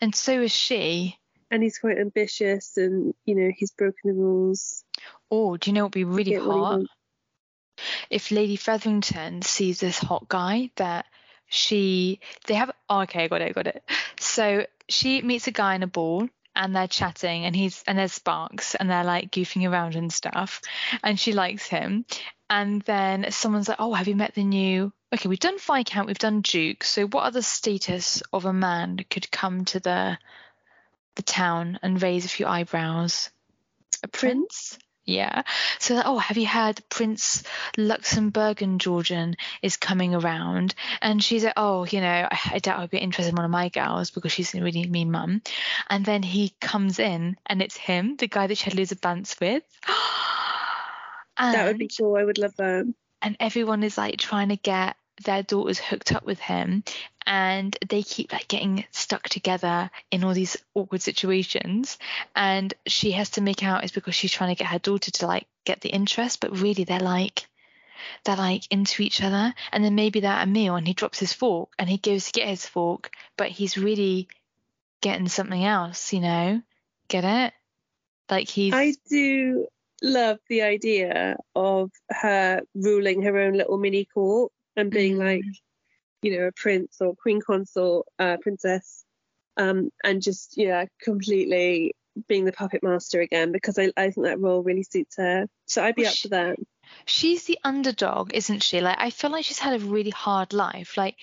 and 0.00 0.14
so 0.14 0.40
is 0.40 0.52
she. 0.52 1.18
And 1.52 1.62
he's 1.64 1.78
quite 1.78 1.98
ambitious 1.98 2.76
and, 2.76 3.12
you 3.24 3.34
know, 3.34 3.50
he's 3.54 3.72
broken 3.72 3.98
the 4.04 4.12
rules. 4.12 4.84
oh 5.30 5.56
do 5.56 5.70
you 5.70 5.74
know 5.74 5.84
what 5.84 5.94
would 5.94 6.00
be 6.00 6.04
really 6.04 6.34
hot? 6.34 6.82
if 8.10 8.30
lady 8.30 8.56
featherington 8.56 9.42
sees 9.42 9.80
this 9.80 9.98
hot 9.98 10.28
guy 10.28 10.70
that 10.76 11.06
she 11.46 12.20
they 12.46 12.54
have 12.54 12.70
oh, 12.88 13.00
okay 13.00 13.24
i 13.24 13.28
got 13.28 13.40
it 13.40 13.54
got 13.54 13.66
it. 13.66 13.82
So 14.18 14.66
she 14.88 15.22
meets 15.22 15.46
a 15.48 15.52
guy 15.52 15.74
in 15.74 15.82
a 15.82 15.88
ball 15.88 16.28
and 16.54 16.74
they're 16.74 16.88
chatting 16.88 17.44
and 17.44 17.56
he's 17.56 17.82
and 17.86 17.98
there's 17.98 18.12
sparks 18.12 18.74
and 18.74 18.88
they're 18.88 19.04
like 19.04 19.30
goofing 19.30 19.68
around 19.68 19.96
and 19.96 20.12
stuff. 20.12 20.60
And 21.02 21.18
she 21.18 21.32
likes 21.32 21.66
him. 21.66 22.04
And 22.48 22.82
then 22.82 23.26
someone's 23.30 23.68
like 23.68 23.80
oh 23.80 23.94
have 23.94 24.08
you 24.08 24.16
met 24.16 24.34
the 24.34 24.44
new 24.44 24.92
okay 25.12 25.28
we've 25.28 25.38
done 25.38 25.58
viscount 25.58 26.06
we've 26.06 26.18
done 26.18 26.40
duke 26.40 26.84
so 26.84 27.06
what 27.06 27.24
other 27.24 27.42
status 27.42 28.22
of 28.32 28.44
a 28.44 28.52
man 28.52 28.98
could 29.10 29.30
come 29.30 29.64
to 29.64 29.80
the 29.80 30.18
the 31.16 31.22
town 31.22 31.78
and 31.82 32.02
raise 32.02 32.24
a 32.24 32.28
few 32.28 32.46
eyebrows? 32.46 33.30
A 34.02 34.08
prince? 34.08 34.78
Yeah. 35.04 35.42
So 35.78 36.00
oh 36.04 36.18
have 36.18 36.36
you 36.36 36.46
heard 36.46 36.80
prince 36.88 37.42
luxembourgian 37.76 38.78
georgian 38.78 39.36
is 39.60 39.76
coming 39.76 40.14
around? 40.14 40.74
And 41.02 41.22
she's 41.22 41.44
like 41.44 41.54
oh 41.56 41.84
you 41.84 42.00
know 42.00 42.28
i, 42.30 42.38
I 42.52 42.58
doubt 42.58 42.80
i'd 42.80 42.90
be 42.90 42.98
interested 42.98 43.30
in 43.30 43.36
one 43.36 43.44
of 43.44 43.50
my 43.50 43.68
girls 43.70 44.10
because 44.10 44.32
she's 44.32 44.54
a 44.54 44.62
really 44.62 44.86
mean 44.86 45.10
mum. 45.10 45.42
And 45.88 46.04
then 46.04 46.22
he 46.22 46.54
comes 46.60 46.98
in 46.98 47.36
and 47.44 47.60
it's 47.60 47.76
him 47.76 48.16
the 48.16 48.28
guy 48.28 48.46
that 48.46 48.56
she 48.56 48.70
had 48.70 48.78
of 48.78 49.00
bants 49.00 49.40
with. 49.40 49.64
And, 51.36 51.54
That 51.54 51.66
would 51.66 51.78
be 51.78 51.88
cool. 51.88 52.16
I 52.16 52.24
would 52.24 52.38
love 52.38 52.54
that. 52.56 52.92
and 53.20 53.36
everyone 53.40 53.82
is 53.82 53.98
like 53.98 54.16
trying 54.18 54.50
to 54.50 54.56
get 54.56 54.96
their 55.24 55.42
daughters 55.42 55.78
hooked 55.78 56.12
up 56.12 56.24
with 56.24 56.40
him 56.40 56.82
and 57.26 57.76
they 57.88 58.02
keep 58.02 58.32
like 58.32 58.48
getting 58.48 58.84
stuck 58.90 59.28
together 59.28 59.90
in 60.10 60.24
all 60.24 60.34
these 60.34 60.56
awkward 60.74 61.02
situations. 61.02 61.98
And 62.34 62.72
she 62.86 63.12
has 63.12 63.30
to 63.30 63.40
make 63.40 63.62
out 63.62 63.84
it's 63.84 63.92
because 63.92 64.14
she's 64.14 64.32
trying 64.32 64.54
to 64.54 64.58
get 64.58 64.70
her 64.70 64.78
daughter 64.78 65.10
to 65.10 65.26
like 65.26 65.46
get 65.64 65.80
the 65.80 65.90
interest 65.90 66.40
but 66.40 66.58
really 66.58 66.84
they're 66.84 66.98
like 66.98 67.46
they're 68.24 68.36
like 68.36 68.62
into 68.70 69.02
each 69.02 69.22
other. 69.22 69.54
And 69.72 69.84
then 69.84 69.94
maybe 69.94 70.20
they're 70.20 70.32
at 70.32 70.48
a 70.48 70.50
meal 70.50 70.76
and 70.76 70.86
he 70.86 70.94
drops 70.94 71.20
his 71.20 71.32
fork 71.32 71.70
and 71.78 71.88
he 71.88 71.98
goes 71.98 72.26
to 72.26 72.40
get 72.40 72.48
his 72.48 72.66
fork 72.66 73.10
but 73.36 73.48
he's 73.48 73.76
really 73.76 74.28
getting 75.00 75.28
something 75.28 75.64
else 75.64 76.12
you 76.12 76.20
know? 76.20 76.62
Get 77.08 77.24
it? 77.24 77.52
Like 78.30 78.48
he's 78.48 78.72
I 78.72 78.94
do 79.08 79.66
love 80.02 80.38
the 80.48 80.62
idea 80.62 81.36
of 81.54 81.90
her 82.08 82.62
ruling 82.74 83.22
her 83.22 83.38
own 83.38 83.54
little 83.54 83.76
mini 83.76 84.06
court 84.06 84.50
and 84.76 84.90
being 84.90 85.16
Mm. 85.16 85.18
like, 85.18 85.44
you 86.22 86.38
know, 86.38 86.46
a 86.46 86.52
prince 86.52 86.96
or 87.00 87.14
queen 87.14 87.40
consort, 87.40 88.06
uh, 88.18 88.36
princess, 88.40 89.04
um, 89.56 89.90
and 90.04 90.22
just 90.22 90.56
yeah, 90.56 90.84
completely 91.02 91.94
being 92.28 92.44
the 92.44 92.52
puppet 92.52 92.82
master 92.82 93.20
again 93.20 93.52
because 93.52 93.78
I, 93.78 93.92
I 93.96 94.10
think 94.10 94.26
that 94.26 94.40
role 94.40 94.62
really 94.62 94.82
suits 94.82 95.16
her. 95.16 95.46
So 95.66 95.82
I'd 95.82 95.94
be 95.94 96.02
Well, 96.02 96.12
up 96.12 96.16
for 96.18 96.28
that. 96.28 96.56
she's 97.06 97.44
the 97.44 97.58
underdog, 97.64 98.34
isn't 98.34 98.62
she? 98.62 98.80
Like 98.80 98.96
I 98.98 99.10
feel 99.10 99.30
like 99.30 99.44
she's 99.44 99.58
had 99.58 99.80
a 99.80 99.84
really 99.84 100.10
hard 100.10 100.52
life. 100.52 100.96
Like 100.96 101.16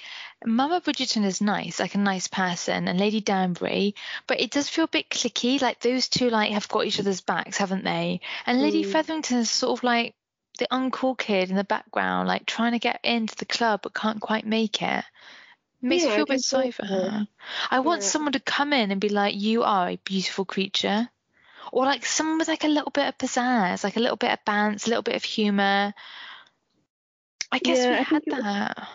Mama 0.45 0.81
Bridgerton 0.81 1.25
is 1.25 1.41
nice, 1.41 1.79
like 1.79 1.95
a 1.95 1.99
nice 1.99 2.27
person, 2.27 2.87
and 2.87 2.99
Lady 2.99 3.21
Danbury, 3.21 3.95
but 4.27 4.39
it 4.39 4.51
does 4.51 4.69
feel 4.69 4.85
a 4.85 4.87
bit 4.89 5.09
cliquey. 5.09 5.61
Like 5.61 5.79
those 5.79 6.07
two 6.07 6.29
like 6.29 6.51
have 6.51 6.67
got 6.69 6.85
each 6.85 6.99
other's 6.99 7.21
backs, 7.21 7.57
haven't 7.57 7.83
they? 7.83 8.21
And 8.45 8.61
Lady 8.61 8.83
Mm. 8.83 8.91
Featherington 8.91 9.39
is 9.39 9.49
sort 9.49 9.77
of 9.79 9.83
like 9.83 10.15
the 10.57 10.67
uncool 10.71 11.17
kid 11.17 11.49
in 11.49 11.55
the 11.55 11.63
background, 11.63 12.27
like 12.27 12.45
trying 12.45 12.73
to 12.73 12.79
get 12.79 12.99
into 13.03 13.35
the 13.35 13.45
club 13.45 13.81
but 13.83 13.93
can't 13.93 14.19
quite 14.21 14.45
make 14.45 14.81
it. 14.81 15.03
Makes 15.81 16.03
Yeah, 16.03 16.09
me 16.09 16.15
feel 16.15 16.23
a 16.23 16.27
bit 16.27 16.41
sorry 16.41 16.71
for 16.71 16.85
her. 16.85 17.27
I 17.69 17.79
want 17.79 18.01
Yeah. 18.01 18.07
someone 18.07 18.31
to 18.33 18.39
come 18.39 18.73
in 18.73 18.91
and 18.91 18.99
be 18.99 19.09
like, 19.09 19.35
"You 19.35 19.63
are 19.63 19.89
a 19.89 19.97
beautiful 19.97 20.43
creature." 20.45 21.09
Or 21.71 21.85
like 21.85 22.05
someone 22.05 22.37
with 22.39 22.47
like 22.47 22.63
a 22.63 22.67
little 22.69 22.91
bit 22.91 23.07
of 23.07 23.17
pizzazz, 23.17 23.83
like 23.83 23.97
a 23.97 23.99
little 23.99 24.15
bit 24.17 24.31
of 24.31 24.43
bounce, 24.45 24.85
a 24.85 24.89
little 24.89 25.03
bit 25.03 25.15
of 25.15 25.23
humour. 25.23 25.93
I 27.51 27.59
guess 27.59 27.77
Yeah, 27.77 27.89
we 27.91 27.95
I 27.95 28.01
had 28.01 28.23
think 28.23 28.27
it 28.27 28.33
was- 28.33 28.43
that. 28.43 28.87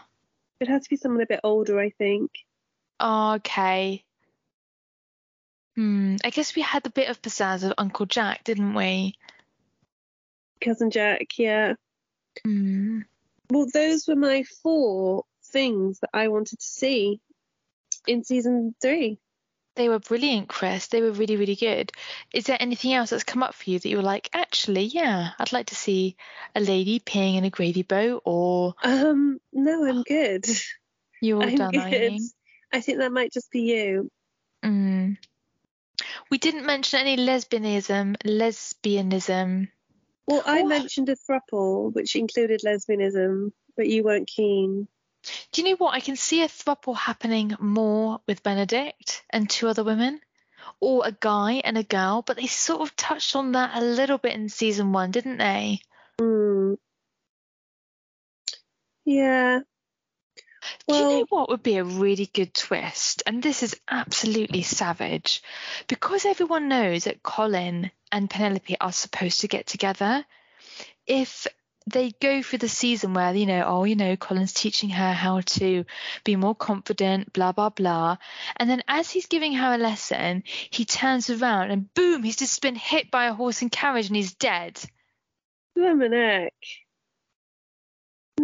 It 0.60 0.68
has 0.68 0.82
to 0.84 0.90
be 0.90 0.96
someone 0.96 1.22
a 1.22 1.26
bit 1.26 1.40
older, 1.44 1.78
I 1.78 1.90
think. 1.90 2.30
Oh, 3.00 3.32
okay. 3.34 4.04
Hmm. 5.74 6.16
I 6.24 6.30
guess 6.30 6.54
we 6.54 6.62
had 6.62 6.86
a 6.86 6.90
bit 6.90 7.08
of 7.08 7.22
pizzazz 7.22 7.64
of 7.64 7.72
Uncle 7.78 8.06
Jack, 8.06 8.44
didn't 8.44 8.74
we? 8.74 9.14
Cousin 10.62 10.90
Jack, 10.90 11.38
yeah. 11.38 11.74
Hmm. 12.44 13.00
Well, 13.50 13.66
those 13.72 14.06
were 14.08 14.16
my 14.16 14.44
four 14.62 15.24
things 15.44 16.00
that 16.00 16.10
I 16.14 16.28
wanted 16.28 16.58
to 16.58 16.64
see 16.64 17.20
in 18.06 18.24
season 18.24 18.74
three. 18.80 19.18
They 19.74 19.88
were 19.88 19.98
brilliant, 19.98 20.48
Chris. 20.48 20.88
They 20.88 21.00
were 21.00 21.12
really, 21.12 21.36
really 21.36 21.54
good. 21.56 21.92
Is 22.32 22.44
there 22.44 22.58
anything 22.60 22.92
else 22.92 23.10
that's 23.10 23.24
come 23.24 23.42
up 23.42 23.54
for 23.54 23.70
you 23.70 23.78
that 23.78 23.88
you 23.88 23.96
were 23.96 24.02
like, 24.02 24.28
actually, 24.34 24.84
yeah, 24.84 25.30
I'd 25.38 25.52
like 25.52 25.66
to 25.66 25.74
see 25.74 26.16
a 26.54 26.60
lady 26.60 27.00
peeing 27.00 27.36
in 27.36 27.44
a 27.44 27.50
gravy 27.50 27.82
boat, 27.82 28.22
or 28.24 28.74
Um, 28.82 29.38
no, 29.52 29.86
I'm 29.86 30.02
good. 30.02 30.46
you're 31.22 31.38
all 31.38 31.44
I'm 31.44 31.56
done, 31.56 31.90
good. 31.90 32.18
I 32.70 32.80
think 32.80 32.98
that 32.98 33.12
might 33.12 33.32
just 33.32 33.50
be 33.50 33.60
you. 33.62 34.10
Mm. 34.62 35.16
We 36.30 36.38
didn't 36.38 36.66
mention 36.66 37.00
any 37.00 37.16
lesbianism, 37.16 38.16
lesbianism. 38.24 39.68
Well, 40.26 40.42
I 40.46 40.60
Oh, 40.60 40.66
mentioned 40.66 41.08
a 41.08 41.16
thruple, 41.16 41.92
which 41.92 42.16
included 42.16 42.60
lesbianism, 42.64 43.52
but 43.76 43.88
you 43.88 44.04
weren't 44.04 44.28
keen. 44.28 44.88
Do 45.52 45.62
you 45.62 45.68
know 45.68 45.76
what? 45.76 45.94
I 45.94 46.00
can 46.00 46.16
see 46.16 46.42
a 46.42 46.48
throuple 46.48 46.96
happening 46.96 47.54
more 47.60 48.20
with 48.26 48.42
Benedict 48.42 49.22
and 49.30 49.48
two 49.48 49.68
other 49.68 49.84
women, 49.84 50.20
or 50.80 51.06
a 51.06 51.12
guy 51.12 51.60
and 51.64 51.76
a 51.78 51.82
girl, 51.82 52.22
but 52.22 52.36
they 52.36 52.46
sort 52.46 52.80
of 52.82 52.96
touched 52.96 53.36
on 53.36 53.52
that 53.52 53.76
a 53.76 53.84
little 53.84 54.18
bit 54.18 54.34
in 54.34 54.48
season 54.48 54.92
one, 54.92 55.10
didn't 55.10 55.38
they? 55.38 55.80
Hmm. 56.18 56.74
Yeah. 59.04 59.60
Do 60.88 60.94
you 60.94 61.02
know 61.02 61.26
what 61.28 61.48
would 61.48 61.62
be 61.62 61.76
a 61.76 61.84
really 61.84 62.26
good 62.26 62.54
twist? 62.54 63.22
And 63.26 63.42
this 63.42 63.62
is 63.62 63.78
absolutely 63.88 64.62
savage. 64.62 65.42
Because 65.88 66.24
everyone 66.24 66.68
knows 66.68 67.04
that 67.04 67.22
Colin 67.22 67.90
and 68.10 68.30
Penelope 68.30 68.76
are 68.80 68.92
supposed 68.92 69.40
to 69.40 69.48
get 69.48 69.66
together, 69.66 70.24
if 71.06 71.46
they 71.86 72.12
go 72.20 72.42
through 72.42 72.60
the 72.60 72.68
season 72.68 73.14
where, 73.14 73.34
you 73.34 73.46
know, 73.46 73.64
oh, 73.66 73.84
you 73.84 73.96
know, 73.96 74.16
Colin's 74.16 74.52
teaching 74.52 74.90
her 74.90 75.12
how 75.12 75.40
to 75.40 75.84
be 76.24 76.36
more 76.36 76.54
confident, 76.54 77.32
blah, 77.32 77.52
blah, 77.52 77.70
blah. 77.70 78.18
And 78.56 78.70
then 78.70 78.82
as 78.86 79.10
he's 79.10 79.26
giving 79.26 79.54
her 79.54 79.74
a 79.74 79.78
lesson, 79.78 80.44
he 80.46 80.84
turns 80.84 81.28
around 81.30 81.70
and 81.70 81.92
boom, 81.94 82.22
he's 82.22 82.36
just 82.36 82.62
been 82.62 82.76
hit 82.76 83.10
by 83.10 83.26
a 83.26 83.34
horse 83.34 83.62
and 83.62 83.72
carriage 83.72 84.06
and 84.06 84.16
he's 84.16 84.34
dead. 84.34 84.80
Lemonek. 85.76 86.50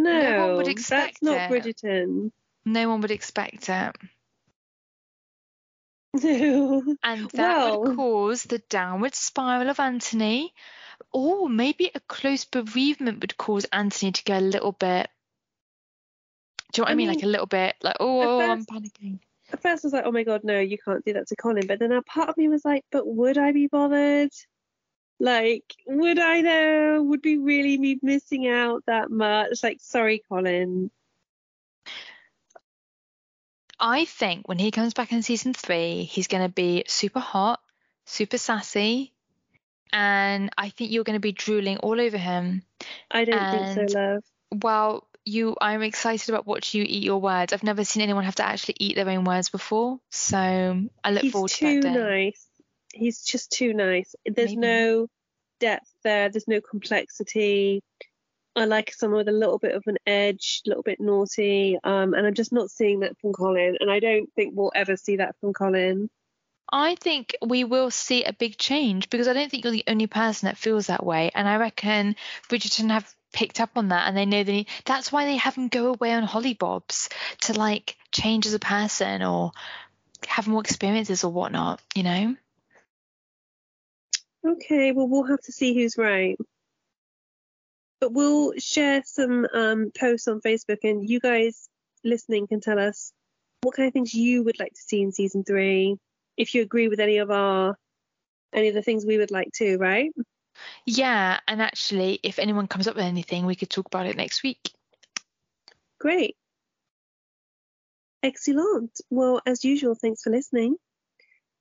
No, 0.09 0.21
No 0.21 0.47
one 0.47 0.57
would 0.57 0.69
expect 0.69 1.21
that's 1.21 1.23
not 1.23 1.51
it. 1.51 1.65
Bridgerton. 1.65 2.33
No 2.65 2.89
one 2.89 3.01
would 3.01 3.11
expect 3.11 3.69
it. 3.69 3.97
No. 6.23 6.97
And 7.03 7.31
that 7.31 7.81
would 7.81 7.97
cause 7.97 8.43
the 8.45 8.59
downward 8.59 9.15
spiral 9.15 9.71
of 9.71 9.81
Anthony. 9.81 10.55
Or 11.13 11.49
maybe 11.49 11.91
a 11.95 12.01
close 12.01 12.45
bereavement 12.45 13.21
would 13.21 13.37
cause 13.37 13.65
Anthony 13.67 14.13
to 14.13 14.25
go 14.25 14.39
a 14.39 14.41
little 14.41 14.73
bit. 14.73 15.09
Do 16.73 16.81
you 16.81 16.83
know 16.83 16.85
what 16.85 16.89
I, 16.91 16.93
I 16.93 16.97
mean? 16.97 17.09
Like 17.09 17.23
a 17.23 17.27
little 17.27 17.47
bit, 17.47 17.77
like, 17.83 17.97
oh, 18.01 18.41
I'm 18.41 18.67
panicking. 18.67 19.21
At 19.51 19.63
first, 19.63 19.85
I 19.85 19.87
was 19.87 19.93
like, 19.95 20.05
oh 20.05 20.13
my 20.13 20.25
god, 20.25 20.45
no, 20.45 20.59
you 20.61 20.77
can't 20.77 21.05
do 21.05 21.15
that 21.15 21.29
to 21.29 21.37
Colin. 21.37 21.67
But 21.67 21.79
then 21.79 21.93
a 21.93 22.03
part 22.03 22.29
of 22.29 22.37
me 22.37 22.49
was 22.49 22.65
like, 22.65 22.85
but 22.93 23.07
would 23.07 23.39
I 23.39 23.53
be 23.53 23.69
bothered? 23.69 24.33
Like, 25.21 25.75
would 25.87 26.19
I 26.19 26.43
though? 26.43 27.03
Would 27.03 27.25
we 27.25 27.37
really 27.39 27.77
be 27.77 27.99
missing 28.03 28.47
out 28.49 28.85
that 28.87 29.11
much? 29.11 29.63
Like, 29.63 29.79
sorry, 29.81 30.23
Colin. 30.29 30.91
I 33.81 34.05
think 34.07 34.49
when 34.49 34.59
he 34.59 34.71
comes 34.71 34.95
back 34.95 35.13
in 35.13 35.23
season 35.23 35.55
three, 35.55 36.03
he's 36.05 36.27
going 36.27 36.43
to 36.43 36.53
be 36.53 36.85
super 36.89 37.21
hot, 37.21 37.61
super 38.07 38.39
sassy, 38.39 39.13
and 39.93 40.51
I 40.59 40.71
think 40.71 40.91
you're 40.91 41.05
going 41.05 41.15
to 41.15 41.21
be 41.21 41.33
drooling 41.33 41.79
all 41.79 42.01
over 42.01 42.19
him. 42.19 42.63
I 43.11 43.25
don't 43.25 43.39
And- 43.39 43.77
think 43.77 43.91
so, 43.91 43.99
love. 43.99 44.25
Well, 44.51 45.07
you, 45.27 45.57
I'm 45.61 45.83
excited 45.83 46.29
about 46.31 46.47
watching 46.47 46.81
you 46.81 46.87
eat 46.89 47.05
your 47.05 47.21
words. 47.21 47.53
I've 47.53 47.63
never 47.63 47.85
seen 47.85 48.03
anyone 48.03 48.25
have 48.25 48.37
to 48.37 48.47
actually 48.47 48.77
eat 48.81 48.97
their 48.97 49.09
own 49.11 49.25
words 49.25 49.51
before, 49.51 50.01
so 50.11 50.37
I 51.05 51.11
look 51.11 51.23
He's 51.23 51.33
forward 51.33 51.51
to 51.51 51.57
too 51.57 51.81
that 51.83 51.93
day. 51.95 51.99
nice. 52.25 52.48
He's 52.93 53.23
just 53.23 53.51
too 53.51 53.75
nice. 53.75 54.15
There's 54.25 54.57
Maybe. 54.57 54.61
no 54.61 55.07
depth 55.61 55.93
there. 56.05 56.29
There's 56.29 56.49
no 56.49 56.61
complexity. 56.61 57.83
I 58.57 58.65
like 58.65 58.93
someone 58.93 59.19
with 59.19 59.29
a 59.29 59.39
little 59.39 59.59
bit 59.59 59.75
of 59.75 59.85
an 59.87 59.99
edge, 60.07 60.63
a 60.67 60.71
little 60.71 60.83
bit 60.83 61.01
naughty. 61.01 61.79
Um, 61.85 62.15
and 62.15 62.27
I'm 62.27 62.35
just 62.35 62.53
not 62.53 62.71
seeing 62.71 63.01
that 63.01 63.19
from 63.21 63.33
Colin. 63.33 63.77
And 63.81 63.91
I 63.91 64.01
don't 64.01 64.33
think 64.35 64.55
we'll 64.57 64.73
ever 64.75 64.97
see 64.97 65.17
that 65.17 65.37
from 65.41 65.53
Colin. 65.53 66.11
I 66.71 66.97
think 66.97 67.35
we 67.45 67.65
will 67.65 67.91
see 67.91 68.25
a 68.25 68.33
big 68.33 68.59
change 68.59 69.09
because 69.11 69.29
I 69.29 69.33
don't 69.33 69.51
think 69.51 69.65
you're 69.65 69.73
the 69.73 69.85
only 69.87 70.07
person 70.07 70.47
that 70.47 70.59
feels 70.59 70.89
that 70.89 71.05
way. 71.05 71.31
And 71.35 71.49
I 71.49 71.57
reckon 71.57 72.17
Bridgerton 72.49 72.91
have 72.91 73.11
picked 73.33 73.61
up 73.61 73.71
on 73.77 73.89
that 73.89 74.09
and 74.09 74.17
they 74.17 74.27
know 74.27 74.43
they 74.43 74.53
need, 74.53 74.69
that's 74.85 75.13
why 75.13 75.25
they 75.25 75.37
have 75.37 75.55
him 75.55 75.69
go 75.69 75.93
away 75.93 76.13
on 76.13 76.27
hollybobs 76.27 77.09
to 77.43 77.53
like 77.55 77.97
change 78.13 78.47
as 78.47 78.55
a 78.55 78.59
person 78.59 79.23
or 79.23 79.53
have 80.27 80.49
more 80.49 80.61
experiences 80.61 81.25
or 81.25 81.33
whatnot, 81.33 81.81
you 81.95 82.03
know? 82.03 82.37
Okay, 84.47 84.93
well, 84.93 85.09
we'll 85.09 85.25
have 85.25 85.41
to 85.43 85.53
see 85.53 85.75
who's 85.75 85.99
right. 85.99 86.37
But 88.01 88.13
we'll 88.13 88.53
share 88.59 89.03
some 89.05 89.47
um, 89.53 89.91
posts 89.99 90.29
on 90.29 90.41
Facebook, 90.41 90.79
and 90.85 91.09
you 91.09 91.21
guys 91.21 91.69
listening 92.05 92.47
can 92.47 92.61
tell 92.61 92.79
us 92.79 93.13
what 93.63 93.75
kind 93.75 93.89
of 93.89 93.93
things 93.93 94.15
you 94.15 94.45
would 94.45 94.61
like 94.61 94.73
to 94.73 94.81
see 94.81 95.03
in 95.03 95.13
season 95.13 95.43
three. 95.45 95.97
If 96.37 96.55
you 96.55 96.63
agree 96.63 96.89
with 96.89 97.01
any 97.01 97.19
of 97.19 97.31
our 97.31 97.77
any 98.53 98.69
of 98.69 98.75
the 98.75 98.83
things 98.83 99.05
we 99.05 99.19
would 99.19 99.31
like 99.31 99.51
to, 99.57 99.77
right? 99.79 100.11
Yeah. 100.87 101.41
And 101.47 101.61
actually, 101.61 102.21
if 102.23 102.39
anyone 102.39 102.69
comes 102.69 102.87
up 102.87 102.97
with 102.97 103.05
anything, 103.05 103.45
we 103.45 103.57
could 103.57 103.71
talk 103.71 103.87
about 103.87 104.07
it 104.07 104.17
next 104.17 104.43
week. 104.43 104.71
Great. 105.99 106.37
Excellent. 108.23 109.01
Well, 109.11 109.41
as 109.47 109.65
usual, 109.65 109.95
thanks 109.95 110.23
for 110.23 110.31
listening, 110.31 110.77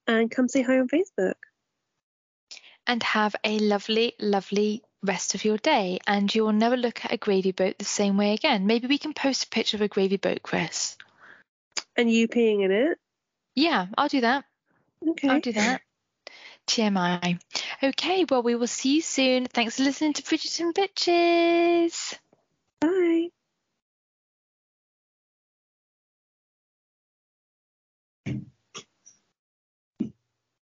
and 0.07 0.29
come 0.29 0.47
say 0.47 0.61
hi 0.61 0.79
on 0.79 0.87
Facebook. 0.87 1.35
And 2.87 3.03
have 3.03 3.35
a 3.43 3.59
lovely, 3.59 4.13
lovely 4.19 4.81
rest 5.03 5.35
of 5.35 5.45
your 5.45 5.57
day. 5.57 5.99
And 6.07 6.33
you'll 6.33 6.53
never 6.53 6.77
look 6.77 7.03
at 7.03 7.11
a 7.11 7.17
gravy 7.17 7.51
boat 7.51 7.77
the 7.77 7.85
same 7.85 8.17
way 8.17 8.33
again. 8.33 8.65
Maybe 8.65 8.87
we 8.87 8.97
can 8.97 9.13
post 9.13 9.43
a 9.43 9.49
picture 9.49 9.77
of 9.77 9.81
a 9.81 9.87
gravy 9.87 10.17
boat, 10.17 10.41
Chris. 10.41 10.97
And 11.95 12.11
you 12.11 12.27
peeing 12.27 12.63
in 12.63 12.71
it. 12.71 12.97
Yeah, 13.55 13.87
I'll 13.97 14.07
do 14.07 14.21
that. 14.21 14.45
Okay. 15.05 15.29
I'll 15.29 15.41
do 15.41 15.51
that. 15.53 15.81
TMI. 16.67 17.39
Okay, 17.81 18.25
well, 18.29 18.43
we 18.43 18.55
will 18.55 18.67
see 18.67 18.95
you 18.95 19.01
soon. 19.01 19.45
Thanks 19.45 19.77
for 19.77 19.83
listening 19.83 20.13
to 20.13 20.21
Bridgerton 20.23 20.73
Bitches. 20.73 22.17